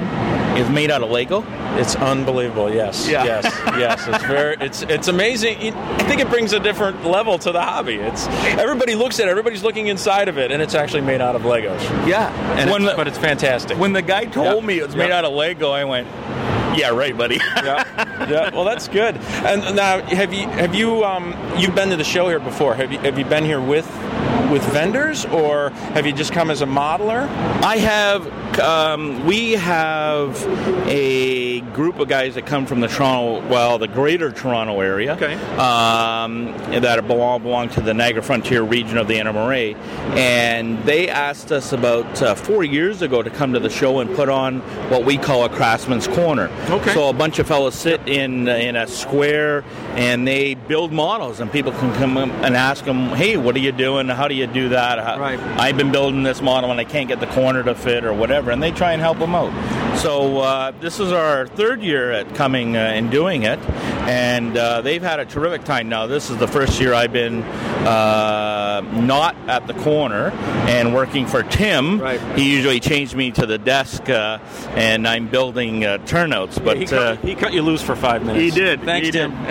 is 0.60 0.70
made 0.70 0.92
out 0.92 1.02
of 1.04 1.10
Lego? 1.10 1.44
It's 1.80 1.96
unbelievable. 1.96 2.74
Yes. 2.74 3.08
Yeah. 3.08 3.24
Yes. 3.24 3.46
Yes. 3.78 4.08
It's 4.08 4.24
very. 4.26 4.58
It's 4.60 4.82
it's 4.84 5.08
amazing. 5.08 5.74
I 5.74 6.04
think 6.04 6.22
it 6.22 6.30
brings 6.30 6.54
a 6.54 6.60
different 6.60 7.06
level 7.06 7.38
to 7.40 7.52
the 7.52 7.62
hobby. 7.62 7.96
It's 7.96 8.28
everybody 8.58 8.96
looks 8.96 9.20
at 9.20 9.28
it. 9.28 9.32
Everybody's 9.32 9.64
looking 9.64 9.88
inside 9.88 10.28
of 10.28 10.38
it, 10.38 10.52
and 10.52 10.62
it's 10.62 10.76
actually 10.76 11.02
made 11.02 11.22
out 11.22 11.36
of 11.36 11.44
Legos. 11.44 11.80
Yeah. 12.08 12.32
And 12.60 12.70
when 12.70 12.84
it's, 12.84 12.92
the, 12.92 12.98
but 12.98 13.08
it's 13.08 13.18
fantastic. 13.18 13.78
when 13.78 13.94
the 13.94 14.02
guy 14.02 14.26
told 14.26 14.62
Yeah. 14.62 14.68
me 14.68 14.80
it 14.80 14.86
was 14.88 14.96
made 14.96 15.10
Yeah. 15.10 15.18
out 15.20 15.26
of 15.26 15.34
Lego, 15.34 15.72
I 15.72 15.84
went, 15.86 16.08
"Yeah, 16.78 16.90
right, 16.90 17.18
buddy." 17.18 17.36
yeah, 17.58 17.84
yeah. 18.30 18.50
Well, 18.54 18.66
that's 18.66 18.88
good. 18.88 19.16
And 19.46 19.76
now, 19.76 20.02
have 20.02 20.34
you 20.34 20.48
have 20.50 20.76
you 20.76 21.04
um, 21.06 21.34
you've 21.58 21.76
been 21.76 21.90
to 21.90 21.96
the 21.98 22.04
show 22.04 22.28
here 22.28 22.40
before? 22.40 22.76
Have 22.76 22.92
you 22.92 23.00
have 23.00 23.18
you 23.18 23.26
been 23.26 23.46
here 23.46 23.62
with 23.62 23.88
with 24.50 24.64
vendors, 24.74 25.26
or 25.26 25.70
have 25.94 26.06
you 26.06 26.14
just 26.14 26.34
come 26.34 26.50
as 26.50 26.62
a 26.62 26.66
modeler? 26.66 27.28
I 27.64 27.78
have. 27.78 28.28
Um, 28.60 29.26
we 29.26 29.54
have 29.54 30.36
a 30.88 31.62
group 31.62 32.00
of 32.00 32.10
guys 32.10 32.36
that 32.36 32.46
come 32.46 32.66
from 32.66 32.82
the 32.82 32.88
Toronto, 32.88 33.48
well, 33.48 33.78
the 33.78 33.88
Greater 33.88 34.32
Toronto 34.32 34.82
area. 34.82 35.14
Okay. 35.14 35.36
Um, 35.56 36.54
that 36.82 37.08
belong 37.08 37.44
belong 37.44 37.70
to 37.70 37.82
the 37.82 37.94
Niagara 37.94 38.22
Frontier 38.22 38.64
region 38.64 38.98
of 38.98 39.08
the 39.08 39.16
NMRA, 39.16 39.76
and 40.18 40.84
they 40.84 41.08
asked 41.08 41.52
us 41.52 41.72
about 41.72 42.22
uh, 42.22 42.36
four 42.36 42.64
years 42.64 43.02
ago 43.02 43.22
to 43.22 43.30
come 43.30 43.54
to 43.54 43.60
the 43.60 43.70
show 43.70 44.00
and 44.00 44.14
put 44.16 44.30
on 44.30 44.60
what 44.90 45.06
we 45.06 45.18
call 45.18 45.46
a 45.46 45.50
Craftsman's 45.50 46.08
Corner. 46.08 46.50
Okay. 46.70 46.94
So 46.94 47.10
a 47.10 47.14
bunch 47.14 47.40
of 47.40 47.48
fellows 47.48 47.76
sit 47.76 48.06
in 48.08 48.48
in 48.48 48.76
a 48.76 48.88
square 48.88 49.64
and 49.96 50.28
they 50.28 50.56
build 50.56 50.92
models, 50.92 51.40
and 51.40 51.52
people 51.52 51.72
can 51.72 51.94
come 51.96 52.18
and 52.18 52.56
ask 52.56 52.84
them, 52.84 53.10
"Hey, 53.10 53.38
what 53.38 53.56
are 53.56 53.60
you 53.60 53.72
doing? 53.72 54.08
How 54.10 54.28
do 54.28 54.36
you 54.36 54.39
do 54.48 54.70
that? 54.70 55.00
How- 55.00 55.20
Right. 55.20 55.40
I've 55.40 55.78
been 55.78 55.92
building 55.92 56.24
this 56.24 56.42
model 56.42 56.72
and 56.72 56.80
I 56.80 56.84
can't 56.86 57.08
get 57.08 57.20
the 57.20 57.28
corner 57.28 57.62
to 57.64 57.76
fit 57.76 58.06
or 58.06 58.14
whatever, 58.14 58.52
and 58.52 58.62
they 58.64 58.72
try 58.72 58.94
and 58.94 59.02
help 59.02 59.20
them 59.20 59.36
out. 59.36 59.52
So 59.98 60.38
uh, 60.40 60.72
this 60.80 61.00
is 61.00 61.12
our 61.12 61.46
third 61.48 61.82
year 61.82 62.12
at 62.12 62.34
coming 62.36 62.76
uh, 62.78 62.80
and 62.80 63.12
doing 63.12 63.44
it, 63.44 63.60
and 64.08 64.56
uh, 64.56 64.82
they've 64.82 65.02
had 65.02 65.20
a 65.20 65.26
terrific 65.26 65.64
time. 65.66 65.90
Now 65.90 66.08
this 66.08 66.30
is 66.30 66.38
the 66.38 66.48
first 66.48 66.80
year 66.80 66.94
I've 66.94 67.12
been 67.12 67.44
uh, 67.44 68.82
not 68.94 69.36
at 69.48 69.68
the 69.68 69.74
corner 69.76 70.32
and 70.70 70.94
working 70.94 71.26
for 71.28 71.44
Tim. 71.44 72.00
Right. 72.00 72.22
He 72.38 72.50
usually 72.56 72.80
changed 72.80 73.16
me 73.16 73.32
to 73.32 73.46
the 73.46 73.58
desk, 73.58 74.10
uh, 74.10 74.40
and 74.76 75.06
I'm 75.08 75.28
building 75.28 75.84
uh, 75.86 75.98
turnouts. 76.06 76.60
But 76.64 76.78
he, 76.78 76.86
uh, 76.86 76.88
cut, 77.16 77.20
he 77.20 77.36
cut 77.36 77.52
you 77.54 77.62
loose 77.62 77.82
for 77.82 77.96
five 77.96 78.24
minutes. 78.26 78.44
he 78.44 78.52
did. 78.52 78.82
Thanks, 78.84 79.08
He 79.08 79.12
Tim. 79.12 79.32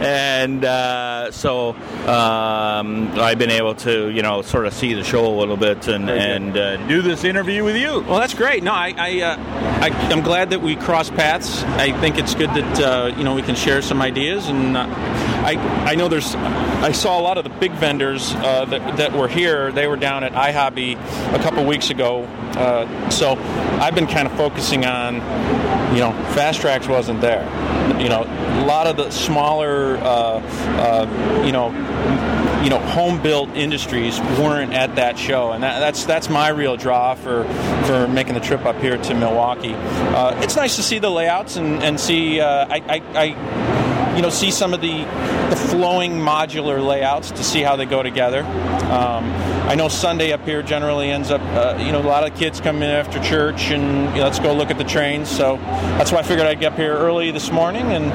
and 0.00 0.64
uh, 0.64 1.30
so 1.30 1.70
um, 2.06 3.12
I've 3.18 3.38
been 3.38 3.50
able 3.50 3.74
to, 3.76 4.08
you 4.08 4.22
know, 4.22 4.42
sort 4.42 4.66
of 4.66 4.72
see 4.72 4.94
the 4.94 5.04
show 5.04 5.26
a 5.26 5.36
little 5.38 5.56
bit 5.56 5.88
and, 5.88 6.08
and 6.08 6.56
uh, 6.56 6.76
do 6.88 7.02
this 7.02 7.24
interview 7.24 7.64
with 7.64 7.76
you. 7.76 8.00
Well, 8.00 8.18
that's 8.18 8.34
great. 8.34 8.62
No, 8.62 8.72
I, 8.72 8.94
I, 8.96 9.20
uh, 9.20 9.36
I, 9.38 9.88
I'm 10.10 10.22
glad 10.22 10.50
that 10.50 10.62
we 10.62 10.76
cross 10.76 11.10
paths. 11.10 11.62
I 11.64 11.92
think 12.00 12.18
it's 12.18 12.34
good 12.34 12.50
that 12.50 12.80
uh, 12.80 13.14
you 13.16 13.24
know 13.24 13.34
we 13.34 13.42
can 13.42 13.54
share 13.54 13.82
some 13.82 14.00
ideas, 14.00 14.48
and 14.48 14.76
uh, 14.76 14.86
I, 14.88 15.56
I 15.86 15.94
know 15.94 16.08
there's. 16.08 16.34
I 16.34 16.92
saw 16.92 17.20
a 17.20 17.22
lot 17.22 17.36
of 17.36 17.44
the 17.44 17.50
big 17.50 17.72
vendors 17.72 18.32
uh, 18.36 18.64
that, 18.64 18.96
that 18.96 19.12
were 19.12 19.28
here. 19.28 19.70
They 19.70 19.86
were 19.86 19.96
down 19.96 20.24
at 20.24 20.32
iHobby 20.32 20.94
a 21.34 21.38
couple 21.42 21.64
weeks 21.66 21.90
ago. 21.90 22.24
Uh, 22.56 23.10
so 23.10 23.36
I've 23.80 23.94
been 23.94 24.06
kind 24.06 24.26
of 24.26 24.34
focusing 24.36 24.86
on, 24.86 25.16
you 25.94 26.00
know, 26.00 26.12
Fast 26.32 26.62
Tracks 26.62 26.88
wasn't 26.88 27.20
there. 27.20 27.44
You 28.00 28.08
know, 28.08 28.22
a 28.22 28.66
lot 28.66 28.86
of 28.86 28.96
the 28.96 29.10
smaller 29.10 29.96
uh, 29.98 30.40
uh, 30.80 31.44
you 31.44 31.52
know, 31.52 31.68
you 32.62 32.70
know, 32.70 32.78
home 32.78 33.22
built 33.22 33.50
industries 33.50 34.18
weren't 34.38 34.72
at 34.72 34.96
that 34.96 35.18
show, 35.18 35.52
and 35.52 35.62
that, 35.62 35.80
that's 35.80 36.04
that's 36.04 36.28
my 36.28 36.48
real 36.48 36.76
draw 36.76 37.14
for 37.14 37.44
for 37.84 38.08
making 38.08 38.34
the 38.34 38.40
trip 38.40 38.64
up 38.64 38.76
here 38.76 38.96
to 38.98 39.14
Milwaukee. 39.14 39.74
Uh, 39.74 40.38
it's 40.42 40.56
nice 40.56 40.76
to 40.76 40.82
see 40.82 40.98
the 40.98 41.10
layouts 41.10 41.56
and 41.56 41.82
and 41.82 41.98
see. 42.00 42.40
Uh, 42.40 42.66
I, 42.68 42.76
I, 42.88 43.02
I, 43.14 43.79
you 44.16 44.22
know, 44.22 44.30
see 44.30 44.50
some 44.50 44.74
of 44.74 44.80
the 44.80 45.04
the 45.50 45.56
flowing 45.56 46.12
modular 46.12 46.84
layouts 46.84 47.32
to 47.32 47.42
see 47.42 47.62
how 47.62 47.76
they 47.76 47.86
go 47.86 48.02
together. 48.02 48.42
Um, 48.90 49.24
I 49.68 49.74
know 49.74 49.88
Sunday 49.88 50.32
up 50.32 50.44
here 50.44 50.62
generally 50.62 51.10
ends 51.10 51.30
up, 51.30 51.40
uh, 51.42 51.76
you 51.80 51.92
know, 51.92 52.00
a 52.00 52.02
lot 52.02 52.28
of 52.28 52.36
kids 52.36 52.60
come 52.60 52.76
in 52.76 52.90
after 52.90 53.22
church 53.22 53.70
and 53.70 54.10
you 54.10 54.20
know, 54.20 54.24
let's 54.24 54.38
go 54.38 54.54
look 54.54 54.70
at 54.70 54.78
the 54.78 54.84
trains. 54.84 55.28
So 55.28 55.56
that's 55.98 56.12
why 56.12 56.18
I 56.18 56.22
figured 56.22 56.46
I'd 56.46 56.60
get 56.60 56.72
up 56.72 56.78
here 56.78 56.94
early 56.94 57.30
this 57.30 57.50
morning. 57.50 57.86
And 57.92 58.12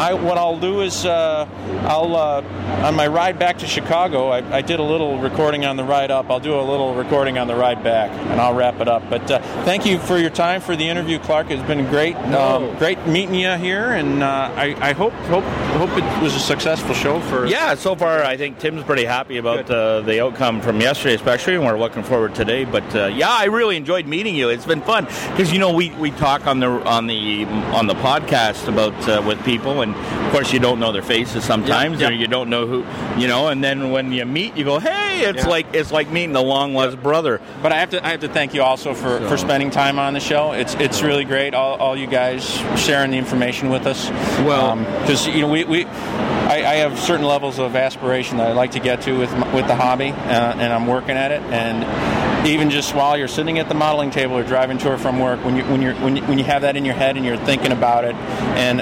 I, 0.00 0.14
what 0.14 0.38
I'll 0.38 0.58
do 0.58 0.80
is 0.80 1.04
uh, 1.04 1.46
I'll 1.82 2.16
uh, 2.16 2.42
on 2.86 2.96
my 2.96 3.06
ride 3.06 3.38
back 3.38 3.58
to 3.58 3.66
Chicago, 3.66 4.28
I, 4.28 4.56
I, 4.56 4.62
did 4.62 4.80
a 4.80 4.82
little 4.82 5.18
recording 5.18 5.66
on 5.66 5.76
the 5.76 5.84
ride 5.84 6.10
up. 6.10 6.30
I'll 6.30 6.40
do 6.40 6.58
a 6.58 6.62
little 6.62 6.94
recording 6.94 7.36
on 7.36 7.46
the 7.46 7.54
ride 7.54 7.84
back, 7.84 8.10
and 8.10 8.40
I'll 8.40 8.54
wrap 8.54 8.80
it 8.80 8.88
up. 8.88 9.10
But 9.10 9.30
uh, 9.30 9.40
thank 9.64 9.84
you 9.84 9.98
for 9.98 10.16
your 10.16 10.30
time 10.30 10.62
for 10.62 10.74
the 10.74 10.88
interview, 10.88 11.18
Clark. 11.18 11.50
It's 11.50 11.62
been 11.66 11.84
great, 11.90 12.16
um, 12.16 12.74
great 12.78 13.06
meeting 13.06 13.34
you 13.34 13.52
here, 13.56 13.90
and 13.90 14.22
uh, 14.22 14.50
I, 14.56 14.74
I, 14.80 14.92
hope 14.94 15.12
hope 15.30 15.44
hope 15.78 15.90
it 15.96 16.22
was 16.22 16.34
a 16.34 16.40
successful 16.40 16.94
show 16.94 17.20
for. 17.20 17.46
Yeah, 17.46 17.74
so 17.74 17.94
far 17.96 18.22
I 18.22 18.36
think 18.36 18.58
Tim's 18.58 18.82
pretty 18.84 19.04
happy 19.04 19.38
about 19.38 19.70
uh, 19.70 20.00
the 20.02 20.20
outcome 20.22 20.60
from 20.60 20.80
yesterday, 20.80 21.14
especially, 21.14 21.54
and 21.54 21.64
we're 21.64 21.78
looking 21.78 22.02
forward 22.02 22.34
to 22.34 22.40
today. 22.40 22.64
But 22.64 22.94
uh, 22.96 23.06
yeah, 23.06 23.28
I 23.30 23.44
really 23.44 23.76
enjoyed 23.76 24.06
meeting 24.06 24.34
you. 24.34 24.48
It's 24.48 24.64
been 24.66 24.80
fun 24.80 25.04
because 25.04 25.52
you 25.52 25.58
know 25.58 25.72
we, 25.72 25.90
we 25.90 26.10
talk 26.10 26.46
on 26.46 26.58
the 26.60 26.68
on 26.68 27.06
the 27.06 27.44
on 27.74 27.86
the 27.86 27.94
podcast 27.94 28.66
about 28.68 28.94
uh, 29.08 29.22
with 29.26 29.42
people, 29.44 29.82
and 29.82 29.94
of 29.94 30.32
course 30.32 30.52
you 30.52 30.58
don't 30.58 30.80
know 30.80 30.90
their 30.90 31.02
faces 31.02 31.44
sometimes, 31.44 32.02
or 32.02 32.12
you 32.12 32.26
don't 32.26 32.48
know 32.50 32.66
who 32.66 32.84
you 33.20 33.28
know, 33.28 33.48
and 33.48 33.62
then 33.62 33.90
when 33.90 34.10
you 34.12 34.24
meet, 34.24 34.56
you 34.56 34.64
go, 34.64 34.78
"Hey, 34.78 35.24
it's 35.24 35.44
Yeah. 35.44 35.48
like 35.50 35.66
it's 35.74 35.92
like 35.92 36.10
meeting 36.10 36.32
the 36.32 36.42
long 36.42 36.74
lost 36.74 37.02
brother." 37.02 37.40
But 37.62 37.72
I 37.72 37.76
have 37.80 37.90
to 37.90 38.04
I 38.04 38.10
have 38.10 38.20
to 38.20 38.28
thank 38.28 38.54
you 38.54 38.62
also 38.62 38.94
for, 38.94 39.20
for 39.28 39.36
spending 39.36 39.70
time 39.70 39.98
on 39.98 40.14
the 40.14 40.20
show. 40.20 40.52
It's 40.52 40.74
it's 40.74 41.02
really 41.02 41.24
great. 41.24 41.52
All, 41.54 41.76
all 41.76 41.96
you 41.96 42.06
guys 42.06 42.42
sharing 42.80 43.10
the 43.10 43.18
information 43.18 43.68
with 43.70 43.86
us. 43.86 44.08
Well- 44.46 44.76
because 45.00 45.19
you 45.26 45.40
know 45.40 45.48
we, 45.48 45.64
we 45.64 45.84
I, 46.50 46.56
I 46.64 46.74
have 46.76 46.98
certain 46.98 47.26
levels 47.26 47.58
of 47.58 47.76
aspiration 47.76 48.38
that 48.38 48.48
I'd 48.48 48.56
like 48.56 48.72
to 48.72 48.80
get 48.80 49.02
to 49.02 49.16
with 49.16 49.32
with 49.52 49.66
the 49.68 49.76
hobby, 49.76 50.10
uh, 50.10 50.14
and 50.14 50.72
I'm 50.72 50.86
working 50.86 51.16
at 51.16 51.30
it. 51.30 51.42
And 51.42 52.46
even 52.46 52.70
just 52.70 52.94
while 52.94 53.16
you're 53.16 53.28
sitting 53.28 53.58
at 53.58 53.68
the 53.68 53.74
modeling 53.74 54.10
table 54.10 54.36
or 54.36 54.42
driving 54.42 54.78
to 54.78 54.92
or 54.92 54.98
from 54.98 55.20
work, 55.20 55.44
when 55.44 55.56
you 55.56 55.64
when 55.64 55.80
you're 55.80 55.94
when 55.94 56.16
you, 56.16 56.22
when 56.24 56.38
you 56.38 56.44
have 56.44 56.62
that 56.62 56.76
in 56.76 56.84
your 56.84 56.94
head 56.94 57.16
and 57.16 57.24
you're 57.24 57.36
thinking 57.36 57.72
about 57.72 58.04
it, 58.04 58.14
and 58.14 58.80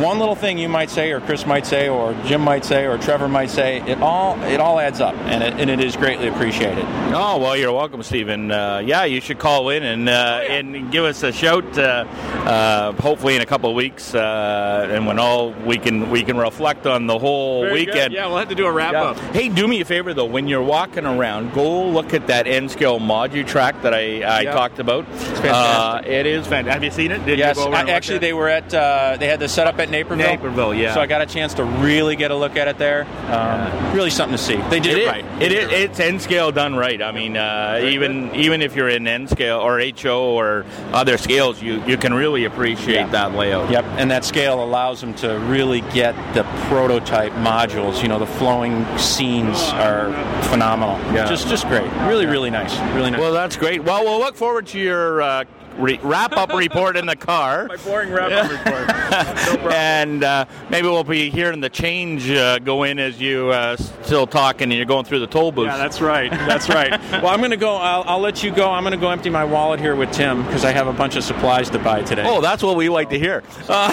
one 0.00 0.18
little 0.18 0.34
thing 0.34 0.58
you 0.58 0.68
might 0.68 0.90
say, 0.90 1.12
or 1.12 1.20
Chris 1.20 1.46
might 1.46 1.66
say, 1.66 1.88
or 1.88 2.14
Jim 2.24 2.40
might 2.40 2.64
say, 2.64 2.86
or 2.86 2.98
Trevor 2.98 3.28
might 3.28 3.50
say, 3.50 3.80
it 3.82 4.00
all 4.00 4.40
it 4.44 4.60
all 4.60 4.78
adds 4.80 5.00
up, 5.00 5.14
and 5.26 5.42
it, 5.42 5.54
and 5.60 5.70
it 5.70 5.80
is 5.80 5.96
greatly 5.96 6.28
appreciated. 6.28 6.84
Oh 7.14 7.38
well, 7.38 7.56
you're 7.56 7.72
welcome, 7.72 8.02
Stephen. 8.02 8.50
Uh, 8.50 8.78
yeah, 8.84 9.04
you 9.04 9.20
should 9.20 9.38
call 9.38 9.68
in 9.70 9.82
and 9.82 10.08
uh, 10.08 10.40
and 10.48 10.90
give 10.90 11.04
us 11.04 11.22
a 11.22 11.32
shout. 11.32 11.78
Uh, 11.78 12.04
uh, 12.44 12.92
hopefully 12.92 13.36
in 13.36 13.42
a 13.42 13.46
couple 13.46 13.70
of 13.70 13.76
weeks, 13.76 14.14
uh, 14.14 14.88
and 14.90 15.06
when 15.06 15.18
all 15.18 15.50
we 15.52 15.78
can 15.78 16.10
we 16.10 16.22
can 16.22 16.36
reflect 16.36 16.86
on 16.86 17.06
the 17.06 17.18
whole 17.18 17.62
Very 17.62 17.84
good. 17.84 17.94
weekend. 17.94 18.14
Yeah, 18.14 18.26
we'll 18.26 18.38
have 18.38 18.48
to 18.48 18.54
do 18.54 18.66
a 18.66 18.72
wrap 18.72 18.92
Yeah. 18.92 19.02
up. 19.04 19.18
Hey, 19.34 19.48
do 19.48 19.66
me 19.68 19.80
a 19.80 19.84
favor 19.84 20.12
though. 20.14 20.24
When 20.24 20.48
you're 20.48 20.62
walking 20.62 21.06
around, 21.06 21.52
go 21.54 21.84
look 21.88 22.12
at 22.14 22.26
that 22.26 22.46
N 22.46 22.68
scale 22.68 22.98
modu 23.00 23.46
track 23.46 23.80
that 23.82 23.94
I, 23.94 24.22
I 24.22 24.40
Yeah. 24.42 24.52
talked 24.52 24.78
about. 24.78 25.06
fantastic. 25.06 25.50
Uh, 25.52 26.02
it 26.10 26.26
is 26.26 26.46
fantastic. 26.46 26.72
Have 26.72 26.84
you 26.84 26.90
seen 26.90 27.12
it? 27.12 27.24
Did 27.24 27.38
yes, 27.38 27.56
you 27.56 27.62
go 27.62 27.68
over 27.68 27.76
I, 27.76 27.90
actually 27.90 28.18
they 28.18 28.32
were 28.32 28.48
at 28.48 28.72
uh, 28.74 29.16
they 29.18 29.26
had 29.28 29.40
the 29.40 29.48
setup 29.48 29.78
at 29.84 29.90
Naperville. 29.90 30.26
Naperville, 30.26 30.74
yeah. 30.74 30.92
So 30.94 31.00
I 31.00 31.06
got 31.06 31.22
a 31.22 31.26
chance 31.26 31.54
to 31.54 31.64
really 31.64 32.16
get 32.16 32.30
a 32.32 32.36
look 32.36 32.56
at 32.56 32.66
it 32.68 32.78
there. 32.78 33.06
Um, 33.30 33.94
Really 33.94 34.10
something 34.10 34.36
to 34.36 34.42
see. 34.42 34.56
They 34.70 34.80
did 34.80 34.98
it. 34.98 35.06
right. 35.06 35.24
It 35.40 35.52
is. 35.52 35.70
It's 35.72 36.00
N 36.00 36.18
scale 36.18 36.50
done 36.50 36.74
right. 36.74 37.00
I 37.00 37.12
mean, 37.12 37.36
uh, 37.36 37.80
even 37.84 38.34
even 38.34 38.60
if 38.62 38.74
you're 38.74 38.88
in 38.88 39.06
N 39.06 39.28
scale 39.28 39.58
or 39.60 39.80
HO 39.80 40.34
or 40.34 40.64
other 40.92 41.16
scales, 41.16 41.62
you, 41.62 41.80
you 41.86 41.96
can 41.96 42.12
really 42.12 42.44
appreciate 42.44 42.94
Yeah. 42.94 43.06
that 43.08 43.34
layout. 43.34 43.70
Yep, 43.70 43.84
and 43.98 44.10
that 44.10 44.24
scale 44.24 44.62
allows 44.64 45.00
them 45.00 45.14
to 45.14 45.38
really 45.48 45.82
get 45.92 46.14
the 46.34 46.42
prototype 46.68 47.32
modules. 47.34 48.02
You 48.02 48.08
know, 48.08 48.18
the 48.18 48.26
flowing 48.26 48.84
scenes 48.98 49.60
are 49.74 50.10
phenomenal. 50.44 50.98
Yeah. 51.14 51.26
Just 51.28 51.46
just 51.48 51.68
great. 51.68 51.90
Really, 52.08 52.26
really 52.26 52.50
nice. 52.50 52.76
Really 52.94 53.10
nice. 53.12 53.20
Well, 53.20 53.32
that's 53.32 53.56
great. 53.56 53.84
Well, 53.84 54.02
we'll 54.04 54.18
look 54.18 54.34
forward 54.36 54.66
to 54.68 54.78
your 54.80 55.22
uh, 55.22 55.44
re- 55.78 56.00
wrap-up 56.02 56.52
report 56.52 56.96
in 56.96 57.06
the 57.06 57.16
car. 57.16 57.66
My 57.68 57.76
boring 57.76 58.10
wrap 58.10 58.32
up 58.32 58.50
report. 58.50 58.90
No 59.64 59.70
and 59.70 60.24
uh, 60.24 60.46
maybe 60.70 60.88
we'll 60.88 61.04
be 61.04 61.30
hearing 61.30 61.60
the 61.60 61.68
change 61.68 62.30
uh, 62.30 62.58
go 62.58 62.82
in 62.82 62.98
as 62.98 63.20
you 63.20 63.50
uh, 63.50 63.76
still 63.76 64.26
talking 64.26 64.64
and 64.64 64.72
you're 64.72 64.86
going 64.86 65.04
through 65.04 65.20
the 65.20 65.26
toll 65.26 65.52
booth. 65.52 65.66
Yeah, 65.66 65.76
that's 65.76 66.00
right. 66.00 66.30
That's 66.30 66.68
right. 66.68 66.90
well, 67.12 67.28
I'm 67.28 67.38
going 67.38 67.50
to 67.50 67.56
go. 67.56 67.76
I'll, 67.76 68.02
I'll 68.04 68.20
let 68.20 68.42
you 68.42 68.50
go. 68.50 68.70
I'm 68.70 68.82
going 68.82 68.92
to 68.92 68.98
go 68.98 69.10
empty 69.10 69.30
my 69.30 69.44
wallet 69.44 69.78
here 69.80 69.94
with 69.94 70.10
Tim 70.12 70.44
because 70.44 70.64
I 70.64 70.72
have 70.72 70.86
a 70.88 70.92
bunch 70.92 71.16
of 71.16 71.22
supplies 71.24 71.70
to 71.70 71.78
buy 71.78 72.02
today. 72.02 72.24
oh, 72.26 72.40
that's 72.40 72.62
what 72.62 72.76
we 72.76 72.88
like 72.88 73.10
to 73.10 73.18
hear. 73.18 73.42
Uh, 73.68 73.92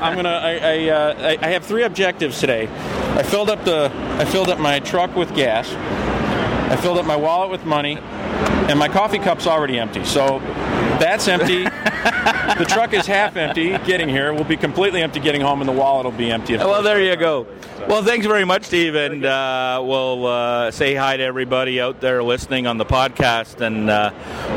I'm 0.00 0.14
gonna. 0.16 0.28
I 0.28 0.58
I, 0.58 0.88
uh, 0.88 1.14
I 1.18 1.46
I 1.46 1.50
have 1.50 1.64
three 1.64 1.82
objectives 1.84 2.38
today. 2.40 2.68
I 3.16 3.22
filled 3.22 3.50
up 3.50 3.64
the. 3.64 3.90
I 4.18 4.24
filled 4.24 4.48
up 4.48 4.58
my 4.58 4.78
truck 4.80 5.14
with 5.16 5.34
gas. 5.34 5.72
I 6.70 6.76
filled 6.76 6.98
up 6.98 7.06
my 7.06 7.16
wallet 7.16 7.50
with 7.50 7.64
money, 7.64 7.96
and 7.96 8.78
my 8.78 8.88
coffee 8.88 9.18
cup's 9.18 9.46
already 9.46 9.78
empty. 9.78 10.04
So 10.04 10.40
that's 10.98 11.28
empty. 11.28 11.64
the 11.64 12.66
truck 12.68 12.92
is 12.92 13.06
half 13.06 13.36
empty 13.36 13.76
getting 13.78 14.08
here. 14.08 14.32
Will 14.32 14.44
be 14.44 14.56
completely 14.56 15.02
empty 15.02 15.20
getting 15.20 15.40
home, 15.40 15.60
and 15.60 15.68
the 15.68 15.72
wallet 15.72 16.04
will 16.04 16.12
be 16.12 16.30
empty. 16.30 16.56
well, 16.56 16.82
there 16.82 17.00
you 17.02 17.16
go. 17.16 17.46
Well, 17.88 18.02
thanks 18.02 18.26
very 18.26 18.44
much, 18.44 18.64
Steve, 18.64 18.94
and 18.96 19.24
uh, 19.24 19.80
we'll 19.82 20.26
uh, 20.26 20.70
say 20.70 20.94
hi 20.94 21.16
to 21.16 21.22
everybody 21.22 21.80
out 21.80 22.00
there 22.00 22.22
listening 22.22 22.66
on 22.66 22.76
the 22.76 22.84
podcast, 22.84 23.62
and 23.62 23.88
uh, 23.88 24.10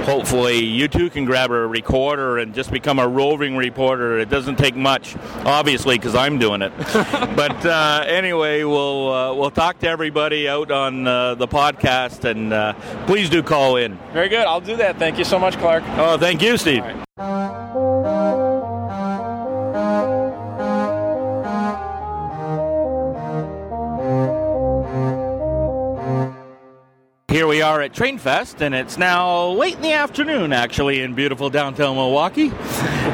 hopefully 0.03 0.65
you 0.65 0.87
too 0.87 1.09
can 1.09 1.23
grab 1.23 1.49
a 1.49 1.67
recorder 1.67 2.39
and 2.39 2.53
just 2.53 2.71
become 2.71 2.99
a 2.99 3.07
roving 3.07 3.55
reporter. 3.55 4.19
It 4.19 4.29
doesn't 4.29 4.57
take 4.57 4.75
much, 4.75 5.15
obviously, 5.45 5.97
because 5.97 6.13
I'm 6.15 6.39
doing 6.39 6.61
it. 6.61 6.73
but 7.35 7.65
uh, 7.65 8.03
anyway, 8.05 8.63
we'll 8.63 9.13
uh, 9.13 9.33
we'll 9.33 9.51
talk 9.51 9.79
to 9.79 9.87
everybody 9.87 10.49
out 10.49 10.71
on 10.71 11.07
uh, 11.07 11.35
the 11.35 11.47
podcast, 11.47 12.25
and 12.25 12.51
uh, 12.51 12.73
please 13.05 13.29
do 13.29 13.41
call 13.43 13.77
in. 13.77 13.97
Very 14.13 14.29
good. 14.29 14.45
I'll 14.45 14.61
do 14.61 14.75
that. 14.77 14.97
Thank 14.97 15.17
you 15.17 15.23
so 15.23 15.39
much, 15.39 15.57
Clark. 15.57 15.83
Oh, 15.95 16.17
thank 16.17 16.30
you, 16.39 16.55
Steve. 16.55 16.85
Here 27.27 27.47
we 27.47 27.61
are 27.61 27.81
at 27.81 27.93
Train 27.93 28.17
Fest, 28.17 28.61
and 28.61 28.75
it's 28.75 28.97
now 28.97 29.47
late 29.47 29.75
in 29.75 29.81
the 29.81 29.93
afternoon, 29.93 30.53
actually, 30.53 31.01
in 31.01 31.15
beautiful 31.15 31.49
downtown 31.49 31.95
Milwaukee. 31.95 32.51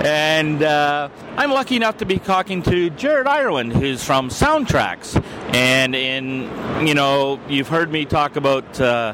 And 0.03 0.61
uh, 0.63 1.09
I'm 1.37 1.51
lucky 1.51 1.75
enough 1.75 1.97
to 1.97 2.05
be 2.05 2.19
talking 2.19 2.61
to 2.63 2.89
Jared 2.89 3.27
Ireland, 3.27 3.73
who's 3.73 4.03
from 4.03 4.29
SoundTraxx. 4.29 5.23
And 5.53 5.95
in, 5.95 6.49
you 6.85 6.93
know, 6.93 7.39
you've 7.47 7.67
heard 7.67 7.91
me 7.91 8.05
talk 8.05 8.35
about 8.35 8.81
uh, 8.81 9.13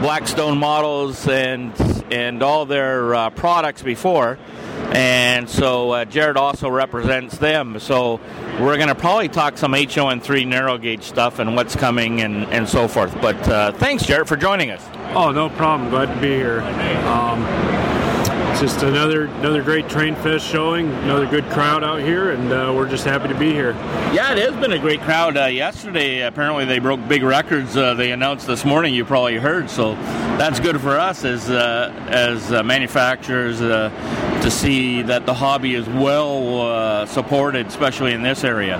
Blackstone 0.00 0.58
models 0.58 1.26
and 1.26 1.72
and 2.10 2.42
all 2.42 2.66
their 2.66 3.14
uh, 3.14 3.30
products 3.30 3.82
before. 3.82 4.38
And 4.92 5.50
so 5.50 5.90
uh, 5.90 6.04
Jared 6.04 6.36
also 6.36 6.68
represents 6.68 7.38
them. 7.38 7.78
So 7.80 8.20
we're 8.60 8.76
going 8.76 8.88
to 8.88 8.94
probably 8.94 9.28
talk 9.28 9.58
some 9.58 9.72
HON3 9.72 10.46
narrow 10.46 10.78
gauge 10.78 11.02
stuff 11.02 11.38
and 11.38 11.56
what's 11.56 11.74
coming 11.74 12.20
and, 12.20 12.44
and 12.46 12.68
so 12.68 12.86
forth. 12.88 13.14
But 13.20 13.36
uh, 13.48 13.72
thanks, 13.72 14.06
Jared, 14.06 14.28
for 14.28 14.36
joining 14.36 14.70
us. 14.70 14.86
Oh, 15.14 15.32
no 15.32 15.50
problem. 15.50 15.90
Glad 15.90 16.14
to 16.14 16.20
be 16.20 16.28
here. 16.28 16.60
Um, 16.60 17.42
just 18.60 18.82
another 18.82 19.26
another 19.26 19.62
great 19.62 19.88
train 19.88 20.14
fest 20.16 20.46
showing. 20.46 20.88
Another 20.88 21.26
good 21.26 21.44
crowd 21.50 21.84
out 21.84 22.00
here, 22.00 22.30
and 22.30 22.52
uh, 22.52 22.72
we're 22.74 22.88
just 22.88 23.04
happy 23.04 23.28
to 23.28 23.38
be 23.38 23.52
here. 23.52 23.72
Yeah, 24.12 24.32
it 24.32 24.38
has 24.38 24.54
been 24.60 24.72
a 24.72 24.78
great 24.78 25.00
crowd. 25.02 25.36
Uh, 25.36 25.46
yesterday, 25.46 26.22
apparently, 26.22 26.64
they 26.64 26.78
broke 26.78 27.06
big 27.08 27.22
records. 27.22 27.76
Uh, 27.76 27.94
they 27.94 28.12
announced 28.12 28.46
this 28.46 28.64
morning. 28.64 28.94
You 28.94 29.04
probably 29.04 29.36
heard, 29.36 29.68
so 29.68 29.94
that's 30.38 30.60
good 30.60 30.80
for 30.80 30.98
us 30.98 31.24
as 31.24 31.50
uh, 31.50 31.92
as 32.08 32.52
uh, 32.52 32.62
manufacturers 32.62 33.60
uh, 33.60 33.90
to 34.42 34.50
see 34.50 35.02
that 35.02 35.26
the 35.26 35.34
hobby 35.34 35.74
is 35.74 35.86
well 35.88 36.60
uh, 36.62 37.06
supported, 37.06 37.66
especially 37.66 38.12
in 38.12 38.22
this 38.22 38.44
area. 38.44 38.78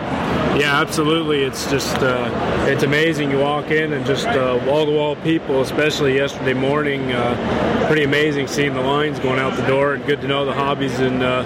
Yeah, 0.58 0.80
absolutely. 0.80 1.42
It's 1.42 1.70
just 1.70 1.96
uh, 1.98 2.66
it's 2.66 2.82
amazing. 2.82 3.30
You 3.30 3.40
walk 3.40 3.70
in 3.70 3.92
and 3.92 4.06
just 4.06 4.26
wall 4.66 4.86
to 4.86 4.92
wall 4.92 5.16
people, 5.16 5.60
especially 5.60 6.14
yesterday 6.14 6.54
morning. 6.54 7.12
Uh, 7.12 7.86
pretty 7.86 8.04
amazing 8.04 8.48
seeing 8.48 8.74
the 8.74 8.80
lines 8.80 9.18
going 9.20 9.38
out 9.38 9.56
the 9.56 9.65
door, 9.66 9.98
good 9.98 10.20
to 10.20 10.28
know 10.28 10.44
the 10.44 10.52
hobbies 10.52 11.00
and 11.00 11.22
uh, 11.22 11.42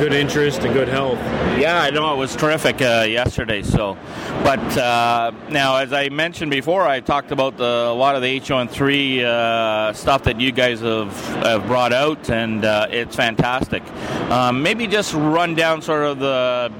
good 0.00 0.12
interest 0.12 0.60
and 0.60 0.74
good 0.74 0.88
health. 0.88 1.18
Yeah, 1.58 1.80
I 1.80 1.90
know 1.90 2.12
it 2.12 2.16
was 2.16 2.34
terrific 2.34 2.82
uh, 2.82 3.04
yesterday. 3.08 3.62
So, 3.62 3.96
but 4.42 4.58
uh, 4.76 5.30
now, 5.48 5.76
as 5.76 5.92
I 5.92 6.08
mentioned 6.08 6.50
before, 6.50 6.86
I 6.86 7.00
talked 7.00 7.30
about 7.30 7.56
the, 7.56 7.64
a 7.64 7.94
lot 7.94 8.16
of 8.16 8.22
the 8.22 8.40
HON3 8.40 9.22
uh, 9.22 9.92
stuff 9.92 10.24
that 10.24 10.40
you 10.40 10.50
guys 10.50 10.80
have, 10.80 11.14
have 11.44 11.66
brought 11.66 11.92
out, 11.92 12.28
and 12.30 12.64
uh, 12.64 12.88
it's 12.90 13.14
fantastic. 13.14 13.82
Um, 14.30 14.62
maybe 14.62 14.86
just 14.86 15.14
run 15.14 15.54
down 15.54 15.80
sort 15.82 16.02
of 16.02 16.18
the 16.18 16.72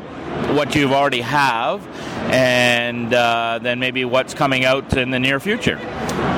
what 0.54 0.74
you've 0.74 0.92
already 0.92 1.20
have, 1.20 1.86
and 2.32 3.12
uh, 3.12 3.58
then 3.62 3.78
maybe 3.78 4.04
what's 4.04 4.34
coming 4.34 4.64
out 4.64 4.96
in 4.96 5.10
the 5.10 5.18
near 5.18 5.40
future. 5.40 5.78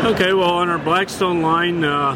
Okay, 0.05 0.33
well, 0.33 0.51
on 0.51 0.69
our 0.69 0.79
Blackstone 0.79 1.43
line, 1.43 1.85
uh, 1.85 2.15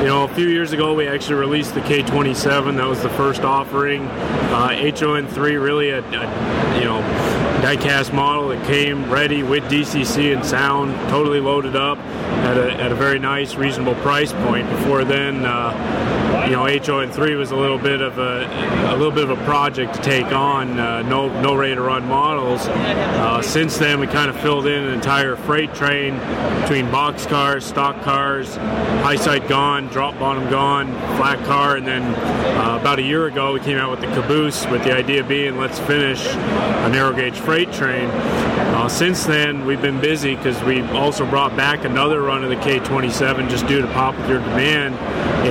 you 0.00 0.06
know, 0.06 0.24
a 0.24 0.34
few 0.34 0.48
years 0.48 0.72
ago 0.72 0.94
we 0.94 1.08
actually 1.08 1.36
released 1.36 1.74
the 1.74 1.80
K27. 1.80 2.76
That 2.76 2.86
was 2.86 3.02
the 3.02 3.08
first 3.10 3.42
offering. 3.42 4.06
Uh, 4.06 4.68
HON3, 4.70 5.62
really 5.62 5.90
a, 5.90 6.00
a 6.00 6.78
you 6.78 6.84
know 6.84 7.00
diecast 7.62 8.12
model 8.12 8.48
that 8.48 8.66
came 8.66 9.10
ready 9.10 9.42
with 9.42 9.64
DCC 9.64 10.34
and 10.34 10.44
sound, 10.44 10.94
totally 11.08 11.40
loaded 11.40 11.76
up 11.76 11.98
at 12.42 12.56
a, 12.56 12.72
at 12.74 12.92
a 12.92 12.94
very 12.94 13.18
nice, 13.18 13.54
reasonable 13.54 13.94
price 13.96 14.32
point. 14.32 14.68
Before 14.70 15.04
then, 15.04 15.44
uh, 15.44 16.46
you 16.46 16.52
know, 16.52 16.64
HON3 16.64 17.38
was 17.38 17.50
a 17.50 17.56
little 17.56 17.78
bit 17.78 18.00
of 18.00 18.18
a, 18.18 18.92
a 18.92 18.96
little 18.96 19.12
bit 19.12 19.28
of 19.28 19.38
a 19.38 19.44
project 19.44 19.94
to 19.94 20.02
take 20.02 20.26
on. 20.26 20.78
Uh, 20.78 21.02
no 21.02 21.28
no 21.40 21.54
ready 21.54 21.74
to 21.74 21.80
run 21.80 22.06
models. 22.06 22.66
Uh, 22.66 23.40
since 23.42 23.78
then, 23.78 24.00
we 24.00 24.06
kind 24.06 24.28
of 24.28 24.40
filled 24.40 24.66
in 24.66 24.84
an 24.84 24.92
entire 24.92 25.36
freight 25.36 25.72
train 25.74 26.18
between 26.62 26.90
box 26.90 27.26
cars, 27.26 27.64
stock 27.64 28.02
cars, 28.02 28.56
high 28.56 29.16
side 29.16 29.48
gon, 29.48 29.86
drop 29.88 30.18
bottom 30.18 30.48
gon, 30.50 30.92
flat 31.16 31.44
car, 31.44 31.76
and 31.76 31.86
then 31.86 32.02
uh, 32.02 32.78
about 32.80 32.98
a 32.98 33.02
year 33.02 33.26
ago 33.26 33.52
we 33.52 33.60
came 33.60 33.78
out 33.78 33.90
with 33.90 34.00
the 34.00 34.20
caboose 34.20 34.66
with 34.66 34.82
the 34.84 34.92
idea 34.92 35.22
being 35.22 35.58
let's 35.58 35.78
finish 35.80 36.26
a 36.26 36.88
narrow 36.88 37.12
gauge 37.12 37.38
freight 37.38 37.72
train. 37.72 38.08
Uh, 38.72 38.88
since 38.88 39.26
then, 39.26 39.66
we've 39.66 39.82
been 39.82 40.00
busy 40.00 40.34
because 40.34 40.60
we 40.62 40.80
also 40.92 41.28
brought 41.28 41.54
back 41.54 41.84
another 41.84 42.22
run 42.22 42.42
of 42.42 42.48
the 42.48 42.56
K27 42.56 43.50
just 43.50 43.66
due 43.66 43.82
to 43.82 43.86
popular 43.88 44.38
demand. 44.38 44.94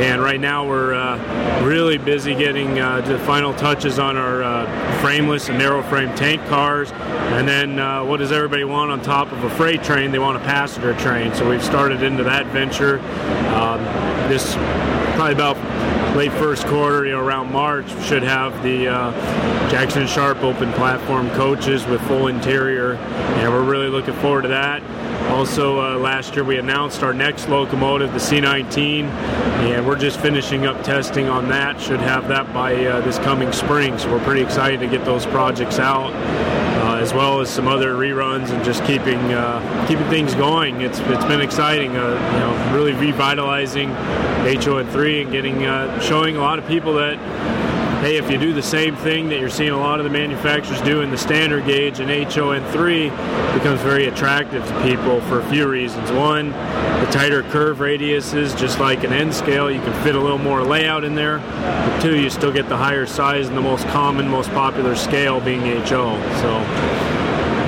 And 0.04 0.24
right 0.24 0.40
now 0.40 0.68
we're 0.68 0.96
uh, 0.96 1.64
really 1.64 2.00
busy 2.00 2.34
getting 2.34 2.80
uh, 2.80 3.02
the 3.02 3.20
final 3.20 3.54
touches 3.54 4.00
on 4.00 4.18
our 4.18 4.42
uh, 4.42 5.02
frameless 5.02 5.50
and 5.50 5.60
narrow 5.60 5.84
frame 5.84 6.14
tank 6.16 6.44
cars. 6.48 6.92
And 6.92 7.48
then 7.48 7.78
uh, 7.78 8.04
what 8.04 8.18
does 8.18 8.32
everybody 8.32 8.64
want 8.64 8.90
on 8.90 9.04
top 9.04 9.32
of 9.32 9.44
a 9.44 9.50
freight 9.52 9.84
train? 9.84 10.12
They 10.12 10.18
want 10.18 10.38
a 10.38 10.42
passenger 10.42 10.96
train. 10.96 11.32
So 11.36 11.48
we've 11.48 11.64
started 11.64 12.02
into 12.02 12.24
that 12.24 12.48
venture. 12.48 13.00
Um, 13.54 13.84
this 14.30 14.56
probably 15.16 15.34
about 15.34 15.58
late 16.16 16.32
first 16.34 16.66
quarter, 16.68 17.06
you 17.06 17.12
know, 17.12 17.20
around 17.20 17.52
March, 17.52 17.90
should 18.06 18.24
have 18.24 18.62
the 18.64 18.88
uh, 18.88 19.70
Jackson 19.70 20.06
Sharp 20.08 20.44
open 20.44 20.72
platform 20.74 21.30
coaches 21.32 21.86
with 21.86 22.02
full 22.02 22.28
interior, 22.28 22.96
and 22.96 23.52
we're 23.52 23.64
really 23.64 23.88
looking 23.88 24.14
forward 24.16 24.42
to 24.42 24.48
that. 24.50 24.84
Also, 25.32 25.80
uh, 25.80 25.98
last 25.98 26.36
year 26.36 26.44
we 26.44 26.58
announced 26.58 27.04
our 27.04 27.14
next 27.14 27.48
locomotive, 27.48 28.12
the 28.12 28.20
C19, 28.20 29.06
and 29.06 29.88
we're 29.88 29.98
just 29.98 30.20
finishing 30.20 30.66
up 30.66 30.84
testing 30.84 31.30
on 31.30 31.48
that. 31.48 31.80
Should 31.80 32.02
have 32.02 32.28
that 32.28 32.54
by 32.54 32.86
uh, 32.86 33.00
this 33.02 33.18
coming 33.20 33.52
spring, 33.54 33.98
so 33.98 34.12
we're 34.12 34.24
pretty 34.24 34.42
excited 34.42 34.82
to 34.82 34.88
get 34.88 35.06
those 35.06 35.26
projects 35.26 35.80
out. 35.80 36.12
As 37.12 37.18
well 37.18 37.42
as 37.42 37.50
some 37.50 37.68
other 37.68 37.96
reruns 37.96 38.52
and 38.52 38.64
just 38.64 38.86
keeping 38.86 39.20
uh, 39.34 39.86
keeping 39.86 40.08
things 40.08 40.34
going. 40.34 40.80
It's 40.80 40.98
it's 41.00 41.26
been 41.26 41.42
exciting, 41.42 41.98
uh, 41.98 42.14
you 42.14 42.40
know, 42.40 42.74
really 42.74 42.94
revitalizing 42.94 43.90
HON3 43.90 45.24
and 45.24 45.30
getting 45.30 45.66
uh, 45.66 46.00
showing 46.00 46.38
a 46.38 46.40
lot 46.40 46.58
of 46.58 46.66
people 46.70 46.94
that 46.94 47.18
hey, 48.02 48.16
if 48.16 48.32
you 48.32 48.38
do 48.40 48.52
the 48.52 48.64
same 48.64 48.96
thing 48.96 49.30
that 49.30 49.40
you're 49.40 49.50
seeing 49.50 49.70
a 49.70 49.78
lot 49.78 50.00
of 50.00 50.06
the 50.06 50.10
manufacturers 50.10 50.82
do 50.82 51.02
in 51.02 51.12
the 51.12 51.18
standard 51.18 51.66
gauge 51.66 52.00
and 52.00 52.10
HON3 52.10 53.54
becomes 53.54 53.80
very 53.82 54.08
attractive 54.08 54.66
to 54.66 54.84
people 54.84 55.22
for 55.22 55.40
a 55.40 55.50
few 55.52 55.68
reasons. 55.68 56.12
One, 56.12 56.50
the 56.50 57.10
tighter 57.12 57.44
curve 57.44 57.78
radiuses, 57.78 58.58
just 58.58 58.80
like 58.80 59.04
an 59.04 59.14
N 59.14 59.32
scale, 59.32 59.70
you 59.70 59.82
can 59.82 59.94
fit 60.04 60.16
a 60.16 60.20
little 60.20 60.40
more 60.40 60.64
layout 60.64 61.04
in 61.04 61.14
there. 61.14 61.38
But 61.38 62.02
two, 62.02 62.20
you 62.20 62.32
still 62.32 62.52
get 62.52 62.70
the 62.70 62.78
higher 62.78 63.06
size 63.06 63.50
and 63.50 63.56
the 63.58 63.62
most 63.62 63.86
common, 63.90 64.28
most 64.28 64.50
popular 64.50 64.96
scale 64.96 65.40
being 65.40 65.62
HO. 65.62 66.18
So 66.42 67.01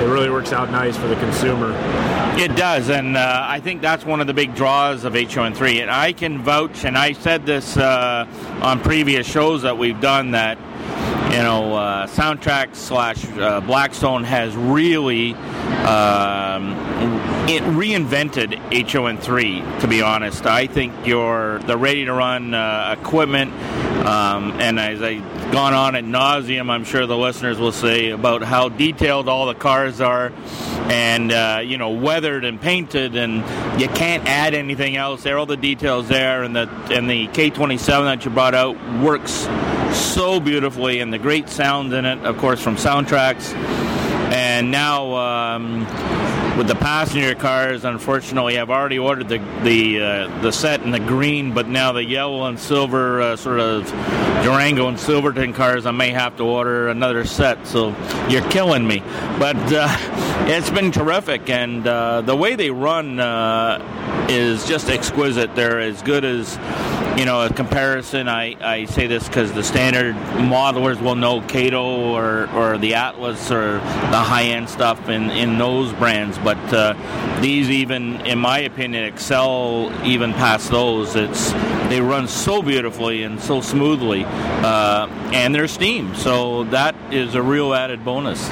it 0.04 0.08
really 0.08 0.30
works 0.30 0.52
out 0.52 0.70
nice 0.70 0.96
for 0.96 1.06
the 1.06 1.16
consumer. 1.16 1.72
It 2.36 2.56
does, 2.56 2.90
and 2.90 3.16
uh, 3.16 3.46
I 3.48 3.60
think 3.60 3.80
that's 3.80 4.04
one 4.04 4.20
of 4.20 4.26
the 4.26 4.34
big 4.34 4.54
draws 4.54 5.04
of 5.04 5.14
HON3. 5.14 5.82
And 5.82 5.90
I 5.90 6.12
can 6.12 6.42
vouch, 6.42 6.84
and 6.84 6.98
I 6.98 7.12
said 7.12 7.46
this 7.46 7.76
uh, 7.76 8.26
on 8.60 8.80
previous 8.80 9.26
shows 9.26 9.62
that 9.62 9.78
we've 9.78 10.00
done 10.00 10.32
that 10.32 10.58
you 11.34 11.42
know, 11.42 11.74
uh, 11.74 12.06
Soundtrack 12.06 12.76
slash 12.76 13.26
uh, 13.38 13.60
Blackstone 13.60 14.22
has 14.22 14.54
really 14.54 15.34
um, 15.34 16.70
it 17.48 17.64
reinvented 17.64 18.54
HON3. 18.70 19.80
To 19.80 19.88
be 19.88 20.00
honest, 20.00 20.46
I 20.46 20.68
think 20.68 20.92
your 21.04 21.58
the 21.66 21.76
ready 21.76 22.04
to 22.04 22.12
run 22.12 22.54
uh, 22.54 22.94
equipment, 22.96 23.52
um, 24.06 24.52
and 24.60 24.78
as 24.78 25.02
I 25.02 25.16
gone 25.50 25.74
on 25.74 25.96
at 25.96 26.04
nauseum, 26.04 26.70
I'm 26.70 26.84
sure 26.84 27.04
the 27.04 27.18
listeners 27.18 27.58
will 27.58 27.72
say 27.72 28.10
about 28.10 28.42
how 28.42 28.68
detailed 28.68 29.28
all 29.28 29.46
the 29.46 29.54
cars 29.54 30.00
are, 30.00 30.32
and 30.88 31.32
uh, 31.32 31.62
you 31.64 31.78
know, 31.78 31.90
weathered 31.90 32.44
and 32.44 32.60
painted, 32.60 33.16
and 33.16 33.38
you 33.80 33.88
can't 33.88 34.24
add 34.28 34.54
anything 34.54 34.94
else. 34.94 35.24
There, 35.24 35.36
all 35.36 35.46
the 35.46 35.56
details 35.56 36.06
there, 36.06 36.44
and 36.44 36.54
the 36.54 36.70
and 36.92 37.10
the 37.10 37.26
K27 37.26 37.86
that 38.04 38.24
you 38.24 38.30
brought 38.30 38.54
out 38.54 38.76
works 39.00 39.48
so 39.94 40.40
beautifully, 40.40 41.00
and 41.00 41.12
the 41.12 41.18
great 41.18 41.48
sound 41.48 41.92
in 41.92 42.04
it, 42.04 42.18
of 42.24 42.38
course, 42.38 42.60
from 42.60 42.76
SoundTraxx. 42.76 43.54
And 44.32 44.70
now 44.70 45.14
um, 45.14 45.80
with 46.56 46.66
the 46.66 46.74
passenger 46.74 47.34
cars, 47.34 47.84
unfortunately, 47.84 48.58
I've 48.58 48.70
already 48.70 48.98
ordered 48.98 49.28
the 49.28 49.38
the 49.62 50.00
uh, 50.00 50.40
the 50.40 50.50
set 50.50 50.82
in 50.82 50.90
the 50.90 51.00
green, 51.00 51.52
but 51.52 51.68
now 51.68 51.92
the 51.92 52.04
yellow 52.04 52.44
and 52.46 52.58
silver 52.58 53.20
uh, 53.20 53.36
sort 53.36 53.60
of 53.60 53.86
Durango 54.44 54.88
and 54.88 55.00
Silverton 55.00 55.52
cars, 55.54 55.86
I 55.86 55.90
may 55.90 56.10
have 56.10 56.36
to 56.36 56.42
order 56.44 56.88
another 56.88 57.24
set. 57.24 57.66
So 57.66 57.96
you're 58.28 58.46
killing 58.50 58.86
me, 58.86 59.00
but 59.38 59.56
uh, 59.72 59.88
it's 60.48 60.70
been 60.70 60.92
terrific, 60.92 61.48
and 61.48 61.86
uh, 61.86 62.20
the 62.20 62.36
way 62.36 62.54
they 62.54 62.70
run 62.70 63.18
uh, 63.18 64.26
is 64.28 64.66
just 64.66 64.90
exquisite. 64.90 65.54
They're 65.54 65.80
as 65.80 66.02
good 66.02 66.24
as 66.24 66.56
you 67.16 67.24
know, 67.24 67.42
a 67.42 67.52
comparison, 67.52 68.28
I, 68.28 68.56
I 68.60 68.86
say 68.86 69.06
this 69.06 69.28
because 69.28 69.52
the 69.52 69.62
standard 69.62 70.16
modelers 70.16 71.00
will 71.00 71.14
know 71.14 71.40
Kato 71.42 72.12
or, 72.12 72.50
or 72.50 72.76
the 72.76 72.94
Atlas 72.94 73.50
or 73.52 73.74
the 73.74 74.18
high 74.18 74.44
end 74.44 74.68
stuff 74.68 75.08
in, 75.08 75.30
in 75.30 75.56
those 75.56 75.92
brands, 75.92 76.38
but 76.38 76.58
uh, 76.72 77.40
these 77.40 77.70
even, 77.70 78.20
in 78.22 78.38
my 78.38 78.58
opinion, 78.60 79.04
excel 79.04 79.92
even 80.04 80.32
past 80.32 80.70
those. 80.70 81.14
It's 81.14 81.52
they 81.88 82.00
run 82.00 82.26
so 82.26 82.62
beautifully 82.62 83.22
and 83.22 83.40
so 83.40 83.60
smoothly, 83.60 84.24
uh, 84.24 85.06
and 85.32 85.54
they're 85.54 85.68
steam, 85.68 86.14
so 86.14 86.64
that 86.64 86.96
is 87.12 87.34
a 87.34 87.42
real 87.42 87.74
added 87.74 88.04
bonus. 88.04 88.50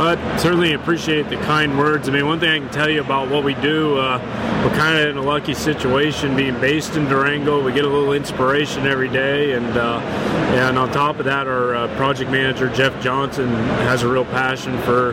I 0.00 0.36
certainly 0.38 0.72
appreciate 0.72 1.28
the 1.28 1.36
kind 1.36 1.78
words. 1.78 2.08
I 2.08 2.12
mean, 2.12 2.26
one 2.26 2.40
thing 2.40 2.48
I 2.48 2.58
can 2.58 2.70
tell 2.70 2.88
you 2.88 3.02
about 3.02 3.28
what 3.28 3.44
we 3.44 3.52
do, 3.56 3.98
uh, 3.98 4.18
we're 4.64 4.74
kind 4.74 4.98
of 4.98 5.10
in 5.10 5.18
a 5.18 5.22
lucky 5.22 5.52
situation 5.52 6.34
being 6.34 6.58
based 6.58 6.96
in 6.96 7.04
Durango. 7.04 7.62
We 7.62 7.74
get 7.74 7.84
a 7.84 7.88
little 7.88 8.14
inspiration 8.14 8.86
every 8.86 9.10
day, 9.10 9.52
and 9.52 9.76
uh, 9.76 9.98
and 10.56 10.78
on 10.78 10.90
top 10.90 11.18
of 11.18 11.26
that, 11.26 11.46
our 11.46 11.74
uh, 11.74 11.96
project 11.96 12.30
manager 12.30 12.70
Jeff 12.70 12.98
Johnson 13.02 13.48
has 13.84 14.02
a 14.02 14.08
real 14.08 14.24
passion 14.24 14.78
for 14.84 15.12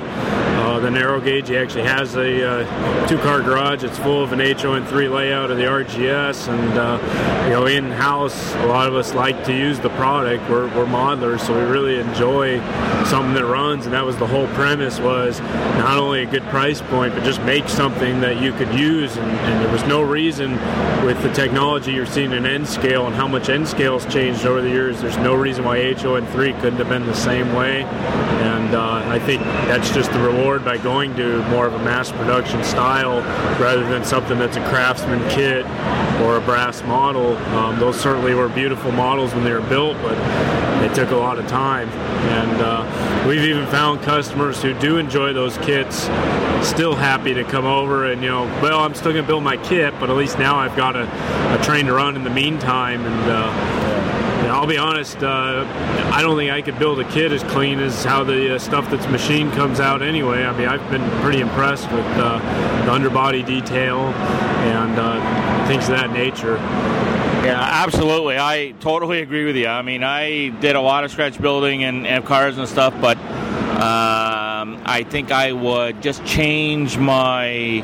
uh, 0.78 0.80
the 0.80 0.92
narrow 0.92 1.20
gauge. 1.20 1.50
He 1.50 1.58
actually 1.58 1.84
has 1.84 2.16
a 2.16 2.48
uh, 2.48 3.08
two-car 3.08 3.42
garage. 3.42 3.84
It's 3.84 3.98
full 3.98 4.24
of 4.24 4.32
an 4.32 4.40
HON3 4.40 5.12
layout 5.12 5.50
of 5.50 5.58
the 5.58 5.64
RGS, 5.64 6.48
and 6.48 6.78
uh, 6.78 7.44
you 7.46 7.52
know, 7.52 7.66
in 7.66 7.92
house, 7.92 8.54
a 8.56 8.66
lot 8.68 8.88
of 8.88 8.96
us 8.96 9.14
like 9.14 9.44
to 9.46 9.54
use 9.54 9.80
the 9.80 9.90
product. 9.92 10.48
We're, 10.50 10.68
we're 10.76 10.86
modelers, 10.86 11.42
so 11.42 11.58
we 11.58 11.66
really 11.66 12.00
enjoy 12.00 12.60
something 13.06 13.34
that 13.34 13.46
runs, 13.46 13.86
and 13.86 13.94
that 13.94 14.06
was 14.06 14.18
the 14.18 14.28
whole 14.28 14.48
premise 14.50 15.00
was 15.00 15.40
not 15.40 15.98
only 15.98 16.24
a 16.24 16.26
good 16.26 16.44
price 16.44 16.82
point, 16.82 17.14
but 17.14 17.24
just 17.24 17.42
make 17.42 17.68
something 17.70 18.20
that 18.22 18.42
you 18.42 18.52
could 18.54 18.74
use. 18.74 19.16
And, 19.18 19.32
and 19.32 19.64
there 19.64 19.72
was 19.72 19.84
no 19.84 20.02
reason 20.02 20.52
with 21.06 21.22
the 21.24 21.32
technology 21.34 21.94
you're 21.94 22.06
seeing 22.06 22.34
in 22.34 22.46
N 22.46 22.66
scale 22.66 23.08
and 23.08 23.16
how 23.16 23.28
much 23.28 23.50
N 23.50 23.66
scale's 23.66 24.06
changed 24.08 24.46
over 24.46 24.62
the 24.62 24.70
years. 24.70 25.02
There's 25.02 25.18
no 25.18 25.34
reason 25.34 25.64
why 25.64 25.78
HON3 25.78 26.60
couldn't 26.60 26.80
have 26.80 26.90
been 26.90 27.06
the 27.06 27.16
same 27.16 27.54
way. 27.54 27.84
And 27.84 28.76
uh, 28.76 29.04
I 29.06 29.20
think 29.20 29.42
that's 29.42 29.90
just 29.92 30.12
the 30.12 30.20
reward 30.20 30.66
by 30.68 30.78
going 30.78 31.16
to 31.16 31.42
more 31.44 31.66
of 31.66 31.74
a 31.74 31.80
mass 31.80 32.12
production 32.12 32.62
style 32.62 33.22
rather 33.58 33.88
than 33.88 34.04
something 34.04 34.38
that's 34.38 34.58
a 34.58 34.68
craftsman 34.68 35.18
kit 35.30 35.66
or 36.24 36.36
a 36.36 36.42
brass 36.42 36.84
model. 36.84 37.38
Um, 37.56 37.80
those 37.80 37.98
certainly 37.98 38.34
were 38.34 38.50
beautiful 38.50 38.92
models 38.92 39.34
when 39.34 39.46
they 39.46 39.54
were 39.54 39.62
built, 39.70 39.96
but 40.02 40.18
it 40.84 40.94
took 40.94 41.12
a 41.12 41.16
lot 41.16 41.40
of 41.40 41.48
time. 41.48 41.88
And 41.88 42.62
uh, 42.62 43.26
we've 43.26 43.44
even 43.44 43.66
found 43.68 44.02
customers 44.02 44.62
who 44.62 44.78
do 44.78 44.98
enjoy 44.98 45.32
those 45.32 45.58
kits 45.60 46.10
still 46.68 46.96
happy 46.96 47.34
to 47.34 47.46
come 47.46 47.66
over 47.66 48.12
and, 48.12 48.22
you 48.22 48.28
know, 48.28 48.44
well, 48.62 48.82
I'm 48.82 48.94
still 48.94 49.14
going 49.14 49.24
to 49.24 49.28
build 49.28 49.44
my 49.44 49.56
kit, 49.56 49.94
but 50.02 50.10
at 50.10 50.18
least 50.18 50.38
now 50.38 50.58
I've 50.58 50.76
got 50.76 50.98
a, 50.98 51.08
a 51.58 51.64
train 51.64 51.86
to 51.86 51.94
run 51.94 52.18
in 52.18 52.26
the 52.26 52.30
meantime. 52.30 53.06
And 53.06 53.32
uh, 53.32 53.87
I'll 54.46 54.68
be 54.68 54.78
honest, 54.78 55.18
uh, 55.18 55.66
I 56.14 56.22
don't 56.22 56.38
think 56.38 56.52
I 56.52 56.62
could 56.62 56.80
build 56.80 57.00
a 57.00 57.10
kit 57.12 57.32
as 57.32 57.44
clean 57.44 57.80
as 57.80 58.04
how 58.04 58.24
the 58.24 58.56
uh, 58.56 58.60
stuff 58.60 58.90
that's 58.90 59.06
machined 59.08 59.54
comes 59.54 59.80
out 59.80 60.02
anyway. 60.02 60.44
I 60.44 60.58
mean, 60.58 60.68
I've 60.68 60.90
been 60.90 61.08
pretty 61.22 61.42
impressed 61.42 61.92
with 61.92 62.06
uh, 62.18 62.40
the 62.86 62.92
underbody 62.92 63.44
detail 63.44 64.00
and 64.00 64.98
uh, 64.98 65.68
things 65.68 65.84
of 65.90 65.96
that 65.98 66.12
nature. 66.12 66.58
Yeah, 67.46 67.60
absolutely. 67.60 68.38
I 68.38 68.74
totally 68.80 69.22
agree 69.22 69.46
with 69.46 69.56
you. 69.56 69.68
I 69.68 69.82
mean, 69.82 70.04
I 70.04 70.50
did 70.60 70.76
a 70.76 70.82
lot 70.82 71.04
of 71.04 71.12
scratch 71.12 71.40
building 71.40 71.84
and, 71.84 72.08
and 72.08 72.26
cars 72.26 72.58
and 72.58 72.68
stuff, 72.68 72.94
but 73.02 73.18
Um, 73.78 74.82
I 74.86 75.06
think 75.08 75.32
I 75.32 75.52
would 75.52 76.02
just 76.02 76.26
change 76.26 76.98
my 76.98 77.84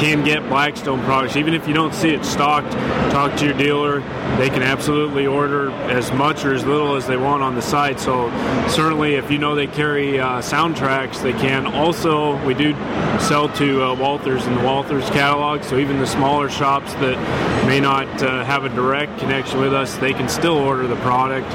can 0.00 0.22
get 0.22 0.48
Blackstone 0.48 1.02
products. 1.02 1.34
Even 1.36 1.54
if 1.54 1.66
you 1.66 1.74
don't 1.74 1.94
see 1.94 2.10
it 2.10 2.24
stocked, 2.24 2.70
talk 3.10 3.36
to 3.38 3.46
your 3.46 3.58
dealer. 3.58 3.98
They 4.38 4.48
can 4.48 4.62
absolutely 4.62 5.26
order 5.26 5.39
as 5.44 6.12
much 6.12 6.44
or 6.44 6.54
as 6.54 6.64
little 6.64 6.96
as 6.96 7.06
they 7.06 7.16
want 7.16 7.42
on 7.42 7.54
the 7.54 7.62
site. 7.62 8.00
So 8.00 8.30
certainly, 8.68 9.14
if 9.14 9.30
you 9.30 9.38
know 9.38 9.54
they 9.54 9.66
carry 9.66 10.20
uh, 10.20 10.40
SoundTraxx, 10.40 11.22
they 11.22 11.32
can. 11.32 11.66
Also, 11.66 12.42
we 12.44 12.54
do 12.54 12.72
sell 13.20 13.48
to 13.56 13.82
uh, 13.82 13.96
Walthers 13.96 14.46
in 14.46 14.54
the 14.54 14.60
Walthers 14.60 15.10
catalog. 15.12 15.62
So 15.64 15.78
even 15.78 15.98
the 15.98 16.06
smaller 16.06 16.48
shops 16.48 16.92
that 16.94 17.18
may 17.66 17.80
not 17.80 18.06
uh, 18.22 18.44
have 18.44 18.64
a 18.64 18.68
direct 18.68 19.18
connection 19.18 19.60
with 19.60 19.72
us, 19.72 19.96
they 19.96 20.12
can 20.12 20.28
still 20.28 20.56
order 20.56 20.86
the 20.86 20.96
product. 20.96 21.46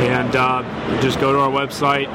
And 0.00 0.34
uh, 0.34 0.62
just 1.00 1.20
go 1.20 1.32
to 1.32 1.38
our 1.38 1.50
website, 1.50 2.06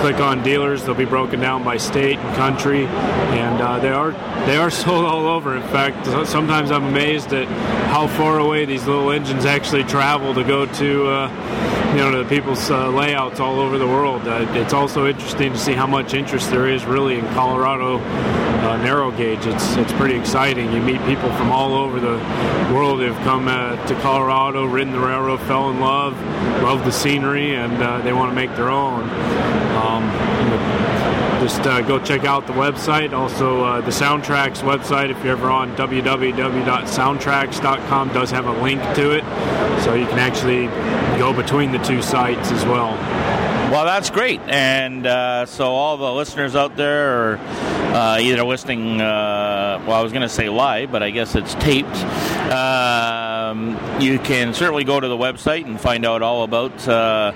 click 0.00 0.16
on 0.16 0.42
dealers. 0.42 0.84
They'll 0.84 0.94
be 0.94 1.04
broken 1.04 1.40
down 1.40 1.62
by 1.64 1.76
state 1.76 2.18
and 2.18 2.36
country, 2.36 2.86
and 2.86 3.60
uh, 3.60 3.78
they 3.78 3.90
are 3.90 4.12
they 4.46 4.56
are 4.56 4.70
sold 4.84 5.04
all 5.04 5.26
over. 5.26 5.56
In 5.56 5.62
fact, 5.62 6.06
sometimes 6.26 6.70
I'm 6.70 6.84
amazed 6.84 7.32
at 7.32 7.46
how 7.88 8.06
far 8.06 8.38
away 8.38 8.64
these 8.64 8.86
little 8.86 9.10
engines 9.10 9.44
actually 9.44 9.84
travel 9.84 10.34
to 10.34 10.44
go 10.44 10.63
to 10.66 11.06
uh, 11.08 11.92
you 11.92 11.98
know 11.98 12.10
to 12.10 12.28
people's 12.28 12.70
uh, 12.70 12.88
layouts 12.90 13.40
all 13.40 13.60
over 13.60 13.78
the 13.78 13.86
world. 13.86 14.26
Uh, 14.26 14.46
it's 14.52 14.72
also 14.72 15.06
interesting 15.06 15.52
to 15.52 15.58
see 15.58 15.72
how 15.72 15.86
much 15.86 16.14
interest 16.14 16.50
there 16.50 16.68
is 16.68 16.84
really 16.84 17.18
in 17.18 17.26
Colorado 17.34 17.98
uh, 17.98 18.76
narrow 18.78 19.10
gauge. 19.10 19.46
It's 19.46 19.76
it's 19.76 19.92
pretty 19.92 20.16
exciting. 20.16 20.72
You 20.72 20.80
meet 20.80 21.04
people 21.06 21.32
from 21.34 21.50
all 21.50 21.74
over 21.74 22.00
the 22.00 22.16
world 22.72 23.00
who've 23.00 23.16
come 23.18 23.48
uh, 23.48 23.76
to 23.86 23.94
Colorado, 24.00 24.64
ridden 24.64 24.92
the 24.92 25.00
railroad, 25.00 25.40
fell 25.42 25.70
in 25.70 25.80
love, 25.80 26.14
love 26.62 26.84
the 26.84 26.92
scenery, 26.92 27.54
and 27.54 28.04
they 28.04 28.12
want 28.12 28.30
to 28.30 28.34
make 28.34 28.54
their 28.56 28.70
own. 28.70 29.02
Um, 29.74 30.23
just 31.44 31.60
uh, 31.66 31.82
go 31.82 32.02
check 32.02 32.24
out 32.24 32.46
the 32.46 32.54
website. 32.54 33.12
Also, 33.12 33.62
uh, 33.62 33.82
the 33.82 33.90
SoundTraxx 33.90 34.62
website, 34.62 35.10
if 35.10 35.22
you're 35.22 35.36
ever 35.36 35.50
on 35.50 35.76
www.soundtraxx.com, 35.76 38.08
does 38.14 38.30
have 38.30 38.46
a 38.46 38.62
link 38.62 38.80
to 38.94 39.10
it. 39.10 39.22
So 39.82 39.92
you 39.92 40.06
can 40.06 40.18
actually 40.18 40.68
go 41.18 41.34
between 41.34 41.70
the 41.70 41.76
two 41.80 42.00
sites 42.00 42.50
as 42.50 42.64
well. 42.64 42.92
Well, 43.70 43.84
that's 43.84 44.08
great. 44.08 44.40
And 44.46 45.06
uh, 45.06 45.44
so, 45.44 45.66
all 45.66 45.98
the 45.98 46.14
listeners 46.14 46.56
out 46.56 46.76
there 46.76 47.34
are 47.34 47.36
uh, 47.94 48.20
either 48.20 48.42
listening, 48.42 49.02
uh, 49.02 49.84
well, 49.86 49.98
I 49.98 50.02
was 50.02 50.12
going 50.12 50.22
to 50.22 50.30
say 50.30 50.48
live, 50.48 50.90
but 50.90 51.02
I 51.02 51.10
guess 51.10 51.34
it's 51.34 51.52
taped. 51.56 51.94
Um, 53.44 54.00
you 54.00 54.18
can 54.18 54.54
certainly 54.54 54.84
go 54.84 55.00
to 55.00 55.08
the 55.08 55.16
website 55.16 55.64
and 55.64 55.80
find 55.80 56.04
out 56.04 56.22
all 56.22 56.44
about 56.44 56.86
uh, 56.88 57.32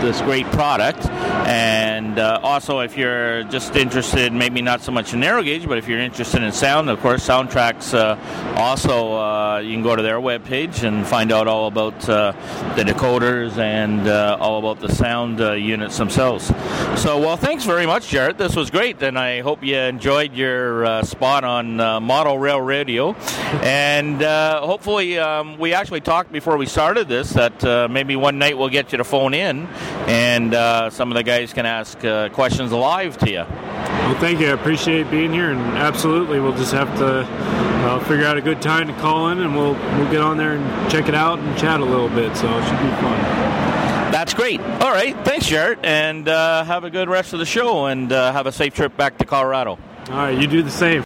this 0.00 0.20
great 0.22 0.46
product. 0.46 1.06
And 1.46 2.18
uh, 2.18 2.40
also, 2.42 2.80
if 2.80 2.96
you're 2.96 3.44
just 3.44 3.76
interested, 3.76 4.32
maybe 4.32 4.62
not 4.62 4.80
so 4.80 4.90
much 4.92 5.12
in 5.12 5.20
narrow 5.20 5.42
gauge, 5.42 5.66
but 5.66 5.78
if 5.78 5.88
you're 5.88 6.00
interested 6.00 6.42
in 6.42 6.52
sound, 6.52 6.90
of 6.90 7.00
course, 7.00 7.26
SoundTraxx 7.26 7.94
uh, 7.94 8.58
also, 8.58 9.14
uh, 9.14 9.58
you 9.58 9.72
can 9.72 9.82
go 9.82 9.94
to 9.94 10.02
their 10.02 10.18
webpage 10.18 10.82
and 10.82 11.06
find 11.06 11.30
out 11.32 11.46
all 11.46 11.68
about 11.68 12.08
uh, 12.08 12.32
the 12.74 12.82
decoders 12.82 13.56
and 13.58 14.08
all 14.08 14.58
about 14.58 14.80
the 14.80 14.92
sound 14.92 15.38
units 15.38 15.96
themselves. 15.98 16.46
So, 17.00 17.18
well, 17.18 17.36
thanks 17.36 17.64
very 17.64 17.86
much, 17.86 18.08
Jared. 18.08 18.38
This 18.38 18.56
was 18.56 18.70
great, 18.70 19.02
and 19.02 19.18
I 19.18 19.40
hope 19.40 19.62
you 19.62 19.76
enjoyed 19.76 20.34
your 20.34 21.02
spot 21.04 21.44
on 21.44 21.76
Model 21.76 22.38
Rail 22.38 22.60
Radio. 22.60 23.14
And 23.62 24.20
hopefully, 24.22 25.18
um, 25.40 25.58
we 25.58 25.74
actually 25.74 26.00
talked 26.00 26.32
before 26.32 26.56
we 26.56 26.66
started 26.66 27.08
this 27.08 27.32
that 27.32 27.90
maybe 27.90 28.16
one 28.16 28.38
night 28.38 28.56
we'll 28.56 28.68
get 28.68 28.92
you 28.92 28.98
to 28.98 29.04
phone 29.04 29.34
in 29.34 29.66
and 30.06 30.54
uh, 30.54 30.90
some 30.90 31.10
of 31.10 31.16
the 31.16 31.22
guys 31.22 31.52
can 31.52 31.66
ask 31.66 32.04
uh, 32.04 32.28
questions 32.30 32.72
live 32.72 33.18
to 33.18 33.30
you. 33.30 33.44
Well, 33.46 34.18
thank 34.20 34.40
you. 34.40 34.48
I 34.48 34.50
appreciate 34.50 35.10
being 35.10 35.32
here, 35.32 35.50
and 35.50 35.60
absolutely, 35.76 36.38
we'll 36.38 36.56
just 36.56 36.72
have 36.72 36.96
to 36.98 37.26
uh, 37.26 37.98
figure 38.04 38.24
out 38.24 38.36
a 38.36 38.40
good 38.40 38.62
time 38.62 38.86
to 38.86 38.94
call 38.94 39.30
in, 39.30 39.40
and 39.40 39.54
we'll 39.54 39.74
we'll 39.74 40.10
get 40.10 40.20
on 40.20 40.36
there 40.36 40.54
and 40.54 40.90
check 40.90 41.08
it 41.08 41.14
out 41.14 41.38
and 41.38 41.58
chat 41.58 41.80
a 41.80 41.84
little 41.84 42.08
bit. 42.08 42.36
So 42.36 42.46
it 42.46 42.64
should 42.64 42.78
be 42.78 42.90
fun. 43.00 43.20
That's 44.12 44.32
great. 44.32 44.60
All 44.60 44.92
right, 44.92 45.16
thanks, 45.24 45.46
Jared, 45.46 45.80
and 45.82 46.28
uh, 46.28 46.64
have 46.64 46.84
a 46.84 46.90
good 46.90 47.08
rest 47.08 47.32
of 47.32 47.38
the 47.38 47.46
show, 47.46 47.86
and 47.86 48.12
uh, 48.12 48.32
have 48.32 48.46
a 48.46 48.52
safe 48.52 48.74
trip 48.74 48.96
back 48.96 49.18
to 49.18 49.24
Colorado. 49.24 49.78
All 50.08 50.16
right, 50.16 50.38
you 50.38 50.46
do 50.46 50.62
the 50.62 50.70
same. 50.70 51.02